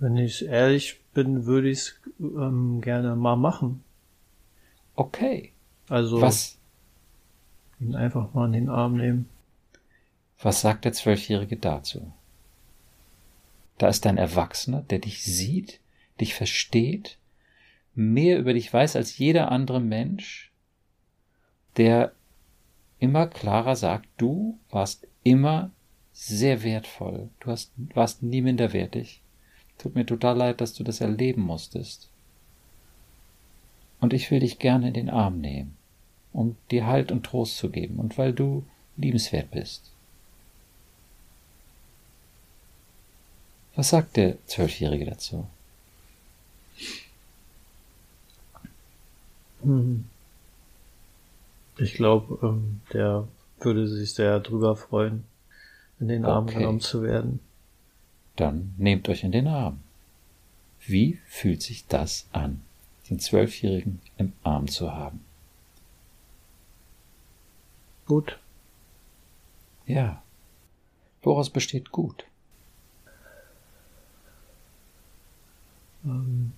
Wenn 0.00 0.16
ich 0.16 0.44
ehrlich 0.46 1.00
bin, 1.12 1.46
würde 1.46 1.70
ich 1.70 1.78
es 1.78 2.00
ähm, 2.20 2.80
gerne 2.80 3.16
mal 3.16 3.36
machen. 3.36 3.82
Okay. 4.94 5.52
Also 5.88 6.20
was? 6.20 6.58
Ihn 7.80 7.94
einfach 7.94 8.32
mal 8.34 8.46
in 8.46 8.52
den 8.52 8.68
Arm 8.68 8.96
nehmen. 8.96 9.28
Was 10.40 10.60
sagt 10.60 10.84
der 10.84 10.92
Zwölfjährige 10.92 11.56
dazu? 11.56 12.12
Da 13.78 13.88
ist 13.88 14.06
ein 14.06 14.18
Erwachsener, 14.18 14.82
der 14.82 14.98
dich 14.98 15.22
sieht, 15.22 15.80
dich 16.20 16.34
versteht, 16.34 17.18
mehr 17.94 18.38
über 18.38 18.52
dich 18.52 18.72
weiß 18.72 18.96
als 18.96 19.18
jeder 19.18 19.50
andere 19.50 19.80
Mensch, 19.80 20.52
der 21.76 22.12
immer 22.98 23.26
klarer 23.26 23.76
sagt, 23.76 24.08
du 24.16 24.58
warst 24.70 25.06
immer 25.22 25.70
sehr 26.12 26.64
wertvoll, 26.64 27.30
du 27.40 27.50
hast, 27.50 27.72
warst 27.94 28.22
nie 28.22 28.42
minderwertig. 28.42 29.22
Tut 29.78 29.94
mir 29.94 30.04
total 30.04 30.36
leid, 30.36 30.60
dass 30.60 30.74
du 30.74 30.82
das 30.82 31.00
erleben 31.00 31.42
musstest. 31.42 32.08
Und 34.00 34.12
ich 34.12 34.30
will 34.30 34.40
dich 34.40 34.58
gerne 34.58 34.88
in 34.88 34.94
den 34.94 35.10
Arm 35.10 35.40
nehmen, 35.40 35.76
um 36.32 36.56
dir 36.70 36.86
Halt 36.86 37.10
und 37.10 37.24
Trost 37.24 37.56
zu 37.56 37.70
geben 37.70 37.98
und 37.98 38.18
weil 38.18 38.32
du 38.32 38.64
liebenswert 38.96 39.50
bist. 39.50 39.90
Was 43.74 43.90
sagt 43.90 44.16
der 44.16 44.44
Zwölfjährige 44.46 45.04
dazu? 45.04 45.46
Hm. 49.62 50.04
Ich 51.76 51.94
glaube, 51.94 52.38
ähm, 52.42 52.80
der 52.92 53.28
würde 53.60 53.86
sich 53.86 54.14
sehr 54.14 54.40
drüber 54.40 54.74
freuen, 54.74 55.24
in 56.00 56.08
den 56.08 56.24
Arm 56.24 56.44
okay. 56.44 56.58
genommen 56.58 56.80
zu 56.80 57.02
werden. 57.02 57.40
Dann 58.38 58.72
nehmt 58.78 59.08
euch 59.08 59.24
in 59.24 59.32
den 59.32 59.48
Arm. 59.48 59.80
Wie 60.86 61.18
fühlt 61.26 61.60
sich 61.60 61.88
das 61.88 62.28
an, 62.30 62.62
den 63.10 63.18
Zwölfjährigen 63.18 64.00
im 64.16 64.32
Arm 64.44 64.68
zu 64.68 64.92
haben? 64.92 65.24
Gut. 68.06 68.38
Ja. 69.86 70.22
Woraus 71.22 71.50
besteht 71.50 71.90
gut? 71.90 72.26
Ähm. 76.04 76.52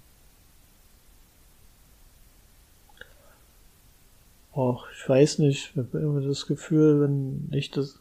Och, 4.54 4.86
ich 4.92 5.08
weiß 5.08 5.38
nicht. 5.38 5.70
Ich 5.70 5.76
habe 5.78 5.98
immer 5.98 6.20
das 6.20 6.46
Gefühl, 6.46 7.00
wenn 7.00 7.48
ich 7.52 7.70
das 7.70 8.00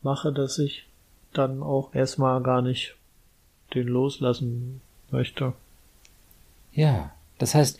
mache, 0.00 0.32
dass 0.32 0.58
ich 0.58 0.86
dann 1.34 1.62
auch 1.62 1.94
erstmal 1.94 2.42
gar 2.42 2.62
nicht 2.62 2.97
den 3.74 3.88
loslassen 3.88 4.80
möchte. 5.10 5.54
Ja, 6.72 7.14
das 7.38 7.54
heißt, 7.54 7.78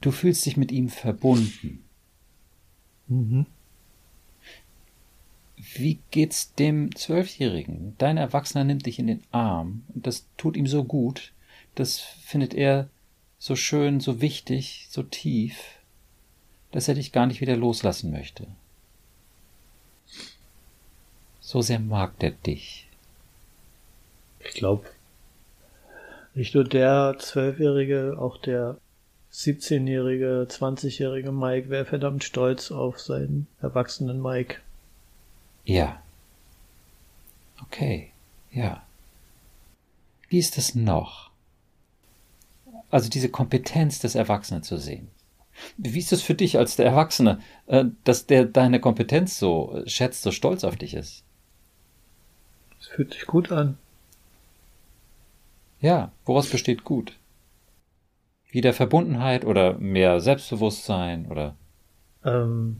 du 0.00 0.10
fühlst 0.10 0.44
dich 0.46 0.56
mit 0.56 0.72
ihm 0.72 0.88
verbunden. 0.88 1.84
Mhm. 3.08 3.46
Wie 5.56 5.98
geht's 6.10 6.54
dem 6.54 6.94
Zwölfjährigen? 6.94 7.94
Dein 7.98 8.18
Erwachsener 8.18 8.64
nimmt 8.64 8.86
dich 8.86 8.98
in 8.98 9.06
den 9.06 9.22
Arm 9.30 9.84
und 9.94 10.06
das 10.06 10.26
tut 10.36 10.56
ihm 10.56 10.66
so 10.66 10.84
gut, 10.84 11.32
das 11.74 11.98
findet 11.98 12.54
er 12.54 12.88
so 13.38 13.56
schön, 13.56 14.00
so 14.00 14.20
wichtig, 14.20 14.86
so 14.90 15.02
tief, 15.02 15.56
dass 16.72 16.88
er 16.88 16.94
dich 16.94 17.12
gar 17.12 17.26
nicht 17.26 17.40
wieder 17.40 17.56
loslassen 17.56 18.10
möchte. 18.10 18.46
So 21.40 21.62
sehr 21.62 21.78
mag 21.78 22.18
der 22.18 22.32
dich. 22.32 22.88
Ich 24.40 24.54
glaube, 24.54 24.86
nicht 26.36 26.54
nur 26.54 26.64
der 26.64 27.16
Zwölfjährige, 27.18 28.16
auch 28.18 28.36
der 28.36 28.78
17-jährige, 29.32 30.46
20-jährige 30.50 31.32
Mike 31.32 31.70
wäre 31.70 31.86
verdammt 31.86 32.24
stolz 32.24 32.70
auf 32.70 33.00
seinen 33.00 33.46
erwachsenen 33.60 34.20
Mike. 34.20 34.58
Ja. 35.64 36.00
Okay, 37.62 38.12
ja. 38.52 38.82
Wie 40.28 40.38
ist 40.38 40.58
es 40.58 40.74
noch? 40.74 41.30
Also 42.90 43.08
diese 43.08 43.30
Kompetenz 43.30 43.98
des 43.98 44.14
Erwachsenen 44.14 44.62
zu 44.62 44.76
sehen. 44.76 45.08
Wie 45.78 45.98
ist 45.98 46.12
es 46.12 46.20
für 46.20 46.34
dich 46.34 46.58
als 46.58 46.76
der 46.76 46.84
Erwachsene, 46.84 47.40
äh, 47.66 47.86
dass 48.04 48.26
der 48.26 48.44
deine 48.44 48.78
Kompetenz 48.78 49.38
so 49.38 49.82
schätzt, 49.86 50.22
so 50.22 50.30
stolz 50.30 50.64
auf 50.64 50.76
dich 50.76 50.92
ist? 50.92 51.24
Es 52.78 52.88
fühlt 52.88 53.14
sich 53.14 53.26
gut 53.26 53.50
an. 53.50 53.78
Ja, 55.86 56.10
woraus 56.24 56.50
besteht 56.50 56.82
gut? 56.82 57.12
Wieder 58.50 58.72
Verbundenheit 58.72 59.44
oder 59.44 59.74
mehr 59.78 60.18
Selbstbewusstsein 60.18 61.30
oder? 61.30 61.54
Ähm, 62.24 62.78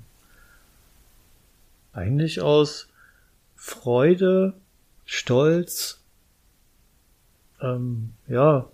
eigentlich 1.93 2.41
aus 2.41 2.89
Freude, 3.55 4.55
Stolz, 5.05 6.01
ähm, 7.63 8.11
ja, 8.27 8.67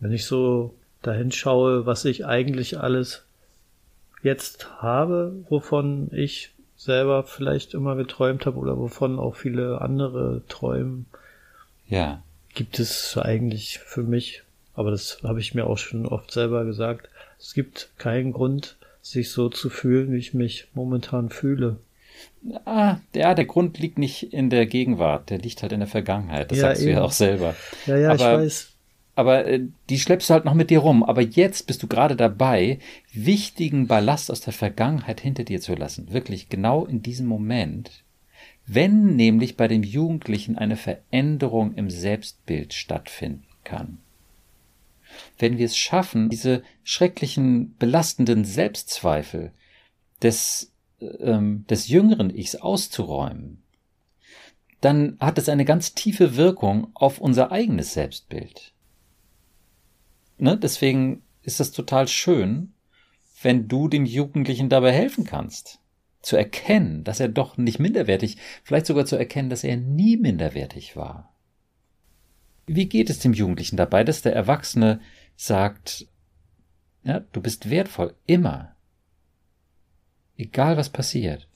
wenn 0.00 0.12
ich 0.12 0.26
so 0.26 0.74
dahin 1.00 1.32
schaue, 1.32 1.86
was 1.86 2.04
ich 2.04 2.26
eigentlich 2.26 2.78
alles 2.78 3.24
jetzt 4.22 4.82
habe, 4.82 5.42
wovon 5.48 6.10
ich 6.12 6.52
selber 6.76 7.22
vielleicht 7.22 7.72
immer 7.72 7.96
geträumt 7.96 8.44
habe 8.44 8.58
oder 8.58 8.76
wovon 8.76 9.18
auch 9.18 9.36
viele 9.36 9.80
andere 9.80 10.42
träumen. 10.48 11.06
Ja 11.86 12.22
gibt 12.54 12.78
es 12.78 13.16
eigentlich 13.16 13.78
für 13.78 14.02
mich, 14.02 14.42
aber 14.74 14.90
das 14.90 15.18
habe 15.22 15.40
ich 15.40 15.54
mir 15.54 15.66
auch 15.66 15.78
schon 15.78 16.06
oft 16.06 16.30
selber 16.30 16.64
gesagt, 16.64 17.08
es 17.38 17.54
gibt 17.54 17.90
keinen 17.98 18.32
Grund, 18.32 18.76
sich 19.02 19.30
so 19.30 19.48
zu 19.48 19.70
fühlen, 19.70 20.12
wie 20.12 20.18
ich 20.18 20.34
mich 20.34 20.68
momentan 20.74 21.30
fühle. 21.30 21.78
Ah, 22.64 22.98
ja, 23.14 23.34
der 23.34 23.44
Grund 23.44 23.78
liegt 23.78 23.98
nicht 23.98 24.32
in 24.32 24.50
der 24.50 24.66
Gegenwart, 24.66 25.30
der 25.30 25.38
liegt 25.38 25.62
halt 25.62 25.72
in 25.72 25.80
der 25.80 25.88
Vergangenheit. 25.88 26.50
Das 26.50 26.58
ja, 26.58 26.62
sagst 26.62 26.82
eben. 26.82 26.90
du 26.90 26.96
ja 26.96 27.02
auch 27.02 27.12
selber. 27.12 27.54
Ja, 27.86 27.96
ja, 27.96 28.10
aber, 28.10 28.16
ich 28.16 28.40
weiß. 28.40 28.72
Aber 29.14 29.46
äh, 29.46 29.60
die 29.88 29.98
schleppst 29.98 30.30
du 30.30 30.34
halt 30.34 30.44
noch 30.44 30.54
mit 30.54 30.70
dir 30.70 30.78
rum. 30.78 31.02
Aber 31.02 31.22
jetzt 31.22 31.66
bist 31.66 31.82
du 31.82 31.86
gerade 31.86 32.14
dabei, 32.16 32.78
wichtigen 33.12 33.88
Ballast 33.88 34.30
aus 34.30 34.40
der 34.40 34.52
Vergangenheit 34.52 35.20
hinter 35.20 35.44
dir 35.44 35.60
zu 35.60 35.74
lassen. 35.74 36.12
Wirklich 36.12 36.48
genau 36.48 36.86
in 36.86 37.02
diesem 37.02 37.26
Moment. 37.26 38.04
Wenn 38.70 39.16
nämlich 39.16 39.56
bei 39.56 39.66
dem 39.66 39.82
Jugendlichen 39.82 40.58
eine 40.58 40.76
Veränderung 40.76 41.72
im 41.72 41.88
Selbstbild 41.88 42.74
stattfinden 42.74 43.46
kann. 43.64 43.96
Wenn 45.38 45.56
wir 45.56 45.64
es 45.64 45.76
schaffen, 45.76 46.28
diese 46.28 46.62
schrecklichen, 46.84 47.74
belastenden 47.78 48.44
Selbstzweifel 48.44 49.52
des, 50.20 50.70
ähm, 51.00 51.64
des 51.70 51.88
jüngeren 51.88 52.28
Ichs 52.28 52.56
auszuräumen, 52.56 53.62
dann 54.82 55.16
hat 55.18 55.38
es 55.38 55.48
eine 55.48 55.64
ganz 55.64 55.94
tiefe 55.94 56.36
Wirkung 56.36 56.90
auf 56.92 57.22
unser 57.22 57.50
eigenes 57.50 57.94
Selbstbild. 57.94 58.74
Ne? 60.36 60.58
Deswegen 60.58 61.22
ist 61.42 61.58
es 61.58 61.72
total 61.72 62.06
schön, 62.06 62.74
wenn 63.40 63.66
du 63.66 63.88
dem 63.88 64.04
Jugendlichen 64.04 64.68
dabei 64.68 64.92
helfen 64.92 65.24
kannst 65.24 65.80
zu 66.20 66.36
erkennen, 66.36 67.04
dass 67.04 67.20
er 67.20 67.28
doch 67.28 67.56
nicht 67.56 67.78
minderwertig, 67.78 68.36
vielleicht 68.64 68.86
sogar 68.86 69.06
zu 69.06 69.16
erkennen, 69.16 69.50
dass 69.50 69.64
er 69.64 69.76
nie 69.76 70.16
minderwertig 70.16 70.96
war. 70.96 71.32
Wie 72.66 72.86
geht 72.86 73.08
es 73.08 73.20
dem 73.20 73.32
Jugendlichen 73.32 73.76
dabei, 73.76 74.04
dass 74.04 74.22
der 74.22 74.34
Erwachsene 74.34 75.00
sagt, 75.36 76.06
ja, 77.04 77.20
du 77.32 77.40
bist 77.40 77.70
wertvoll, 77.70 78.14
immer. 78.26 78.74
Egal 80.36 80.76
was 80.76 80.90
passiert. 80.90 81.48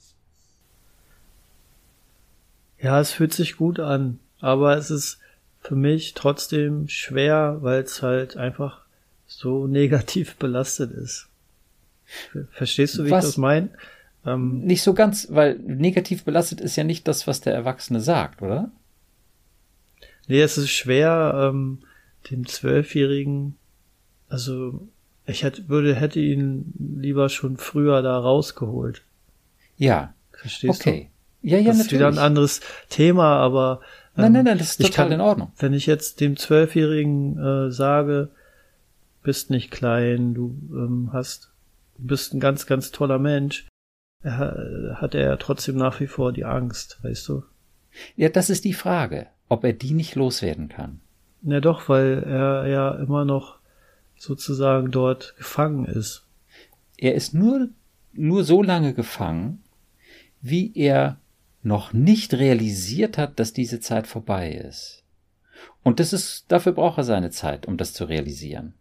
Ja, 2.80 3.00
es 3.00 3.12
fühlt 3.12 3.32
sich 3.32 3.56
gut 3.56 3.78
an, 3.78 4.18
aber 4.40 4.76
es 4.76 4.90
ist 4.90 5.18
für 5.60 5.76
mich 5.76 6.14
trotzdem 6.14 6.88
schwer, 6.88 7.58
weil 7.60 7.82
es 7.82 8.02
halt 8.02 8.36
einfach 8.36 8.84
so 9.26 9.66
negativ 9.68 10.36
belastet 10.36 10.92
ist. 10.92 11.28
Verstehst 12.50 12.98
du, 12.98 13.04
wie 13.04 13.10
was? 13.10 13.24
ich 13.24 13.30
das 13.30 13.36
meine? 13.36 13.70
Ähm, 14.24 14.60
nicht 14.60 14.82
so 14.82 14.94
ganz, 14.94 15.28
weil 15.30 15.58
negativ 15.58 16.24
belastet 16.24 16.60
ist 16.60 16.76
ja 16.76 16.84
nicht 16.84 17.08
das, 17.08 17.26
was 17.26 17.40
der 17.40 17.54
Erwachsene 17.54 18.00
sagt, 18.00 18.42
oder? 18.42 18.70
Nee, 20.28 20.40
es 20.40 20.56
ist 20.58 20.70
schwer, 20.70 21.50
ähm, 21.52 21.78
dem 22.30 22.46
Zwölfjährigen, 22.46 23.56
also 24.28 24.86
ich 25.26 25.42
hätte, 25.42 25.68
würde, 25.68 25.94
hätte 25.94 26.20
ihn 26.20 26.72
lieber 26.78 27.28
schon 27.28 27.56
früher 27.56 28.02
da 28.02 28.18
rausgeholt. 28.18 29.02
Ja. 29.76 30.14
Verstehst 30.32 30.80
okay. 30.80 31.10
du? 31.42 31.48
Ja, 31.48 31.58
ja, 31.58 31.68
das 31.68 31.78
natürlich. 31.78 31.92
ist 31.92 31.92
wieder 31.92 32.08
ein 32.08 32.18
anderes 32.18 32.60
Thema, 32.88 33.36
aber 33.38 33.80
ähm, 34.16 34.22
nein, 34.22 34.32
nein, 34.32 34.44
nein, 34.44 34.58
das 34.58 34.70
ist 34.70 34.82
total 34.82 35.06
kann, 35.06 35.12
in 35.12 35.20
Ordnung. 35.20 35.52
Wenn 35.58 35.72
ich 35.72 35.86
jetzt 35.86 36.20
dem 36.20 36.36
Zwölfjährigen 36.36 37.38
äh, 37.38 37.70
sage, 37.72 38.28
bist 39.22 39.50
nicht 39.50 39.70
klein, 39.70 40.34
du 40.34 40.54
ähm, 40.72 41.10
hast, 41.12 41.50
du 41.98 42.06
bist 42.06 42.34
ein 42.34 42.40
ganz, 42.40 42.66
ganz 42.66 42.92
toller 42.92 43.18
Mensch, 43.18 43.66
hat 44.24 45.14
er 45.14 45.38
trotzdem 45.38 45.76
nach 45.76 46.00
wie 46.00 46.06
vor 46.06 46.32
die 46.32 46.44
Angst, 46.44 46.98
weißt 47.02 47.28
du? 47.28 47.42
Ja, 48.16 48.28
das 48.28 48.50
ist 48.50 48.64
die 48.64 48.72
Frage, 48.72 49.26
ob 49.48 49.64
er 49.64 49.72
die 49.72 49.92
nicht 49.92 50.14
loswerden 50.14 50.68
kann. 50.68 51.00
Na 51.42 51.60
doch, 51.60 51.88
weil 51.88 52.22
er 52.22 52.66
ja 52.68 52.94
immer 52.94 53.24
noch 53.24 53.58
sozusagen 54.16 54.90
dort 54.90 55.34
gefangen 55.36 55.84
ist. 55.84 56.24
Er 56.96 57.14
ist 57.14 57.34
nur, 57.34 57.68
nur 58.12 58.44
so 58.44 58.62
lange 58.62 58.94
gefangen, 58.94 59.62
wie 60.40 60.72
er 60.76 61.18
noch 61.62 61.92
nicht 61.92 62.34
realisiert 62.34 63.18
hat, 63.18 63.40
dass 63.40 63.52
diese 63.52 63.80
Zeit 63.80 64.06
vorbei 64.06 64.52
ist. 64.52 65.02
Und 65.82 66.00
das 66.00 66.12
ist, 66.12 66.44
dafür 66.48 66.72
braucht 66.72 66.98
er 66.98 67.04
seine 67.04 67.30
Zeit, 67.30 67.66
um 67.66 67.76
das 67.76 67.92
zu 67.92 68.04
realisieren. 68.04 68.74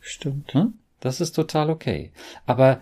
Stimmt. 0.00 0.54
Hm? 0.54 0.74
Das 1.00 1.20
ist 1.20 1.32
total 1.32 1.70
okay. 1.70 2.12
Aber 2.46 2.80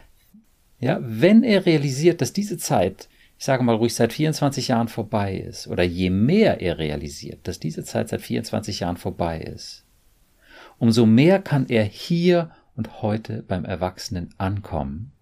ja, 0.85 0.99
wenn 1.01 1.43
er 1.45 1.65
realisiert, 1.65 2.21
dass 2.21 2.35
diese 2.35 2.59
Zeit, 2.59 3.09
ich 3.39 3.47
sage 3.47 3.63
mal 3.63 3.75
ruhig 3.75 3.95
seit 3.95 4.13
24 4.13 4.69
Jahren 4.69 4.89
vorbei 4.89 5.35
ist, 5.35 5.67
oder 5.67 5.83
je 5.83 6.11
mehr 6.11 6.61
er 6.61 6.77
realisiert, 6.77 7.49
dass 7.49 7.59
diese 7.59 7.85
Zeit 7.85 8.11
seit 8.11 8.21
24 8.21 8.81
Jahren 8.81 8.99
vorbei 8.99 9.41
ist, 9.41 9.87
umso 10.79 11.07
mehr 11.07 11.41
kann 11.41 11.71
er 11.71 11.85
hier 11.85 12.51
und 12.77 13.01
heute 13.01 13.43
beim 13.45 13.65
Erwachsenen 13.65 14.35
ankommen 14.37 15.13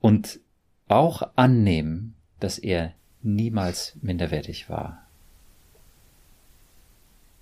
und 0.00 0.40
auch 0.88 1.22
annehmen, 1.36 2.14
dass 2.40 2.58
er 2.58 2.94
niemals 3.20 3.98
minderwertig 4.00 4.70
war. 4.70 5.06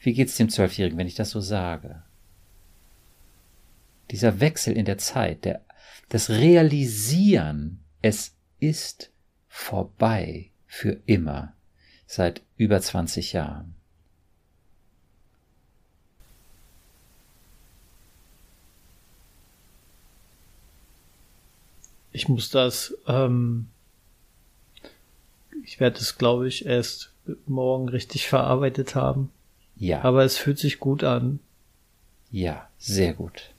Wie 0.01 0.15
geht's 0.15 0.37
dem 0.37 0.49
Zwölfjährigen, 0.49 0.99
wenn 0.99 1.07
ich 1.07 1.15
das 1.15 1.31
so 1.31 1.39
sage? 1.39 2.03
Dieser 4.11 4.41
Wechsel 4.41 4.77
in 4.77 4.85
der 4.85 4.99
Zeit, 4.99 5.45
der 5.45 5.61
das 6.09 6.31
Realisieren, 6.31 7.83
es 8.03 8.35
ist 8.61 9.11
vorbei 9.49 10.51
für 10.67 11.01
immer 11.07 11.55
seit 12.07 12.43
über 12.57 12.81
20 12.81 13.33
Jahren. 13.33 13.75
Ich 22.13 22.29
muss 22.29 22.51
das, 22.51 22.95
ähm, 23.07 23.69
ich 25.65 25.81
werde 25.81 25.99
es, 25.99 26.19
glaube 26.19 26.47
ich, 26.47 26.67
erst 26.67 27.13
morgen 27.47 27.89
richtig 27.89 28.29
verarbeitet 28.29 28.95
haben. 28.95 29.31
Ja. 29.77 30.03
Aber 30.03 30.25
es 30.25 30.37
fühlt 30.37 30.59
sich 30.59 30.79
gut 30.79 31.05
an. 31.05 31.41
Ja, 32.31 32.69
sehr 32.79 33.15
gut. 33.15 33.51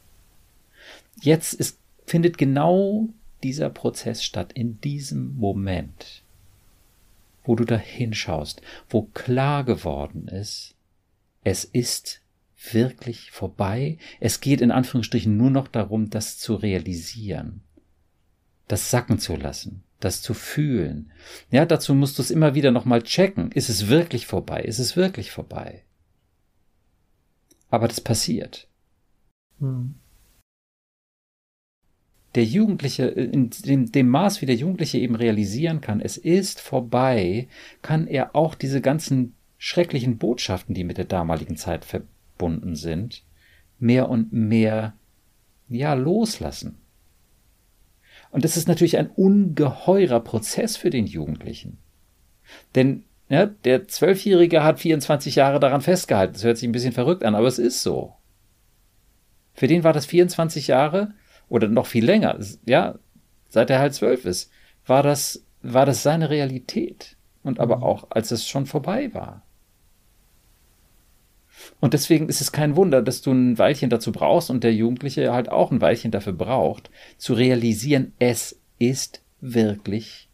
Jetzt 1.21 1.53
ist, 1.53 1.80
findet 2.06 2.38
genau 2.38 3.10
dieser 3.43 3.70
Prozess 3.70 4.24
statt, 4.24 4.54
in 4.54 4.80
diesem 4.82 5.36
Moment, 5.36 6.24
wo 7.43 7.56
du 7.56 7.66
da 7.66 7.78
hinschaust, 7.78 8.62
wo 8.89 9.04
klar 9.04 9.64
geworden 9.64 10.28
ist, 10.28 10.76
es 11.43 11.66
ist 11.66 12.22
wirklich 12.72 13.32
vorbei. 13.32 13.97
Es 14.20 14.39
geht 14.39 14.62
in 14.62 14.72
Anführungsstrichen 14.72 15.36
nur 15.36 15.49
noch 15.49 15.68
darum, 15.68 16.10
das 16.10 16.38
zu 16.38 16.56
realisieren, 16.56 17.62
das 18.68 18.89
sacken 18.89 19.20
zu 19.20 19.36
lassen, 19.36 19.84
das 19.99 20.22
zu 20.22 20.34
fühlen. 20.34 21.12
Ja, 21.51 21.66
dazu 21.66 21.93
musst 21.93 22.18
du 22.18 22.22
es 22.22 22.32
immer 22.32 22.56
wieder 22.56 22.72
nochmal 22.72 23.04
checken. 23.04 23.51
Ist 23.51 23.70
es 23.70 23.89
wirklich 23.89 24.26
vorbei? 24.26 24.62
Ist 24.62 24.80
es 24.80 24.95
wirklich 24.95 25.32
vorbei? 25.32 25.84
Aber 27.70 27.88
das 27.88 27.99
passiert. 27.99 28.68
Hm. 29.60 29.95
Der 32.36 32.46
Jugendliche, 32.46 33.06
in 33.06 33.50
dem, 33.50 33.92
dem 33.92 34.10
Maß, 34.10 34.42
wie 34.42 34.48
der 34.48 34.56
Jugendliche 34.56 34.98
eben 34.98 35.16
realisieren 35.16 35.82
kann, 35.82 36.02
es 36.02 36.18
ist 36.18 36.60
vorbei, 36.60 37.48
kann 37.82 38.08
er 38.08 38.36
auch 38.36 38.56
diese 38.56 38.82
ganzen 38.82 39.36
schrecklichen 39.58 40.18
Botschaften, 40.18 40.74
die 40.74 40.84
mit 40.84 40.98
der 40.98 41.06
damaligen 41.06 41.58
Zeit 41.58 41.86
verbunden 41.86 42.76
sind, 42.76 43.24
mehr 43.80 44.10
und 44.10 44.34
mehr, 44.34 44.94
ja, 45.70 45.94
loslassen. 45.94 46.80
Und 48.32 48.44
das 48.44 48.58
ist 48.58 48.68
natürlich 48.68 48.98
ein 48.98 49.10
ungeheurer 49.10 50.20
Prozess 50.20 50.76
für 50.76 50.90
den 50.90 51.06
Jugendlichen. 51.06 51.78
Denn 52.74 53.04
ja, 53.30 53.46
der 53.46 53.88
Zwölfjährige 53.88 54.64
hat 54.64 54.80
24 54.80 55.36
Jahre 55.36 55.60
daran 55.60 55.82
festgehalten. 55.82 56.34
Das 56.34 56.44
hört 56.44 56.58
sich 56.58 56.68
ein 56.68 56.74
bisschen 56.74 56.94
verrückt 56.94 57.24
an, 57.24 57.36
aber 57.36 57.48
es 57.48 57.60
ist 57.60 57.84
so. 57.84 58.14
Für 59.54 59.68
den 59.68 59.84
war 59.84 59.94
das 59.94 60.06
24 60.06 60.68
Jahre 60.68 61.14
oder 61.54 61.68
noch 61.68 61.86
viel 61.86 62.04
länger, 62.04 62.39
ja, 62.66 62.97
seit 63.47 63.70
er 63.70 63.78
halt 63.78 63.93
zwölf 63.93 64.26
ist, 64.26 64.51
war 64.88 65.04
das, 65.04 65.45
war 65.62 65.86
das 65.86 66.01
seine 66.01 66.32
Realität. 66.32 67.16
Und 67.43 67.60
aber 67.60 67.78
mhm. 67.78 67.84
auch, 67.84 68.08
als 68.10 68.32
es 68.32 68.47
schon 68.47 68.66
vorbei 68.66 69.14
war. 69.14 69.43
Und 71.80 71.93
deswegen 71.93 72.28
ist 72.28 72.41
es 72.41 72.51
kein 72.51 72.76
Wunder, 72.76 73.04
dass 73.04 73.22
du 73.22 73.32
ein 73.32 73.60
Weilchen 73.60 73.91
dazu 73.91 74.12
brauchst 74.12 74.49
und 74.49 74.64
der 74.64 74.74
Jugendliche 74.74 75.32
halt 75.32 75.47
auch 75.49 75.70
ein 75.70 75.80
Weilchen 75.80 76.10
dafür 76.10 76.34
braucht, 76.34 76.89
zu 77.18 77.36
realisieren, 77.36 78.14
es 78.18 78.60
ist 78.80 79.22
wirklich 79.39 80.30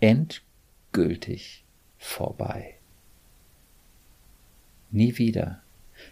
endgültig 0.00 1.66
vorbei. 1.98 2.76
Nie 4.90 5.18
wieder. 5.18 5.60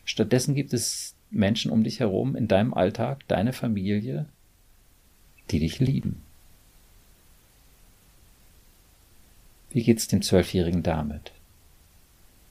Stattdessen 0.04 0.54
gibt 0.54 0.74
es 0.74 1.16
Menschen 1.30 1.70
um 1.70 1.82
dich 1.82 2.00
herum 2.00 2.36
in 2.36 2.46
deinem 2.46 2.74
Alltag, 2.74 3.26
deine 3.26 3.54
Familie, 3.54 4.26
die 5.50 5.60
dich 5.60 5.78
lieben. 5.80 6.22
Wie 9.70 9.82
geht's 9.82 10.08
dem 10.08 10.22
Zwölfjährigen 10.22 10.82
damit? 10.82 11.32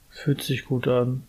Fühlt 0.10 0.42
sich 0.42 0.66
gut 0.66 0.88
an. 0.88 1.24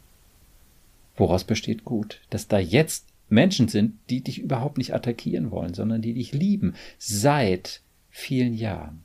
Woraus 1.16 1.44
besteht 1.44 1.84
gut? 1.84 2.20
Dass 2.30 2.48
da 2.48 2.58
jetzt 2.58 3.06
Menschen 3.28 3.68
sind, 3.68 3.98
die 4.08 4.20
dich 4.20 4.40
überhaupt 4.40 4.78
nicht 4.78 4.94
attackieren 4.94 5.50
wollen, 5.50 5.74
sondern 5.74 6.02
die 6.02 6.14
dich 6.14 6.32
lieben 6.32 6.74
seit 6.98 7.80
vielen 8.10 8.54
Jahren. 8.54 9.02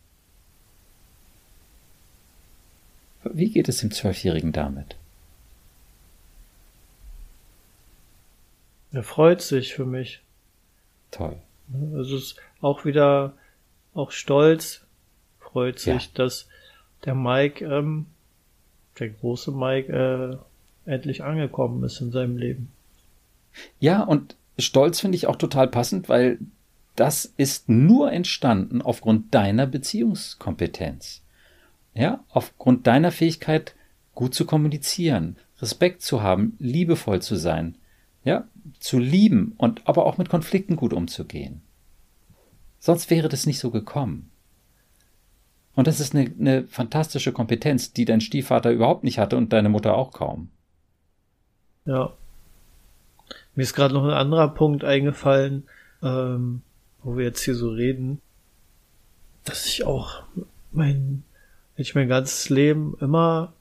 Wie 3.24 3.50
geht 3.50 3.70
es 3.70 3.80
dem 3.80 3.92
Zwölfjährigen 3.92 4.52
damit? 4.52 4.96
Er 8.92 9.04
freut 9.04 9.42
sich 9.42 9.74
für 9.74 9.86
mich. 9.86 10.22
Toll. 11.12 11.38
Also 11.94 12.16
es 12.18 12.24
ist 12.24 12.36
auch 12.62 12.86
wieder 12.86 13.34
auch 13.94 14.12
stolz, 14.12 14.86
freut 15.40 15.80
sich, 15.80 16.06
ja. 16.06 16.12
dass 16.16 16.48
der 17.06 17.16
Mike, 17.16 17.64
ähm, 17.66 18.08
der 19.00 19.10
große 19.10 19.52
Mike, 19.52 19.92
äh, 20.86 20.90
endlich 20.90 21.24
angekommen 21.24 21.84
ist 21.84 22.02
in 22.02 22.12
seinem 22.12 22.38
Leben. 22.38 22.72
Ja, 23.80 24.04
und 24.04 24.36
stolz 24.60 25.00
finde 25.00 25.16
ich 25.16 25.28
auch 25.28 25.38
total 25.38 25.68
passend, 25.68 26.10
weil 26.10 26.40
das 26.96 27.26
ist 27.38 27.70
nur 27.70 28.12
entstanden 28.12 28.82
aufgrund 28.82 29.34
deiner 29.34 29.68
Beziehungskompetenz. 29.68 31.22
Ja, 31.94 32.24
aufgrund 32.30 32.88
deiner 32.88 33.12
Fähigkeit, 33.12 33.76
gut 34.14 34.34
zu 34.34 34.46
kommunizieren, 34.46 35.38
Respekt 35.60 36.02
zu 36.02 36.22
haben, 36.22 36.56
liebevoll 36.60 37.22
zu 37.22 37.36
sein, 37.36 37.76
ja, 38.24 38.48
zu 38.80 39.00
lieben 39.00 39.54
und 39.58 39.82
aber 39.86 40.06
auch 40.06 40.18
mit 40.18 40.30
Konflikten 40.30 40.76
gut 40.76 40.94
umzugehen. 40.94 41.62
Sonst 42.86 43.10
wäre 43.10 43.30
das 43.30 43.48
nicht 43.48 43.58
so 43.58 43.72
gekommen. 43.72 44.30
Und 45.74 45.88
das 45.88 46.00
ist 46.00 46.14
eine, 46.14 46.32
eine 46.40 46.68
fantastische 46.68 47.32
Kompetenz, 47.32 47.94
die 47.94 48.06
dein 48.06 48.22
Stiefvater 48.22 48.70
überhaupt 48.70 49.04
nicht 49.04 49.18
hatte 49.18 49.38
und 49.38 49.52
deine 49.52 49.70
Mutter 49.70 49.96
auch 49.96 50.12
kaum. 50.12 50.50
Ja. 51.86 52.14
Mir 53.56 53.64
ist 53.64 53.74
gerade 53.74 53.96
noch 53.96 54.04
ein 54.04 54.12
anderer 54.12 54.50
Punkt 54.50 54.84
eingefallen, 54.84 55.64
ähm, 56.04 56.62
wo 57.02 57.18
wir 57.18 57.26
jetzt 57.26 57.42
hier 57.42 57.56
so 57.56 57.72
reden, 57.72 58.22
dass 59.46 59.66
ich 59.66 59.84
auch 59.84 60.22
mein, 60.72 61.24
ich 61.78 61.96
mein 61.96 62.08
ganzes 62.08 62.50
Leben 62.50 62.96
immer 63.02 63.54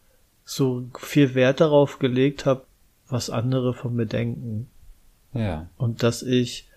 so 0.45 0.87
viel 0.99 1.35
Wert 1.35 1.63
darauf 1.63 1.99
gelegt 1.99 2.45
habe, 2.45 2.67
was 3.09 3.31
andere 3.31 3.73
von 3.73 3.97
mir 3.97 4.05
denken. 4.05 4.69
Ja. 5.33 5.71
Und 5.79 6.03
dass 6.03 6.23
ich 6.23 6.69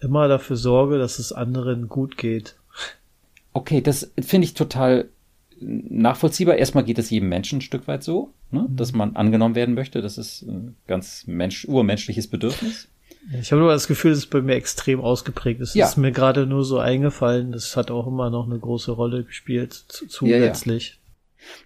immer 0.00 0.28
dafür 0.28 0.56
sorge, 0.56 0.98
dass 0.98 1.18
es 1.18 1.32
anderen 1.32 1.88
gut 1.88 2.16
geht. 2.16 2.56
Okay, 3.52 3.80
das 3.80 4.12
finde 4.20 4.46
ich 4.46 4.54
total 4.54 5.08
nachvollziehbar. 5.60 6.56
Erstmal 6.56 6.84
geht 6.84 6.98
es 6.98 7.10
jedem 7.10 7.28
Menschen 7.28 7.58
ein 7.58 7.62
Stück 7.62 7.88
weit 7.88 8.04
so, 8.04 8.32
ne? 8.50 8.66
Mhm. 8.68 8.76
dass 8.76 8.92
man 8.92 9.16
angenommen 9.16 9.54
werden 9.54 9.74
möchte. 9.74 10.02
Das 10.02 10.18
ist 10.18 10.42
ein 10.42 10.76
ganz 10.86 11.26
mensch 11.26 11.66
urmenschliches 11.66 12.28
Bedürfnis. 12.28 12.88
Ich 13.40 13.52
habe 13.52 13.60
nur 13.60 13.72
das 13.72 13.88
Gefühl, 13.88 14.12
dass 14.12 14.20
es 14.20 14.26
bei 14.26 14.40
mir 14.40 14.54
extrem 14.54 15.00
ausgeprägt 15.00 15.60
ist. 15.60 15.74
Ja. 15.74 15.84
Das 15.84 15.92
ist 15.92 15.96
mir 15.96 16.12
gerade 16.12 16.46
nur 16.46 16.64
so 16.64 16.78
eingefallen. 16.78 17.52
Das 17.52 17.76
hat 17.76 17.90
auch 17.90 18.06
immer 18.06 18.30
noch 18.30 18.46
eine 18.46 18.58
große 18.58 18.92
Rolle 18.92 19.24
gespielt 19.24 19.72
zusätzlich. 19.88 20.88
Ja, 20.88 20.94
ja. 20.94 20.98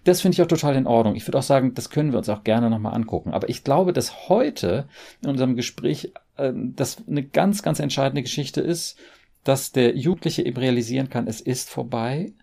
Das 0.03 0.21
finde 0.21 0.35
ich 0.35 0.41
auch 0.41 0.47
total 0.47 0.75
in 0.75 0.87
Ordnung. 0.87 1.15
Ich 1.15 1.27
würde 1.27 1.37
auch 1.37 1.43
sagen, 1.43 1.73
das 1.73 1.89
können 1.89 2.11
wir 2.11 2.17
uns 2.17 2.29
auch 2.29 2.43
gerne 2.43 2.69
nochmal 2.69 2.93
angucken. 2.93 3.33
Aber 3.33 3.49
ich 3.49 3.63
glaube, 3.63 3.93
dass 3.93 4.29
heute 4.29 4.87
in 5.21 5.29
unserem 5.29 5.55
Gespräch 5.55 6.11
äh, 6.37 6.51
das 6.53 6.97
eine 7.07 7.23
ganz, 7.23 7.63
ganz 7.63 7.79
entscheidende 7.79 8.23
Geschichte 8.23 8.61
ist, 8.61 8.97
dass 9.43 9.71
der 9.71 9.95
Jugendliche 9.95 10.43
eben 10.43 10.57
realisieren 10.57 11.09
kann, 11.09 11.27
es 11.27 11.41
ist 11.41 11.69
vorbei 11.69 12.33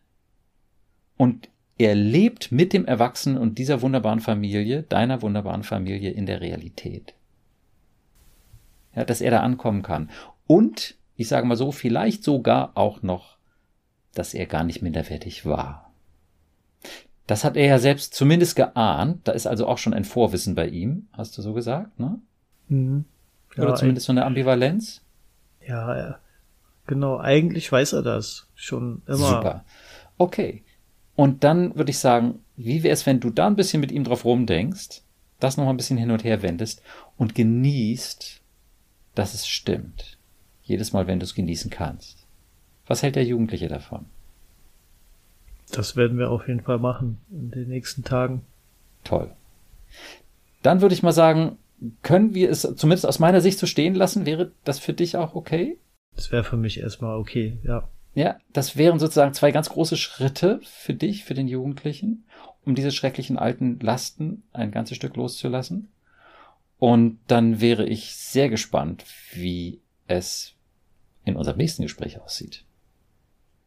und 1.16 1.48
er 1.78 1.94
lebt 1.94 2.52
mit 2.52 2.74
dem 2.74 2.84
Erwachsenen 2.84 3.38
und 3.38 3.56
dieser 3.56 3.80
wunderbaren 3.80 4.20
Familie, 4.20 4.82
deiner 4.82 5.22
wunderbaren 5.22 5.62
Familie 5.62 6.10
in 6.10 6.26
der 6.26 6.42
Realität. 6.42 7.14
Ja, 8.94 9.04
dass 9.04 9.22
er 9.22 9.30
da 9.30 9.40
ankommen 9.40 9.82
kann. 9.82 10.10
Und, 10.46 10.96
ich 11.16 11.28
sage 11.28 11.46
mal 11.46 11.56
so, 11.56 11.72
vielleicht 11.72 12.22
sogar 12.22 12.72
auch 12.76 13.02
noch, 13.02 13.38
dass 14.12 14.34
er 14.34 14.44
gar 14.44 14.64
nicht 14.64 14.82
minderwertig 14.82 15.46
war. 15.46 15.90
Das 17.26 17.44
hat 17.44 17.56
er 17.56 17.66
ja 17.66 17.78
selbst 17.78 18.12
zumindest 18.14 18.56
geahnt. 18.56 19.26
Da 19.28 19.32
ist 19.32 19.46
also 19.46 19.66
auch 19.66 19.78
schon 19.78 19.94
ein 19.94 20.04
Vorwissen 20.04 20.54
bei 20.54 20.68
ihm, 20.68 21.08
hast 21.12 21.38
du 21.38 21.42
so 21.42 21.54
gesagt, 21.54 21.98
ne? 21.98 22.18
Mhm. 22.68 23.04
Ja, 23.56 23.64
Oder 23.64 23.74
zumindest 23.74 24.06
so 24.06 24.12
eine 24.12 24.24
Ambivalenz? 24.24 25.02
Ja, 25.66 25.96
ja, 25.96 26.18
genau. 26.86 27.18
Eigentlich 27.18 27.70
weiß 27.70 27.94
er 27.94 28.02
das 28.02 28.46
schon 28.54 29.02
immer. 29.06 29.16
Super. 29.16 29.64
Okay. 30.18 30.62
Und 31.16 31.44
dann 31.44 31.76
würde 31.76 31.90
ich 31.90 31.98
sagen, 31.98 32.40
wie 32.56 32.82
wäre 32.82 32.94
es, 32.94 33.06
wenn 33.06 33.20
du 33.20 33.30
da 33.30 33.46
ein 33.46 33.56
bisschen 33.56 33.80
mit 33.80 33.92
ihm 33.92 34.04
drauf 34.04 34.24
rumdenkst, 34.24 35.02
das 35.38 35.56
noch 35.56 35.68
ein 35.68 35.76
bisschen 35.76 35.98
hin 35.98 36.10
und 36.10 36.24
her 36.24 36.42
wendest 36.42 36.82
und 37.16 37.34
genießt, 37.34 38.40
dass 39.14 39.34
es 39.34 39.46
stimmt. 39.46 40.18
Jedes 40.62 40.92
Mal, 40.92 41.06
wenn 41.06 41.18
du 41.18 41.24
es 41.24 41.34
genießen 41.34 41.70
kannst. 41.70 42.26
Was 42.86 43.02
hält 43.02 43.16
der 43.16 43.24
Jugendliche 43.24 43.68
davon? 43.68 44.06
Das 45.72 45.96
werden 45.96 46.18
wir 46.18 46.30
auf 46.30 46.48
jeden 46.48 46.62
Fall 46.62 46.78
machen 46.78 47.18
in 47.30 47.50
den 47.50 47.68
nächsten 47.68 48.04
Tagen. 48.04 48.42
Toll. 49.04 49.30
Dann 50.62 50.80
würde 50.80 50.94
ich 50.94 51.02
mal 51.02 51.12
sagen, 51.12 51.58
können 52.02 52.34
wir 52.34 52.50
es 52.50 52.62
zumindest 52.62 53.06
aus 53.06 53.18
meiner 53.18 53.40
Sicht 53.40 53.58
so 53.58 53.66
stehen 53.66 53.94
lassen? 53.94 54.26
Wäre 54.26 54.52
das 54.64 54.78
für 54.78 54.92
dich 54.92 55.16
auch 55.16 55.34
okay? 55.34 55.78
Das 56.14 56.32
wäre 56.32 56.44
für 56.44 56.56
mich 56.56 56.80
erstmal 56.80 57.16
okay, 57.16 57.58
ja. 57.62 57.88
Ja, 58.14 58.38
das 58.52 58.76
wären 58.76 58.98
sozusagen 58.98 59.34
zwei 59.34 59.52
ganz 59.52 59.68
große 59.68 59.96
Schritte 59.96 60.60
für 60.64 60.94
dich, 60.94 61.24
für 61.24 61.34
den 61.34 61.46
Jugendlichen, 61.46 62.24
um 62.64 62.74
diese 62.74 62.90
schrecklichen 62.90 63.38
alten 63.38 63.78
Lasten 63.80 64.42
ein 64.52 64.72
ganzes 64.72 64.96
Stück 64.96 65.16
loszulassen. 65.16 65.88
Und 66.78 67.20
dann 67.28 67.60
wäre 67.60 67.86
ich 67.86 68.16
sehr 68.16 68.48
gespannt, 68.48 69.04
wie 69.32 69.80
es 70.08 70.54
in 71.24 71.36
unserem 71.36 71.58
nächsten 71.58 71.82
Gespräch 71.82 72.20
aussieht. 72.20 72.64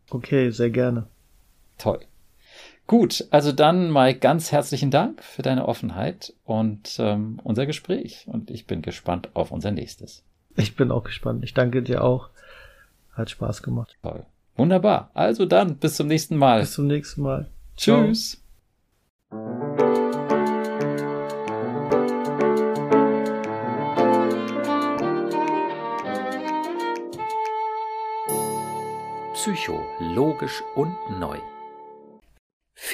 Okay, 0.09 0.49
sehr 0.49 0.72
gerne. 0.72 1.07
Toll. 1.78 2.01
Gut, 2.86 3.26
also 3.32 3.52
dann, 3.54 3.92
Mike, 3.92 4.20
ganz 4.20 4.52
herzlichen 4.52 4.92
Dank 4.92 5.24
für 5.24 5.42
deine 5.42 5.68
Offenheit 5.68 6.34
und 6.44 6.98
ähm, 7.00 7.40
unser 7.44 7.66
Gespräch. 7.66 8.26
Und 8.28 8.52
ich 8.52 8.68
bin 8.68 8.82
gespannt 8.82 9.30
auf 9.34 9.52
unser 9.52 9.72
nächstes. 9.72 10.24
Ich 10.56 10.76
bin 10.76 10.92
auch 10.92 11.04
gespannt. 11.04 11.44
Ich 11.44 11.54
danke 11.54 11.82
dir 11.82 12.04
auch. 12.04 12.30
Hat 13.14 13.30
Spaß 13.30 13.64
gemacht. 13.64 13.96
Toll. 14.04 14.26
Wunderbar. 14.56 15.12
Also 15.14 15.46
dann, 15.46 15.78
bis 15.78 15.96
zum 15.96 16.08
nächsten 16.08 16.36
Mal. 16.36 16.60
Bis 16.60 16.74
zum 16.74 16.88
nächsten 16.88 17.22
Mal. 17.22 17.48
Tschüss. 17.78 18.40
Psycho, 29.34 29.82
logisch 30.00 30.64
und 30.76 30.96
neu. 31.20 31.38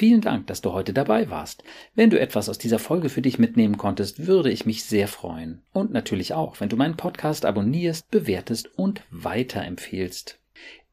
Vielen 0.00 0.22
Dank, 0.22 0.46
dass 0.46 0.62
du 0.62 0.72
heute 0.72 0.94
dabei 0.94 1.28
warst. 1.28 1.62
Wenn 1.94 2.08
du 2.08 2.18
etwas 2.18 2.48
aus 2.48 2.56
dieser 2.56 2.78
Folge 2.78 3.10
für 3.10 3.20
dich 3.20 3.38
mitnehmen 3.38 3.76
konntest, 3.76 4.26
würde 4.26 4.50
ich 4.50 4.64
mich 4.64 4.84
sehr 4.84 5.08
freuen. 5.08 5.60
Und 5.74 5.92
natürlich 5.92 6.32
auch, 6.32 6.58
wenn 6.58 6.70
du 6.70 6.76
meinen 6.76 6.96
Podcast 6.96 7.44
abonnierst, 7.44 8.10
bewertest 8.10 8.70
und 8.78 9.02
weiterempfehlst. 9.10 10.38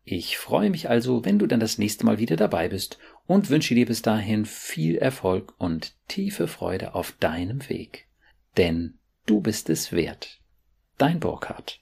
Ich 0.03 0.37
freue 0.37 0.69
mich 0.69 0.89
also, 0.89 1.23
wenn 1.23 1.39
du 1.39 1.47
dann 1.47 1.61
das 1.61 1.77
nächste 1.77 2.05
Mal 2.05 2.19
wieder 2.19 2.35
dabei 2.35 2.67
bist 2.67 2.99
und 3.27 3.49
wünsche 3.49 3.75
dir 3.75 3.85
bis 3.85 4.01
dahin 4.01 4.43
viel 4.43 4.97
Erfolg 4.97 5.53
und 5.57 5.93
tiefe 6.09 6.49
Freude 6.49 6.93
auf 6.93 7.13
deinem 7.13 7.69
Weg. 7.69 8.07
Denn 8.57 8.95
du 9.25 9.39
bist 9.39 9.69
es 9.69 9.93
wert. 9.93 10.41
Dein 10.97 11.21
Burkhardt. 11.21 11.79